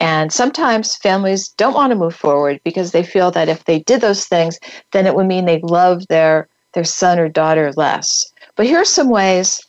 And 0.00 0.32
sometimes 0.32 0.96
families 0.96 1.48
don't 1.48 1.74
want 1.74 1.90
to 1.90 1.98
move 1.98 2.14
forward 2.14 2.60
because 2.64 2.92
they 2.92 3.02
feel 3.02 3.30
that 3.32 3.48
if 3.48 3.64
they 3.64 3.80
did 3.80 4.00
those 4.00 4.26
things, 4.26 4.58
then 4.92 5.06
it 5.06 5.14
would 5.14 5.26
mean 5.26 5.44
they 5.44 5.60
love 5.60 6.06
their, 6.08 6.48
their 6.74 6.84
son 6.84 7.18
or 7.18 7.28
daughter 7.28 7.72
less. 7.76 8.30
But 8.54 8.66
here 8.66 8.78
are 8.78 8.84
some 8.84 9.10
ways 9.10 9.60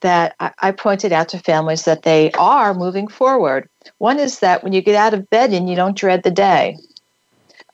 that 0.00 0.34
I, 0.40 0.50
I 0.60 0.72
pointed 0.72 1.12
out 1.12 1.28
to 1.30 1.38
families 1.38 1.84
that 1.84 2.02
they 2.02 2.32
are 2.32 2.74
moving 2.74 3.06
forward. 3.06 3.68
One 3.98 4.18
is 4.18 4.40
that 4.40 4.64
when 4.64 4.72
you 4.72 4.82
get 4.82 4.96
out 4.96 5.14
of 5.14 5.30
bed 5.30 5.52
and 5.52 5.68
you 5.68 5.76
don't 5.76 5.96
dread 5.96 6.22
the 6.22 6.30
day, 6.30 6.76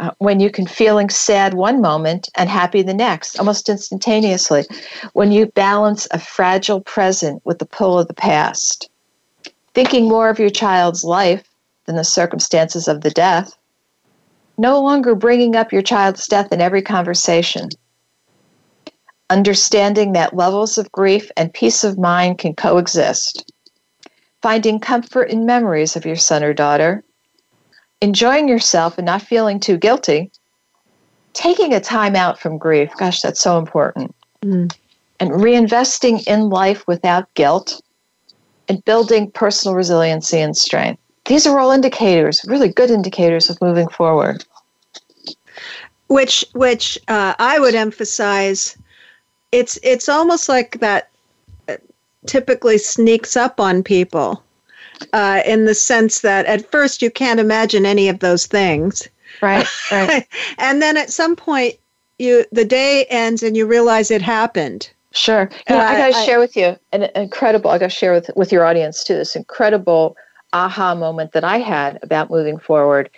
uh, 0.05 0.11
when 0.19 0.39
you 0.39 0.51
can 0.51 0.67
feeling 0.67 1.09
sad 1.09 1.55
one 1.55 1.81
moment 1.81 2.29
and 2.35 2.51
happy 2.51 2.83
the 2.83 2.93
next, 2.93 3.39
almost 3.39 3.71
instantaneously, 3.71 4.65
when 5.15 5.33
you 5.33 5.47
balance 5.47 6.07
a 6.11 6.19
fragile 6.19 6.83
present 6.83 7.41
with 7.47 7.59
the 7.59 7.65
pull 7.65 7.99
of 7.99 8.07
the 8.07 8.13
past, 8.15 8.91
thinking 9.73 10.07
more 10.07 10.29
of 10.29 10.39
your 10.39 10.51
child's 10.51 11.05
life 11.05 11.49
than 11.87 11.97
the 11.97 12.05
circumstances 12.05 12.87
of 12.87 13.01
the 13.01 13.11
death, 13.11 13.57
no 14.59 14.79
longer 14.79 15.15
bringing 15.15 15.57
up 15.57 15.73
your 15.73 15.81
child's 15.81 16.29
death 16.29 16.53
in 16.53 16.61
every 16.61 16.83
conversation, 16.83 17.71
understanding 19.31 20.13
that 20.13 20.37
levels 20.37 20.77
of 20.77 20.93
grief 20.93 21.31
and 21.35 21.55
peace 21.55 21.83
of 21.83 21.97
mind 21.97 22.37
can 22.37 22.55
coexist, 22.55 23.51
finding 24.43 24.79
comfort 24.79 25.31
in 25.31 25.47
memories 25.47 25.97
of 25.97 26.05
your 26.05 26.17
son 26.17 26.45
or 26.45 26.53
daughter, 26.53 27.03
enjoying 28.05 28.49
yourself 28.49 28.99
and 28.99 29.07
not 29.07 29.23
feeling 29.23 29.59
too 29.59 29.79
guilty, 29.79 30.31
taking 31.33 31.73
a 31.73 31.81
time 31.81 32.15
out 32.15 32.39
from 32.39 32.59
grief. 32.59 32.93
Gosh, 32.99 33.23
that's 33.23 33.41
so 33.41 33.59
important. 33.59 34.15
Mm. 34.43 34.71
And 35.21 35.31
reinvesting 35.31 36.23
in 36.27 36.51
life 36.51 36.87
without 36.87 37.33
guilt 37.33 37.81
and 38.69 38.85
building 38.85 39.31
personal 39.31 39.75
resiliency 39.75 40.39
and 40.39 40.55
strength. 40.55 41.01
These 41.25 41.47
are 41.47 41.59
all 41.59 41.71
indicators, 41.71 42.43
really 42.47 42.69
good 42.69 42.91
indicators 42.91 43.49
of 43.49 43.59
moving 43.63 43.89
forward. 43.89 44.45
Which, 46.09 46.45
which 46.53 46.99
uh, 47.09 47.33
I 47.39 47.59
would 47.59 47.75
emphasize, 47.75 48.77
it's 49.51 49.79
it's 49.83 50.11
almost 50.11 50.51
like 50.51 50.81
that 50.81 51.09
uh, 51.69 51.77
typically 52.27 52.77
sneaks 52.77 53.35
up 53.35 53.59
on 53.59 53.83
people 53.83 54.44
uh, 55.13 55.43
in 55.45 55.65
the 55.65 55.75
sense 55.75 56.21
that 56.21 56.47
at 56.47 56.71
first 56.71 57.03
you 57.03 57.11
can't 57.11 57.41
imagine 57.41 57.87
any 57.87 58.09
of 58.09 58.21
those 58.21 58.47
things. 58.47 59.09
Right, 59.43 59.67
right. 59.91 60.27
and 60.59 60.81
then 60.81 60.97
at 60.97 61.11
some 61.11 61.37
point, 61.37 61.75
you 62.19 62.45
the 62.53 62.65
day 62.65 63.07
ends 63.11 63.43
and 63.43 63.57
you 63.57 63.67
realize 63.67 64.11
it 64.11 64.23
happened. 64.23 64.91
Sure. 65.13 65.49
You 65.69 65.77
know, 65.77 65.81
uh, 65.81 65.85
I 65.85 65.97
got 65.97 66.19
to 66.19 66.25
share 66.25 66.41
with 66.41 66.57
you 66.57 66.77
an 66.93 67.05
incredible. 67.15 67.71
I 67.71 67.79
got 67.79 67.91
to 67.91 67.97
share 67.97 68.13
with 68.13 68.31
with 68.37 68.53
your 68.53 68.65
audience 68.65 69.05
too. 69.05 69.15
This 69.15 69.37
incredible 69.37 70.17
aha 70.53 70.95
moment 70.95 71.33
that 71.33 71.45
I 71.45 71.59
had 71.59 71.99
about 72.03 72.31
moving 72.31 72.59
forward. 72.59 73.11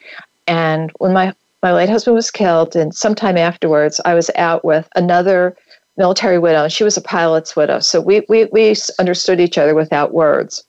And 0.47 0.93
when 0.99 1.13
my 1.13 1.35
my 1.63 1.73
late 1.73 1.89
husband 1.89 2.15
was 2.15 2.31
killed, 2.31 2.77
and 2.77 2.95
sometime 2.95 3.37
afterwards, 3.37 4.01
I 4.05 4.15
was 4.15 4.31
out 4.37 4.65
with 4.65 4.89
another 4.95 5.57
military 5.97 6.39
widow, 6.39 6.65
and 6.65 6.73
she 6.73 6.85
was 6.85 6.97
a 6.97 7.03
pilot's 7.03 7.57
widow. 7.57 7.81
So 7.81 8.01
we 8.01 8.25
we 8.29 8.47
we 8.47 8.75
understood 8.99 9.41
each 9.41 9.59
other 9.59 9.75
without 9.75 10.13
words. 10.13 10.65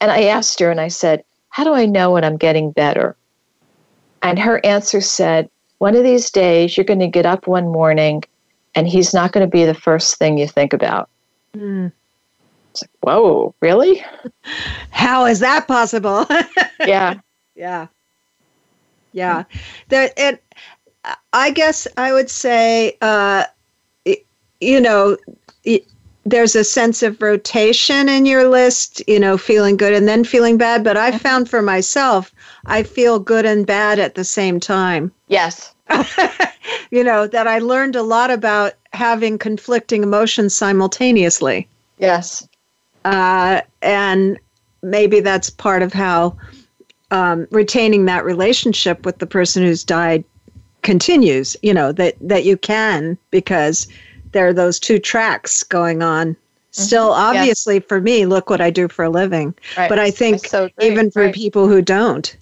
And 0.00 0.10
I 0.10 0.24
asked 0.24 0.60
her, 0.60 0.70
and 0.70 0.80
I 0.80 0.88
said, 0.88 1.24
How 1.50 1.64
do 1.64 1.72
I 1.72 1.86
know 1.86 2.12
when 2.12 2.24
I'm 2.24 2.36
getting 2.36 2.70
better? 2.70 3.16
And 4.22 4.38
her 4.38 4.64
answer 4.64 5.00
said, 5.00 5.50
One 5.78 5.96
of 5.96 6.04
these 6.04 6.30
days, 6.30 6.76
you're 6.76 6.84
going 6.84 7.00
to 7.00 7.08
get 7.08 7.26
up 7.26 7.46
one 7.46 7.68
morning, 7.68 8.24
and 8.74 8.88
he's 8.88 9.14
not 9.14 9.32
going 9.32 9.46
to 9.46 9.50
be 9.50 9.64
the 9.64 9.74
first 9.74 10.16
thing 10.16 10.38
you 10.38 10.46
think 10.46 10.72
about. 10.72 11.08
Mm. 11.56 11.92
It's 12.70 12.82
like, 12.82 12.90
whoa, 13.00 13.54
really? 13.60 14.04
How 14.90 15.26
is 15.26 15.40
that 15.40 15.66
possible? 15.66 16.26
yeah. 16.80 17.14
Yeah. 17.54 17.88
Yeah. 19.12 19.44
That, 19.88 20.12
it, 20.16 20.44
I 21.32 21.50
guess 21.50 21.88
I 21.96 22.12
would 22.12 22.30
say, 22.30 22.96
uh, 23.00 23.44
you 24.60 24.80
know, 24.80 25.16
there's 26.24 26.54
a 26.54 26.64
sense 26.64 27.02
of 27.02 27.20
rotation 27.22 28.08
in 28.08 28.26
your 28.26 28.48
list, 28.48 29.02
you 29.08 29.18
know, 29.18 29.38
feeling 29.38 29.76
good 29.76 29.94
and 29.94 30.06
then 30.06 30.24
feeling 30.24 30.58
bad. 30.58 30.84
But 30.84 30.96
I 30.96 31.16
found 31.16 31.48
for 31.48 31.62
myself, 31.62 32.32
I 32.66 32.82
feel 32.82 33.18
good 33.18 33.46
and 33.46 33.66
bad 33.66 33.98
at 33.98 34.14
the 34.14 34.24
same 34.24 34.60
time. 34.60 35.12
Yes. 35.28 35.74
you 36.90 37.02
know, 37.02 37.26
that 37.26 37.46
I 37.46 37.58
learned 37.58 37.96
a 37.96 38.02
lot 38.02 38.30
about 38.30 38.74
having 38.92 39.38
conflicting 39.38 40.02
emotions 40.02 40.54
simultaneously. 40.54 41.66
Yes. 41.98 42.46
Uh, 43.04 43.62
and 43.82 44.38
maybe 44.82 45.20
that's 45.20 45.48
part 45.48 45.82
of 45.82 45.92
how 45.92 46.36
um, 47.10 47.46
retaining 47.50 48.04
that 48.04 48.24
relationship 48.24 49.04
with 49.06 49.18
the 49.18 49.26
person 49.26 49.62
who's 49.62 49.84
died 49.84 50.24
continues, 50.82 51.56
you 51.62 51.74
know, 51.74 51.92
that, 51.92 52.16
that 52.20 52.44
you 52.44 52.56
can 52.56 53.18
because 53.30 53.86
there 54.32 54.48
are 54.48 54.52
those 54.52 54.78
two 54.78 54.98
tracks 54.98 55.62
going 55.62 56.02
on. 56.02 56.36
Mm-hmm. 56.72 56.82
Still, 56.82 57.10
obviously, 57.10 57.74
yes. 57.76 57.84
for 57.88 58.00
me, 58.00 58.26
look 58.26 58.48
what 58.48 58.60
I 58.60 58.70
do 58.70 58.88
for 58.88 59.04
a 59.04 59.10
living. 59.10 59.54
Right. 59.76 59.88
But 59.88 59.98
I 59.98 60.10
think 60.10 60.46
so 60.46 60.68
even 60.80 61.10
for 61.10 61.24
right. 61.24 61.34
people 61.34 61.66
who 61.66 61.82
don't. 61.82 62.36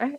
Right. 0.00 0.18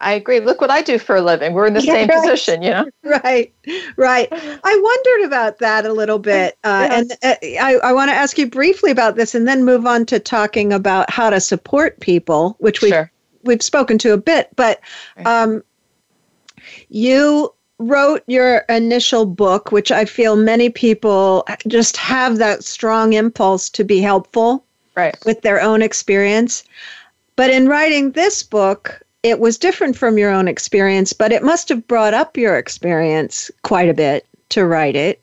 I 0.00 0.14
agree. 0.14 0.40
Look 0.40 0.60
what 0.60 0.70
I 0.70 0.82
do 0.82 0.98
for 0.98 1.14
a 1.14 1.20
living. 1.20 1.52
We're 1.52 1.68
in 1.68 1.74
the 1.74 1.82
yeah, 1.82 1.92
same 1.92 2.08
right. 2.08 2.20
position, 2.20 2.62
you 2.62 2.70
know? 2.70 2.90
Right, 3.04 3.54
right. 3.96 4.28
I 4.32 4.80
wondered 4.82 5.28
about 5.28 5.58
that 5.60 5.86
a 5.86 5.92
little 5.92 6.18
bit. 6.18 6.58
Uh, 6.64 6.88
yes. 6.90 6.98
And 6.98 7.12
uh, 7.22 7.64
I, 7.64 7.78
I 7.84 7.92
want 7.92 8.10
to 8.10 8.14
ask 8.14 8.36
you 8.38 8.48
briefly 8.48 8.90
about 8.90 9.14
this 9.14 9.36
and 9.36 9.46
then 9.46 9.64
move 9.64 9.86
on 9.86 10.04
to 10.06 10.18
talking 10.18 10.72
about 10.72 11.08
how 11.10 11.30
to 11.30 11.38
support 11.38 12.00
people, 12.00 12.56
which 12.58 12.82
we've, 12.82 12.92
sure. 12.92 13.12
we've 13.44 13.62
spoken 13.62 13.98
to 13.98 14.12
a 14.12 14.16
bit. 14.16 14.48
But 14.56 14.80
um, 15.24 15.62
you 16.88 17.54
wrote 17.78 18.22
your 18.26 18.58
initial 18.68 19.26
book, 19.26 19.70
which 19.70 19.92
I 19.92 20.04
feel 20.04 20.36
many 20.36 20.70
people 20.70 21.46
just 21.68 21.96
have 21.96 22.38
that 22.38 22.64
strong 22.64 23.12
impulse 23.12 23.68
to 23.70 23.84
be 23.84 24.00
helpful 24.00 24.64
right. 24.94 25.16
with 25.24 25.42
their 25.42 25.60
own 25.60 25.82
experience. 25.82 26.64
But 27.36 27.50
in 27.50 27.68
writing 27.68 28.12
this 28.12 28.42
book, 28.42 29.02
it 29.22 29.40
was 29.40 29.58
different 29.58 29.96
from 29.96 30.18
your 30.18 30.30
own 30.30 30.48
experience, 30.48 31.12
but 31.12 31.32
it 31.32 31.42
must 31.42 31.68
have 31.68 31.86
brought 31.86 32.14
up 32.14 32.36
your 32.36 32.56
experience 32.56 33.50
quite 33.62 33.88
a 33.88 33.94
bit 33.94 34.26
to 34.50 34.64
write 34.64 34.96
it. 34.96 35.20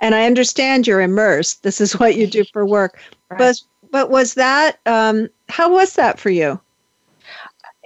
And 0.00 0.14
I 0.14 0.26
understand 0.26 0.86
you're 0.86 1.00
immersed. 1.00 1.62
This 1.62 1.80
is 1.80 1.98
what 1.98 2.16
you 2.16 2.26
do 2.26 2.44
for 2.52 2.64
work. 2.66 2.98
Right. 3.30 3.38
But 3.38 3.60
but 3.90 4.10
was 4.10 4.34
that 4.34 4.78
um, 4.86 5.28
how 5.48 5.70
was 5.70 5.94
that 5.94 6.18
for 6.18 6.30
you? 6.30 6.58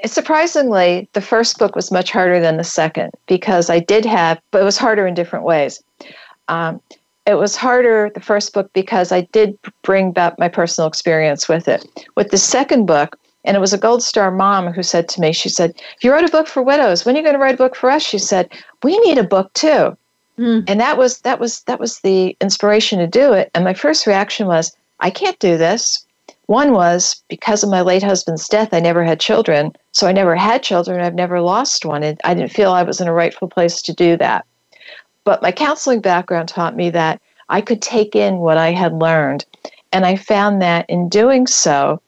Surprisingly, 0.05 1.09
the 1.14 1.20
first 1.20 1.59
book 1.59 1.74
was 1.74 1.90
much 1.90 2.11
harder 2.11 2.40
than 2.40 2.57
the 2.57 2.64
second 2.64 3.12
because 3.26 3.70
I 3.70 3.78
did 3.78 4.05
have, 4.05 4.40
but 4.51 4.61
it 4.61 4.64
was 4.64 4.76
harder 4.76 5.07
in 5.07 5.14
different 5.14 5.44
ways. 5.44 5.82
Um, 6.49 6.80
it 7.26 7.34
was 7.34 7.57
harder, 7.57 8.11
the 8.14 8.20
first 8.20 8.53
book, 8.53 8.72
because 8.72 9.11
I 9.11 9.22
did 9.32 9.59
bring 9.82 10.12
back 10.12 10.38
my 10.38 10.49
personal 10.49 10.86
experience 10.86 11.49
with 11.49 11.66
it. 11.66 11.84
With 12.14 12.30
the 12.30 12.38
second 12.38 12.86
book, 12.86 13.18
and 13.44 13.57
it 13.57 13.61
was 13.61 13.72
a 13.72 13.78
Gold 13.78 14.03
Star 14.03 14.30
mom 14.30 14.72
who 14.72 14.82
said 14.82 15.09
to 15.09 15.20
me, 15.20 15.32
she 15.32 15.49
said, 15.49 15.72
If 15.97 16.05
you 16.05 16.12
wrote 16.12 16.28
a 16.28 16.32
book 16.32 16.47
for 16.47 16.62
widows, 16.62 17.05
when 17.05 17.14
are 17.14 17.18
you 17.18 17.24
going 17.24 17.34
to 17.34 17.40
write 17.40 17.55
a 17.55 17.59
book 17.59 17.76
for 17.76 17.90
us? 17.90 18.03
She 18.03 18.18
said, 18.18 18.51
We 18.82 18.99
need 19.01 19.18
a 19.18 19.24
book 19.24 19.53
too. 19.55 19.97
Mm. 20.38 20.64
And 20.68 20.80
that 20.80 20.99
was 20.99 21.20
that 21.20 21.40
was 21.40 21.62
that 21.62 21.80
was 21.80 22.01
the 22.01 22.36
inspiration 22.40 22.99
to 22.99 23.07
do 23.07 23.32
it. 23.32 23.51
And 23.55 23.64
my 23.64 23.72
first 23.72 24.07
reaction 24.07 24.47
was, 24.47 24.76
I 25.01 25.11
can't 25.11 25.38
do 25.38 25.57
this. 25.57 26.05
One 26.47 26.72
was 26.72 27.22
because 27.28 27.64
of 27.64 27.70
my 27.70 27.80
late 27.80 28.03
husband's 28.03 28.49
death, 28.49 28.72
I 28.72 28.80
never 28.80 29.03
had 29.03 29.18
children. 29.18 29.72
So 29.97 30.07
I 30.07 30.12
never 30.12 30.36
had 30.36 30.62
children. 30.62 31.01
I've 31.01 31.14
never 31.14 31.40
lost 31.40 31.86
one. 31.86 32.03
And 32.03 32.20
I 32.22 32.34
didn't 32.34 32.53
feel 32.53 32.70
I 32.70 32.82
was 32.82 33.01
in 33.01 33.09
a 33.09 33.14
rightful 33.14 33.49
place 33.49 33.80
to 33.80 33.94
do 33.94 34.18
that. 34.18 34.44
But 35.24 35.40
my 35.40 35.51
counseling 35.51 36.03
background 36.03 36.51
taught 36.51 36.76
me 36.76 36.90
that 36.90 37.18
I 37.49 37.62
could 37.62 37.80
take 37.80 38.14
in 38.14 38.36
what 38.36 38.59
I 38.59 38.72
had 38.72 38.92
learned. 38.92 39.47
And 39.94 40.05
I 40.05 40.16
found 40.16 40.61
that 40.61 40.84
in 40.90 41.09
doing 41.09 41.47
so, 41.47 42.03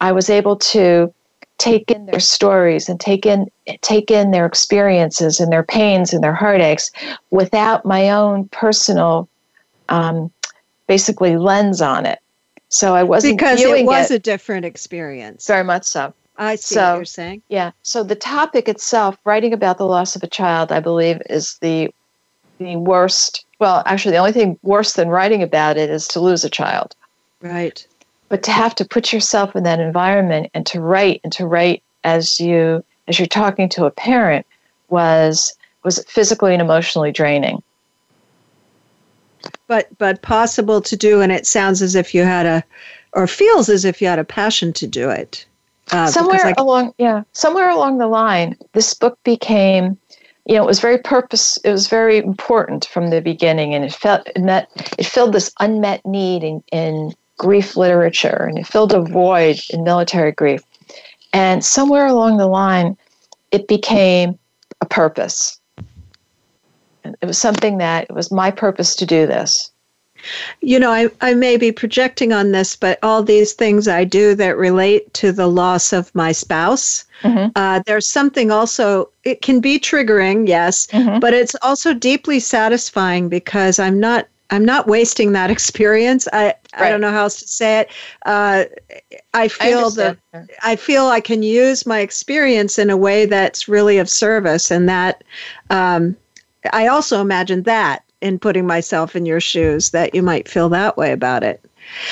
I 0.00 0.12
was 0.12 0.30
able 0.30 0.54
to 0.58 1.12
take 1.58 1.90
in 1.90 2.06
their 2.06 2.20
stories 2.20 2.88
and 2.88 3.00
take 3.00 3.26
in 3.26 3.48
take 3.82 4.12
in 4.12 4.30
their 4.30 4.46
experiences 4.46 5.40
and 5.40 5.50
their 5.50 5.64
pains 5.64 6.12
and 6.12 6.22
their 6.22 6.36
heartaches 6.36 6.92
without 7.32 7.84
my 7.84 8.10
own 8.10 8.48
personal 8.50 9.28
um, 9.88 10.30
basically 10.86 11.36
lens 11.36 11.82
on 11.82 12.06
it 12.06 12.20
so 12.68 12.94
I 12.94 13.02
wasn't 13.02 13.38
because 13.38 13.60
it 13.60 13.84
was 13.84 14.10
it. 14.10 14.14
a 14.14 14.18
different 14.18 14.66
experience. 14.66 15.46
Very 15.48 15.64
much 15.64 15.84
so. 15.84 16.12
I 16.38 16.54
see 16.54 16.76
so, 16.76 16.90
what 16.90 16.96
you're 16.96 17.04
saying. 17.04 17.42
Yeah. 17.48 17.72
So 17.82 18.02
the 18.02 18.14
topic 18.14 18.68
itself, 18.68 19.18
writing 19.24 19.52
about 19.52 19.78
the 19.78 19.86
loss 19.86 20.14
of 20.14 20.22
a 20.22 20.28
child, 20.28 20.70
I 20.72 20.80
believe, 20.80 21.20
is 21.28 21.58
the 21.60 21.92
the 22.58 22.76
worst. 22.76 23.44
Well, 23.58 23.82
actually, 23.86 24.12
the 24.12 24.18
only 24.18 24.32
thing 24.32 24.58
worse 24.62 24.92
than 24.92 25.08
writing 25.08 25.42
about 25.42 25.76
it 25.76 25.90
is 25.90 26.06
to 26.08 26.20
lose 26.20 26.44
a 26.44 26.50
child. 26.50 26.94
Right. 27.40 27.84
But 28.28 28.42
to 28.44 28.50
have 28.50 28.74
to 28.76 28.84
put 28.84 29.12
yourself 29.12 29.56
in 29.56 29.64
that 29.64 29.80
environment 29.80 30.50
and 30.54 30.64
to 30.66 30.80
write 30.80 31.20
and 31.24 31.32
to 31.34 31.46
write 31.46 31.82
as 32.04 32.38
you 32.38 32.84
as 33.08 33.18
you're 33.18 33.26
talking 33.26 33.68
to 33.70 33.84
a 33.84 33.90
parent 33.90 34.46
was 34.88 35.54
was 35.84 36.04
physically 36.04 36.52
and 36.52 36.62
emotionally 36.62 37.10
draining 37.10 37.62
but 39.66 39.88
but 39.98 40.22
possible 40.22 40.80
to 40.80 40.96
do 40.96 41.20
and 41.20 41.32
it 41.32 41.46
sounds 41.46 41.82
as 41.82 41.94
if 41.94 42.14
you 42.14 42.22
had 42.22 42.46
a 42.46 42.64
or 43.12 43.26
feels 43.26 43.68
as 43.68 43.84
if 43.84 44.00
you 44.00 44.08
had 44.08 44.18
a 44.18 44.24
passion 44.24 44.72
to 44.72 44.86
do 44.86 45.08
it 45.08 45.46
uh, 45.92 46.06
somewhere 46.06 46.46
I, 46.46 46.54
along 46.58 46.94
yeah 46.98 47.22
somewhere 47.32 47.70
along 47.70 47.98
the 47.98 48.08
line 48.08 48.56
this 48.72 48.94
book 48.94 49.18
became 49.24 49.98
you 50.46 50.54
know 50.54 50.62
it 50.62 50.66
was 50.66 50.80
very 50.80 50.98
purpose 50.98 51.58
it 51.64 51.70
was 51.70 51.88
very 51.88 52.18
important 52.18 52.86
from 52.86 53.10
the 53.10 53.20
beginning 53.20 53.74
and 53.74 53.84
it 53.84 53.92
felt 53.92 54.28
and 54.34 54.48
that 54.48 54.68
it 54.98 55.06
filled 55.06 55.32
this 55.32 55.52
unmet 55.60 56.04
need 56.04 56.42
in, 56.42 56.62
in 56.72 57.12
grief 57.38 57.76
literature 57.76 58.46
and 58.48 58.58
it 58.58 58.66
filled 58.66 58.92
a 58.92 59.00
void 59.00 59.58
in 59.70 59.84
military 59.84 60.32
grief. 60.32 60.60
And 61.32 61.64
somewhere 61.64 62.06
along 62.06 62.36
the 62.36 62.46
line, 62.46 62.96
it 63.50 63.68
became 63.68 64.38
a 64.80 64.86
purpose. 64.86 65.58
It 67.04 67.24
was 67.26 67.38
something 67.38 67.78
that 67.78 68.04
it 68.04 68.12
was 68.12 68.30
my 68.30 68.50
purpose 68.50 68.94
to 68.96 69.06
do 69.06 69.26
this. 69.26 69.70
You 70.60 70.78
know, 70.78 70.90
I, 70.90 71.10
I 71.20 71.34
may 71.34 71.56
be 71.56 71.72
projecting 71.72 72.32
on 72.32 72.52
this, 72.52 72.76
but 72.76 72.98
all 73.02 73.22
these 73.22 73.52
things 73.52 73.88
I 73.88 74.04
do 74.04 74.34
that 74.34 74.56
relate 74.56 75.12
to 75.14 75.32
the 75.32 75.46
loss 75.46 75.92
of 75.92 76.14
my 76.14 76.32
spouse, 76.32 77.04
mm-hmm. 77.22 77.50
uh, 77.56 77.82
there's 77.86 78.06
something 78.06 78.50
also, 78.50 79.10
it 79.24 79.42
can 79.42 79.60
be 79.60 79.78
triggering, 79.78 80.48
yes, 80.48 80.86
mm-hmm. 80.88 81.18
but 81.20 81.34
it's 81.34 81.56
also 81.62 81.94
deeply 81.94 82.40
satisfying 82.40 83.28
because 83.28 83.78
I'm 83.78 84.00
not 84.00 84.26
I'm 84.50 84.64
not 84.64 84.86
wasting 84.86 85.32
that 85.32 85.50
experience. 85.56 86.26
I, 86.32 86.44
right. 86.44 86.56
I 86.72 86.90
don't 86.90 87.00
know 87.00 87.10
how 87.10 87.24
else 87.24 87.40
to 87.40 87.48
say 87.48 87.80
it. 87.80 87.90
Uh, 88.24 88.64
I 89.34 89.48
feel 89.48 89.90
that 89.90 90.16
I 90.62 90.76
feel 90.76 91.06
I 91.06 91.20
can 91.20 91.42
use 91.42 91.86
my 91.86 92.00
experience 92.00 92.78
in 92.78 92.90
a 92.90 92.96
way 92.96 93.26
that's 93.26 93.68
really 93.68 93.98
of 93.98 94.08
service, 94.08 94.70
and 94.70 94.88
that 94.88 95.22
um, 95.70 96.16
I 96.72 96.86
also 96.86 97.20
imagine 97.20 97.62
that 97.64 98.02
in 98.20 98.38
putting 98.38 98.66
myself 98.66 99.14
in 99.14 99.26
your 99.26 99.40
shoes 99.40 99.90
that 99.90 100.14
you 100.14 100.22
might 100.22 100.48
feel 100.48 100.68
that 100.68 100.96
way 100.96 101.12
about 101.12 101.42
it. 101.42 101.64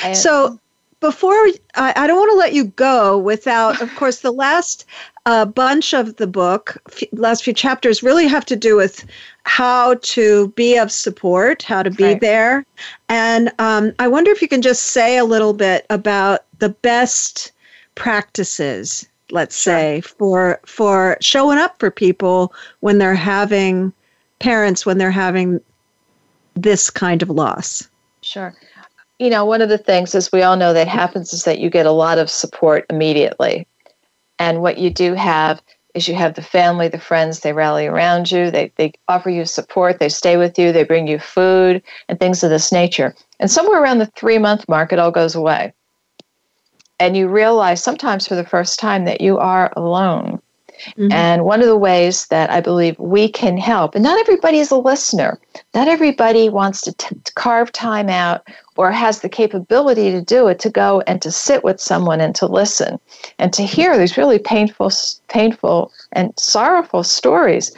I, 0.03 0.13
so 0.13 0.59
before 0.99 1.35
I, 1.75 1.93
I 1.95 2.07
don't 2.07 2.17
want 2.17 2.31
to 2.31 2.37
let 2.37 2.53
you 2.53 2.65
go 2.65 3.17
without, 3.17 3.81
of 3.81 3.93
course, 3.95 4.21
the 4.21 4.31
last 4.31 4.85
uh, 5.25 5.45
bunch 5.45 5.93
of 5.93 6.15
the 6.15 6.27
book, 6.27 6.77
f- 6.91 7.03
last 7.11 7.43
few 7.43 7.53
chapters, 7.53 8.01
really 8.01 8.27
have 8.27 8.45
to 8.45 8.55
do 8.55 8.75
with 8.75 9.05
how 9.43 9.95
to 9.95 10.49
be 10.49 10.77
of 10.77 10.91
support, 10.91 11.63
how 11.63 11.83
to 11.83 11.91
be 11.91 12.03
right. 12.03 12.21
there, 12.21 12.65
and 13.09 13.51
um, 13.59 13.93
I 13.99 14.07
wonder 14.07 14.31
if 14.31 14.41
you 14.41 14.47
can 14.47 14.61
just 14.61 14.83
say 14.87 15.17
a 15.17 15.25
little 15.25 15.53
bit 15.53 15.85
about 15.89 16.45
the 16.59 16.69
best 16.69 17.51
practices, 17.95 19.07
let's 19.31 19.59
sure. 19.59 19.73
say, 19.73 20.01
for 20.01 20.59
for 20.65 21.17
showing 21.21 21.57
up 21.57 21.77
for 21.79 21.91
people 21.91 22.53
when 22.79 22.97
they're 22.97 23.15
having 23.15 23.93
parents 24.39 24.85
when 24.85 24.97
they're 24.97 25.11
having 25.11 25.59
this 26.57 26.89
kind 26.89 27.21
of 27.21 27.29
loss. 27.29 27.87
Sure 28.21 28.53
you 29.19 29.29
know, 29.29 29.45
one 29.45 29.61
of 29.61 29.69
the 29.69 29.77
things, 29.77 30.13
as 30.13 30.31
we 30.31 30.43
all 30.43 30.57
know, 30.57 30.73
that 30.73 30.87
happens 30.87 31.33
is 31.33 31.43
that 31.43 31.59
you 31.59 31.69
get 31.69 31.85
a 31.85 31.91
lot 31.91 32.19
of 32.19 32.29
support 32.29 32.85
immediately. 32.89 33.67
And 34.39 34.61
what 34.61 34.77
you 34.77 34.91
do 34.91 35.15
have 35.15 35.61
is 35.95 36.07
you 36.07 36.13
have 36.13 36.35
the 36.35 36.43
family, 36.43 36.87
the 36.87 36.99
friends, 36.99 37.39
they 37.39 37.53
rally 37.53 37.87
around 37.87 38.31
you, 38.31 38.51
they, 38.51 38.71
they 38.75 38.93
offer 39.07 39.31
you 39.31 39.45
support, 39.45 39.99
they 39.99 40.09
stay 40.09 40.37
with 40.37 40.59
you, 40.59 40.71
they 40.71 40.83
bring 40.83 41.07
you 41.07 41.17
food 41.17 41.81
and 42.07 42.19
things 42.19 42.43
of 42.43 42.51
this 42.51 42.71
nature. 42.71 43.15
And 43.39 43.49
somewhere 43.49 43.81
around 43.81 43.97
the 43.97 44.05
three 44.05 44.37
month 44.37 44.67
mark, 44.69 44.93
it 44.93 44.99
all 44.99 45.11
goes 45.11 45.33
away. 45.33 45.73
And 46.99 47.17
you 47.17 47.27
realize 47.27 47.83
sometimes 47.83 48.27
for 48.27 48.35
the 48.35 48.45
first 48.45 48.79
time 48.79 49.05
that 49.05 49.21
you 49.21 49.39
are 49.39 49.73
alone. 49.75 50.39
Mm-hmm. 50.97 51.11
And 51.11 51.45
one 51.45 51.61
of 51.61 51.67
the 51.67 51.77
ways 51.77 52.27
that 52.27 52.49
I 52.49 52.61
believe 52.61 52.97
we 52.99 53.29
can 53.29 53.57
help, 53.57 53.95
and 53.95 54.03
not 54.03 54.19
everybody 54.19 54.59
is 54.59 54.71
a 54.71 54.77
listener, 54.77 55.39
not 55.73 55.87
everybody 55.87 56.49
wants 56.49 56.81
to, 56.81 56.93
t- 56.93 57.15
to 57.23 57.33
carve 57.33 57.71
time 57.71 58.09
out 58.09 58.47
or 58.77 58.91
has 58.91 59.19
the 59.19 59.29
capability 59.29 60.11
to 60.11 60.21
do 60.21 60.47
it 60.47 60.59
to 60.59 60.69
go 60.69 61.01
and 61.07 61.21
to 61.21 61.31
sit 61.31 61.63
with 61.63 61.81
someone 61.81 62.21
and 62.21 62.35
to 62.35 62.45
listen 62.45 62.99
and 63.39 63.51
to 63.53 63.63
hear 63.63 63.97
these 63.97 64.17
really 64.17 64.39
painful 64.39 64.91
painful 65.27 65.91
and 66.13 66.33
sorrowful 66.37 67.03
stories 67.03 67.71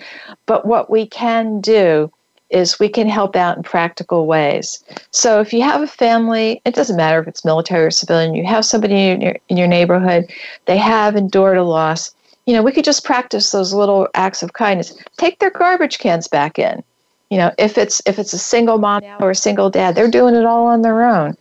but 0.45 0.65
what 0.65 0.89
we 0.89 1.07
can 1.07 1.59
do 1.61 2.11
is 2.49 2.79
we 2.79 2.89
can 2.89 3.07
help 3.07 3.35
out 3.35 3.57
in 3.57 3.63
practical 3.63 4.27
ways 4.27 4.83
so 5.11 5.39
if 5.39 5.53
you 5.53 5.61
have 5.61 5.81
a 5.81 5.87
family 5.87 6.61
it 6.65 6.75
doesn't 6.75 6.97
matter 6.97 7.19
if 7.19 7.27
it's 7.27 7.45
military 7.45 7.85
or 7.85 7.91
civilian 7.91 8.35
you 8.35 8.45
have 8.45 8.65
somebody 8.65 9.09
in 9.09 9.21
your, 9.21 9.35
in 9.47 9.57
your 9.57 9.67
neighborhood 9.67 10.29
they 10.65 10.77
have 10.77 11.15
endured 11.15 11.57
a 11.57 11.63
loss 11.63 12.13
you 12.45 12.53
know 12.53 12.63
we 12.63 12.71
could 12.71 12.83
just 12.83 13.05
practice 13.05 13.51
those 13.51 13.73
little 13.73 14.07
acts 14.15 14.43
of 14.43 14.53
kindness. 14.53 14.93
Take 15.17 15.39
their 15.39 15.51
garbage 15.51 15.99
cans 15.99 16.27
back 16.27 16.57
in. 16.59 16.83
You 17.29 17.37
know 17.37 17.51
if 17.57 17.77
it's 17.77 18.01
if 18.05 18.17
it's 18.19 18.33
a 18.33 18.39
single 18.39 18.77
mom 18.77 19.03
or 19.19 19.31
a 19.31 19.35
single 19.35 19.69
dad 19.69 19.95
they're 19.95 20.09
doing 20.09 20.35
it 20.35 20.45
all 20.45 20.67
on 20.67 20.81
their 20.81 21.03
own. 21.03 21.35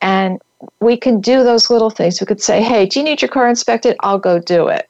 And 0.00 0.40
we 0.80 0.96
can 0.96 1.20
do 1.20 1.42
those 1.42 1.70
little 1.70 1.90
things. 1.90 2.20
We 2.20 2.26
could 2.26 2.42
say 2.42 2.62
hey 2.62 2.86
do 2.86 3.00
you 3.00 3.04
need 3.04 3.22
your 3.22 3.28
car 3.28 3.48
inspected? 3.48 3.96
I'll 4.00 4.18
go 4.18 4.38
do 4.38 4.68
it. 4.68 4.88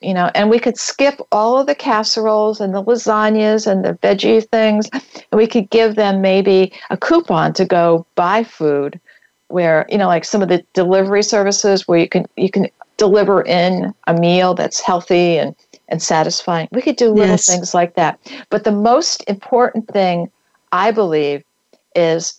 You 0.00 0.14
know 0.14 0.30
and 0.34 0.50
we 0.50 0.58
could 0.58 0.76
skip 0.76 1.20
all 1.32 1.58
of 1.58 1.66
the 1.66 1.74
casseroles 1.74 2.60
and 2.60 2.74
the 2.74 2.82
lasagnas 2.82 3.66
and 3.66 3.84
the 3.84 3.94
veggie 3.94 4.48
things. 4.48 4.88
And 4.92 5.38
we 5.38 5.46
could 5.46 5.70
give 5.70 5.94
them 5.94 6.20
maybe 6.20 6.72
a 6.90 6.96
coupon 6.96 7.52
to 7.54 7.64
go 7.64 8.04
buy 8.16 8.42
food 8.42 9.00
where 9.48 9.86
you 9.88 9.98
know 9.98 10.06
like 10.06 10.24
some 10.24 10.42
of 10.42 10.48
the 10.48 10.64
delivery 10.74 11.22
services 11.22 11.88
where 11.88 11.98
you 11.98 12.08
can 12.08 12.26
you 12.36 12.50
can 12.50 12.68
deliver 12.98 13.42
in 13.42 13.94
a 14.06 14.12
meal 14.12 14.54
that's 14.54 14.80
healthy 14.80 15.38
and 15.38 15.56
and 15.88 16.02
satisfying. 16.02 16.68
We 16.70 16.82
could 16.82 16.96
do 16.96 17.08
little 17.08 17.28
yes. 17.28 17.46
things 17.46 17.72
like 17.72 17.94
that. 17.94 18.18
But 18.50 18.64
the 18.64 18.72
most 18.72 19.24
important 19.26 19.88
thing, 19.88 20.30
I 20.70 20.90
believe, 20.90 21.42
is, 21.96 22.38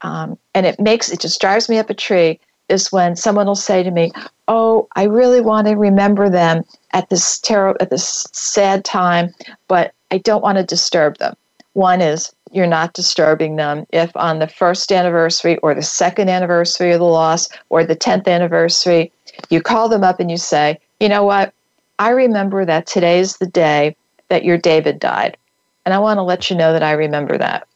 um, 0.00 0.36
and 0.56 0.66
it 0.66 0.80
makes 0.80 1.12
it 1.12 1.20
just 1.20 1.40
drives 1.40 1.68
me 1.68 1.78
up 1.78 1.88
a 1.88 1.94
tree, 1.94 2.40
is 2.68 2.90
when 2.90 3.14
someone 3.14 3.46
will 3.46 3.54
say 3.54 3.84
to 3.84 3.92
me, 3.92 4.10
"Oh, 4.48 4.88
I 4.96 5.04
really 5.04 5.40
want 5.40 5.68
to 5.68 5.76
remember 5.76 6.28
them 6.28 6.64
at 6.92 7.08
this 7.10 7.38
terrible, 7.38 7.78
at 7.80 7.90
this 7.90 8.26
sad 8.32 8.84
time, 8.84 9.32
but 9.68 9.92
I 10.10 10.18
don't 10.18 10.42
want 10.42 10.58
to 10.58 10.64
disturb 10.64 11.18
them." 11.18 11.36
One 11.74 12.00
is 12.00 12.32
you're 12.52 12.66
not 12.66 12.94
disturbing 12.94 13.56
them 13.56 13.86
if 13.90 14.10
on 14.16 14.38
the 14.38 14.48
first 14.48 14.90
anniversary 14.90 15.56
or 15.58 15.74
the 15.74 15.82
second 15.82 16.28
anniversary 16.28 16.92
of 16.92 16.98
the 16.98 17.04
loss 17.04 17.48
or 17.68 17.84
the 17.84 17.94
10th 17.94 18.26
anniversary 18.26 19.12
you 19.50 19.62
call 19.62 19.88
them 19.88 20.02
up 20.02 20.18
and 20.18 20.32
you 20.32 20.36
say 20.36 20.76
you 20.98 21.08
know 21.08 21.22
what 21.22 21.54
I 22.00 22.10
remember 22.10 22.64
that 22.64 22.86
today's 22.86 23.36
the 23.36 23.46
day 23.46 23.94
that 24.30 24.42
your 24.42 24.56
David 24.56 24.98
died. 24.98 25.36
And 25.84 25.92
I 25.92 25.98
want 25.98 26.16
to 26.16 26.22
let 26.22 26.48
you 26.48 26.56
know 26.56 26.72
that 26.72 26.82
I 26.82 26.92
remember 26.92 27.36
that. 27.36 27.68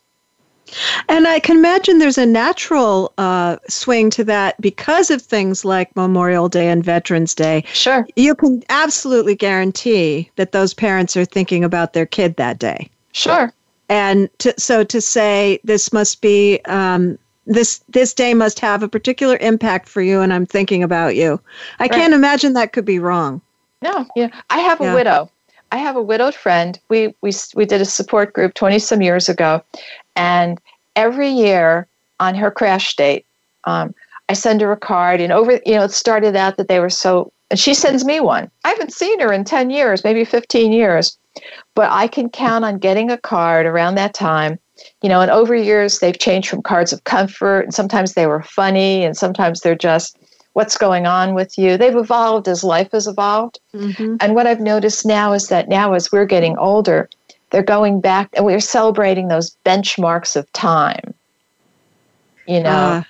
And 1.11 1.29
I 1.29 1.41
can 1.41 1.59
imagine 1.59 1.99
there's 1.99 2.17
a 2.17 2.25
natural 2.25 3.13
uh, 3.19 3.59
swing 3.69 4.09
to 4.11 4.25
that 4.25 4.59
because 4.63 5.11
of 5.11 5.21
things 5.21 5.63
like 5.63 5.95
Memorial 5.95 6.49
Day 6.49 6.71
and 6.71 6.83
Veterans 6.83 7.35
Day. 7.35 7.65
Sure. 7.67 8.09
You 8.17 8.35
can 8.35 8.63
absolutely 8.71 9.35
guarantee 9.35 10.31
that 10.37 10.53
those 10.53 10.73
parents 10.73 11.19
are 11.19 11.27
thinking 11.27 11.63
about 11.63 11.93
their 11.93 12.07
kid 12.07 12.37
that 12.37 12.59
day. 12.59 12.89
Sure. 13.13 13.53
And 13.89 14.29
to, 14.39 14.55
so 14.59 14.85
to 14.85 15.01
say 15.01 15.61
this 15.65 15.93
must 15.93 16.21
be 16.21 16.61
um, 16.65 17.19
this 17.47 17.81
this 17.91 18.15
day 18.15 18.35
must 18.35 18.59
have 18.61 18.83
a 18.83 18.89
particular 18.89 19.37
impact 19.41 19.89
for 19.89 20.01
you, 20.01 20.21
and 20.21 20.33
I'm 20.33 20.47
thinking 20.47 20.83
about 20.83 21.17
you. 21.17 21.41
I 21.79 21.85
right. 21.85 21.93
can't 21.93 22.15
imagine 22.15 22.55
that 22.55 22.73
could 22.73 22.87
be 22.87 22.99
wrong. 22.99 23.41
No, 23.83 24.07
yeah. 24.17 24.29
I 24.51 24.61
have 24.61 24.81
a 24.81 24.85
yeah. 24.85 24.95
widow. 24.95 25.31
I 25.71 25.77
have 25.77 25.97
a 25.97 26.03
widowed 26.03 26.35
friend. 26.35 26.79
We 26.89 27.15
we 27.21 27.33
we 27.55 27.67
did 27.67 27.81
a 27.81 27.85
support 27.85 28.33
group 28.33 28.55
20 28.55 28.79
some 28.79 29.03
years 29.03 29.29
ago, 29.29 29.63
and 30.17 30.59
every 30.97 31.29
year 31.29 31.87
on 32.21 32.35
her 32.35 32.51
crash 32.51 32.97
date, 32.97 33.27
um, 33.65 33.95
I 34.29 34.33
send 34.35 34.61
her 34.61 34.73
a 34.73 34.77
card. 34.77 35.21
And 35.21 35.33
over, 35.33 35.61
you 35.67 35.75
know, 35.75 35.85
it 35.85 35.93
started 35.93 36.37
out 36.37 36.57
that 36.57 36.69
they 36.69 36.81
were 36.81 36.91
so, 36.91 37.33
and 37.51 37.59
she 37.59 37.75
sends 37.75 38.05
me 38.05 38.21
one. 38.21 38.51
I 38.65 38.71
haven't 38.71 38.93
seen 38.93 39.21
her 39.21 39.33
in 39.33 39.45
10 39.45 39.71
years, 39.71 40.05
maybe 40.05 40.25
15 40.25 40.73
years, 40.73 41.17
but 41.75 41.91
I 41.91 42.09
can 42.09 42.31
count 42.31 42.65
on 42.65 42.79
getting 42.79 43.11
a 43.11 43.19
card 43.19 43.67
around 43.67 43.97
that 43.97 44.15
time. 44.15 44.59
You 45.03 45.09
know, 45.09 45.21
and 45.21 45.31
over 45.31 45.55
years 45.55 46.01
they've 46.01 46.19
changed 46.19 46.49
from 46.49 46.63
cards 46.63 46.93
of 46.93 47.05
comfort, 47.05 47.61
and 47.61 47.75
sometimes 47.75 48.15
they 48.15 48.27
were 48.27 48.43
funny, 48.43 49.05
and 49.05 49.17
sometimes 49.17 49.61
they're 49.61 49.77
just 49.77 50.19
what's 50.55 50.77
going 50.77 51.07
on 51.07 51.35
with 51.35 51.57
you. 51.59 51.77
They've 51.77 51.97
evolved 51.97 52.49
as 52.49 52.65
life 52.65 52.91
has 52.93 53.07
evolved. 53.07 53.61
Mm-hmm. 53.75 54.17
And 54.21 54.35
what 54.35 54.47
I've 54.47 54.61
noticed 54.61 55.05
now 55.05 55.33
is 55.33 55.49
that 55.49 55.69
now, 55.69 55.93
as 55.93 56.11
we're 56.11 56.27
getting 56.27 56.57
older, 56.59 57.09
they're 57.51 57.63
going 57.63 58.01
back 58.01 58.31
and 58.33 58.45
we're 58.45 58.61
celebrating 58.61 59.29
those 59.29 59.57
benchmarks 59.65 60.35
of 60.35 60.51
time. 60.53 61.15
You 62.47 62.63
know, 62.63 62.71
uh, 62.71 63.03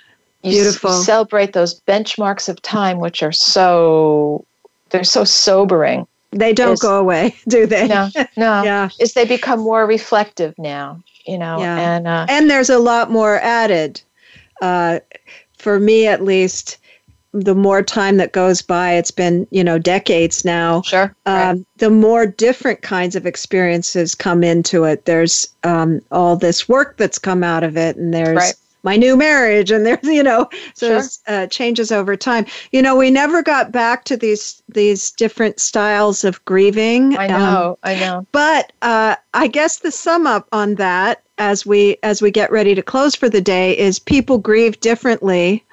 beautiful. 0.51 0.99
You 0.99 1.05
celebrate 1.05 1.53
those 1.53 1.81
benchmarks 1.83 2.49
of 2.49 2.61
time, 2.63 3.01
which 3.01 3.23
are 3.23 3.33
so, 3.33 4.45
they're 4.91 5.05
so 5.05 5.25
sobering. 5.25 6.07
They 6.31 6.53
don't 6.53 6.75
is, 6.75 6.81
go 6.81 6.99
away, 6.99 7.37
do 7.49 7.67
they? 7.67 7.89
No, 7.89 8.11
no. 8.15 8.25
yeah. 8.65 8.89
Is 9.01 9.15
they 9.15 9.25
become 9.25 9.61
more 9.61 9.87
reflective 9.87 10.55
now, 10.59 11.03
you 11.27 11.39
know, 11.39 11.59
yeah. 11.59 11.97
and, 11.97 12.07
uh, 12.09 12.27
and 12.29 12.51
there's 12.51 12.71
a 12.71 12.79
lot 12.79 13.11
more 13.11 13.39
added. 13.41 14.01
Uh, 14.61 15.01
for 15.59 15.81
me, 15.81 16.07
at 16.07 16.23
least, 16.23 16.79
the 17.35 17.55
more 17.55 17.83
time 17.83 18.17
that 18.19 18.33
goes 18.33 18.63
by, 18.63 18.93
it's 18.93 19.11
been, 19.11 19.47
you 19.51 19.65
know, 19.65 19.77
decades 19.77 20.45
now. 20.45 20.83
Sure. 20.83 21.15
Um, 21.27 21.35
right. 21.35 21.67
The 21.79 21.91
more 21.91 22.27
different 22.27 22.83
kinds 22.83 23.17
of 23.17 23.27
experiences 23.27 24.15
come 24.15 24.45
into 24.45 24.85
it. 24.85 25.05
There's 25.05 25.49
um, 25.65 26.01
all 26.13 26.37
this 26.37 26.69
work 26.69 26.97
that's 26.97 27.19
come 27.19 27.43
out 27.43 27.65
of 27.65 27.77
it, 27.77 27.97
and 27.97 28.15
there's 28.15 28.37
right. 28.37 28.55
My 28.85 28.97
new 28.97 29.17
marriage, 29.17 29.71
and 29.71 29.85
there's, 29.85 30.05
you 30.05 30.23
know, 30.23 30.49
so 30.75 31.01
sure. 31.01 31.09
uh, 31.27 31.47
changes 31.49 31.91
over 31.91 32.17
time. 32.17 32.47
You 32.71 32.83
know, 32.83 32.95
we 32.95 33.11
never 33.11 33.43
got 33.43 33.73
back 33.73 34.05
to 34.05 34.17
these 34.17 34.63
these 34.69 35.11
different 35.11 35.59
styles 35.59 36.23
of 36.23 36.45
grieving. 36.45 37.17
I 37.17 37.27
know, 37.27 37.71
um, 37.71 37.77
I 37.83 37.95
know. 37.99 38.27
But 38.31 38.73
uh, 38.83 39.17
I 39.33 39.49
guess 39.49 39.79
the 39.79 39.91
sum 39.91 40.27
up 40.27 40.49
on 40.53 40.77
that, 40.77 41.23
as 41.39 41.67
we 41.67 41.97
as 42.03 42.23
we 42.23 42.31
get 42.31 42.53
ready 42.53 42.75
to 42.75 42.83
close 42.83 43.15
for 43.15 43.29
the 43.29 43.41
day, 43.41 43.77
is 43.77 43.99
people 43.99 44.39
grieve 44.39 44.79
differently 44.81 45.65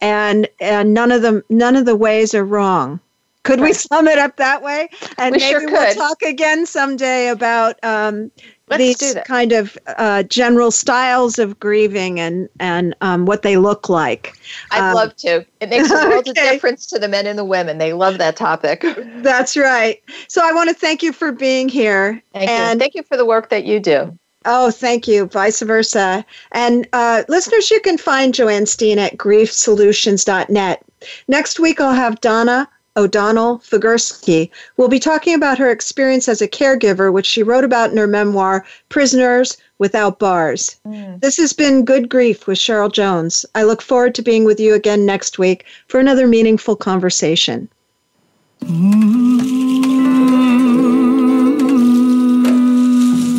and 0.00 0.48
and 0.60 0.94
none 0.94 1.12
of 1.12 1.22
them 1.22 1.42
none 1.48 1.76
of 1.76 1.84
the 1.84 1.96
ways 1.96 2.34
are 2.34 2.44
wrong. 2.44 3.00
Could 3.42 3.60
we 3.60 3.72
sum 3.72 4.06
it 4.06 4.18
up 4.18 4.36
that 4.36 4.62
way? 4.62 4.88
And 5.16 5.32
We 5.34 5.38
maybe 5.38 5.60
sure 5.60 5.70
we'll 5.70 5.94
talk 5.94 6.20
again 6.22 6.66
someday 6.66 7.28
about 7.28 7.82
um, 7.82 8.30
these 8.76 9.16
kind 9.24 9.52
of 9.52 9.78
uh, 9.86 10.22
general 10.24 10.70
styles 10.70 11.38
of 11.38 11.58
grieving 11.58 12.20
and 12.20 12.48
and 12.60 12.94
um, 13.00 13.24
what 13.24 13.42
they 13.42 13.56
look 13.56 13.88
like. 13.88 14.34
I'd 14.70 14.90
Um, 14.90 14.94
love 14.94 15.16
to. 15.16 15.44
It 15.60 15.70
makes 15.70 15.90
a 15.90 15.94
world 16.08 16.28
of 16.28 16.34
difference 16.34 16.86
to 16.86 16.98
the 16.98 17.08
men 17.08 17.26
and 17.26 17.38
the 17.38 17.44
women. 17.44 17.78
They 17.78 17.94
love 17.94 18.18
that 18.18 18.36
topic. 18.36 18.84
That's 19.16 19.56
right. 19.56 20.02
So 20.28 20.42
I 20.44 20.52
want 20.52 20.68
to 20.68 20.74
thank 20.74 21.02
you 21.02 21.12
for 21.12 21.32
being 21.32 21.68
here. 21.68 22.22
Thank 22.34 22.50
you. 22.50 22.56
and 22.56 22.78
Thank 22.78 22.94
you 22.94 23.02
for 23.02 23.16
the 23.16 23.24
work 23.26 23.48
that 23.48 23.64
you 23.64 23.80
do. 23.80 24.16
Oh, 24.46 24.70
thank 24.70 25.06
you. 25.06 25.26
Vice 25.26 25.60
versa. 25.60 26.24
And 26.52 26.88
uh, 26.92 27.24
listeners, 27.28 27.70
you 27.70 27.80
can 27.80 27.98
find 27.98 28.32
Joanne 28.32 28.64
Steen 28.66 28.98
at 28.98 29.16
griefsolutions.net. 29.18 30.82
Next 31.28 31.60
week, 31.60 31.80
I'll 31.80 31.92
have 31.92 32.20
Donna 32.20 32.68
O'Donnell 32.96 33.58
Figurski. 33.58 34.50
We'll 34.76 34.88
be 34.88 34.98
talking 34.98 35.34
about 35.34 35.58
her 35.58 35.70
experience 35.70 36.28
as 36.28 36.42
a 36.42 36.48
caregiver, 36.48 37.12
which 37.12 37.26
she 37.26 37.42
wrote 37.42 37.64
about 37.64 37.90
in 37.90 37.96
her 37.96 38.06
memoir, 38.06 38.64
Prisoners 38.88 39.56
Without 39.78 40.18
Bars. 40.18 40.76
Mm. 40.86 41.20
This 41.20 41.36
has 41.36 41.52
been 41.52 41.84
Good 41.84 42.08
Grief 42.08 42.46
with 42.46 42.58
Cheryl 42.58 42.92
Jones. 42.92 43.46
I 43.54 43.62
look 43.62 43.80
forward 43.80 44.14
to 44.16 44.22
being 44.22 44.44
with 44.44 44.60
you 44.60 44.74
again 44.74 45.06
next 45.06 45.38
week 45.38 45.64
for 45.88 46.00
another 46.00 46.26
meaningful 46.26 46.76
conversation. 46.76 47.68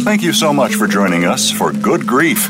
Thank 0.04 0.24
you 0.24 0.34
so 0.34 0.52
much 0.52 0.76
for 0.76 0.88
joining 0.88 1.26
us 1.26 1.52
for 1.52 1.72
Good 1.72 2.08
Grief. 2.08 2.50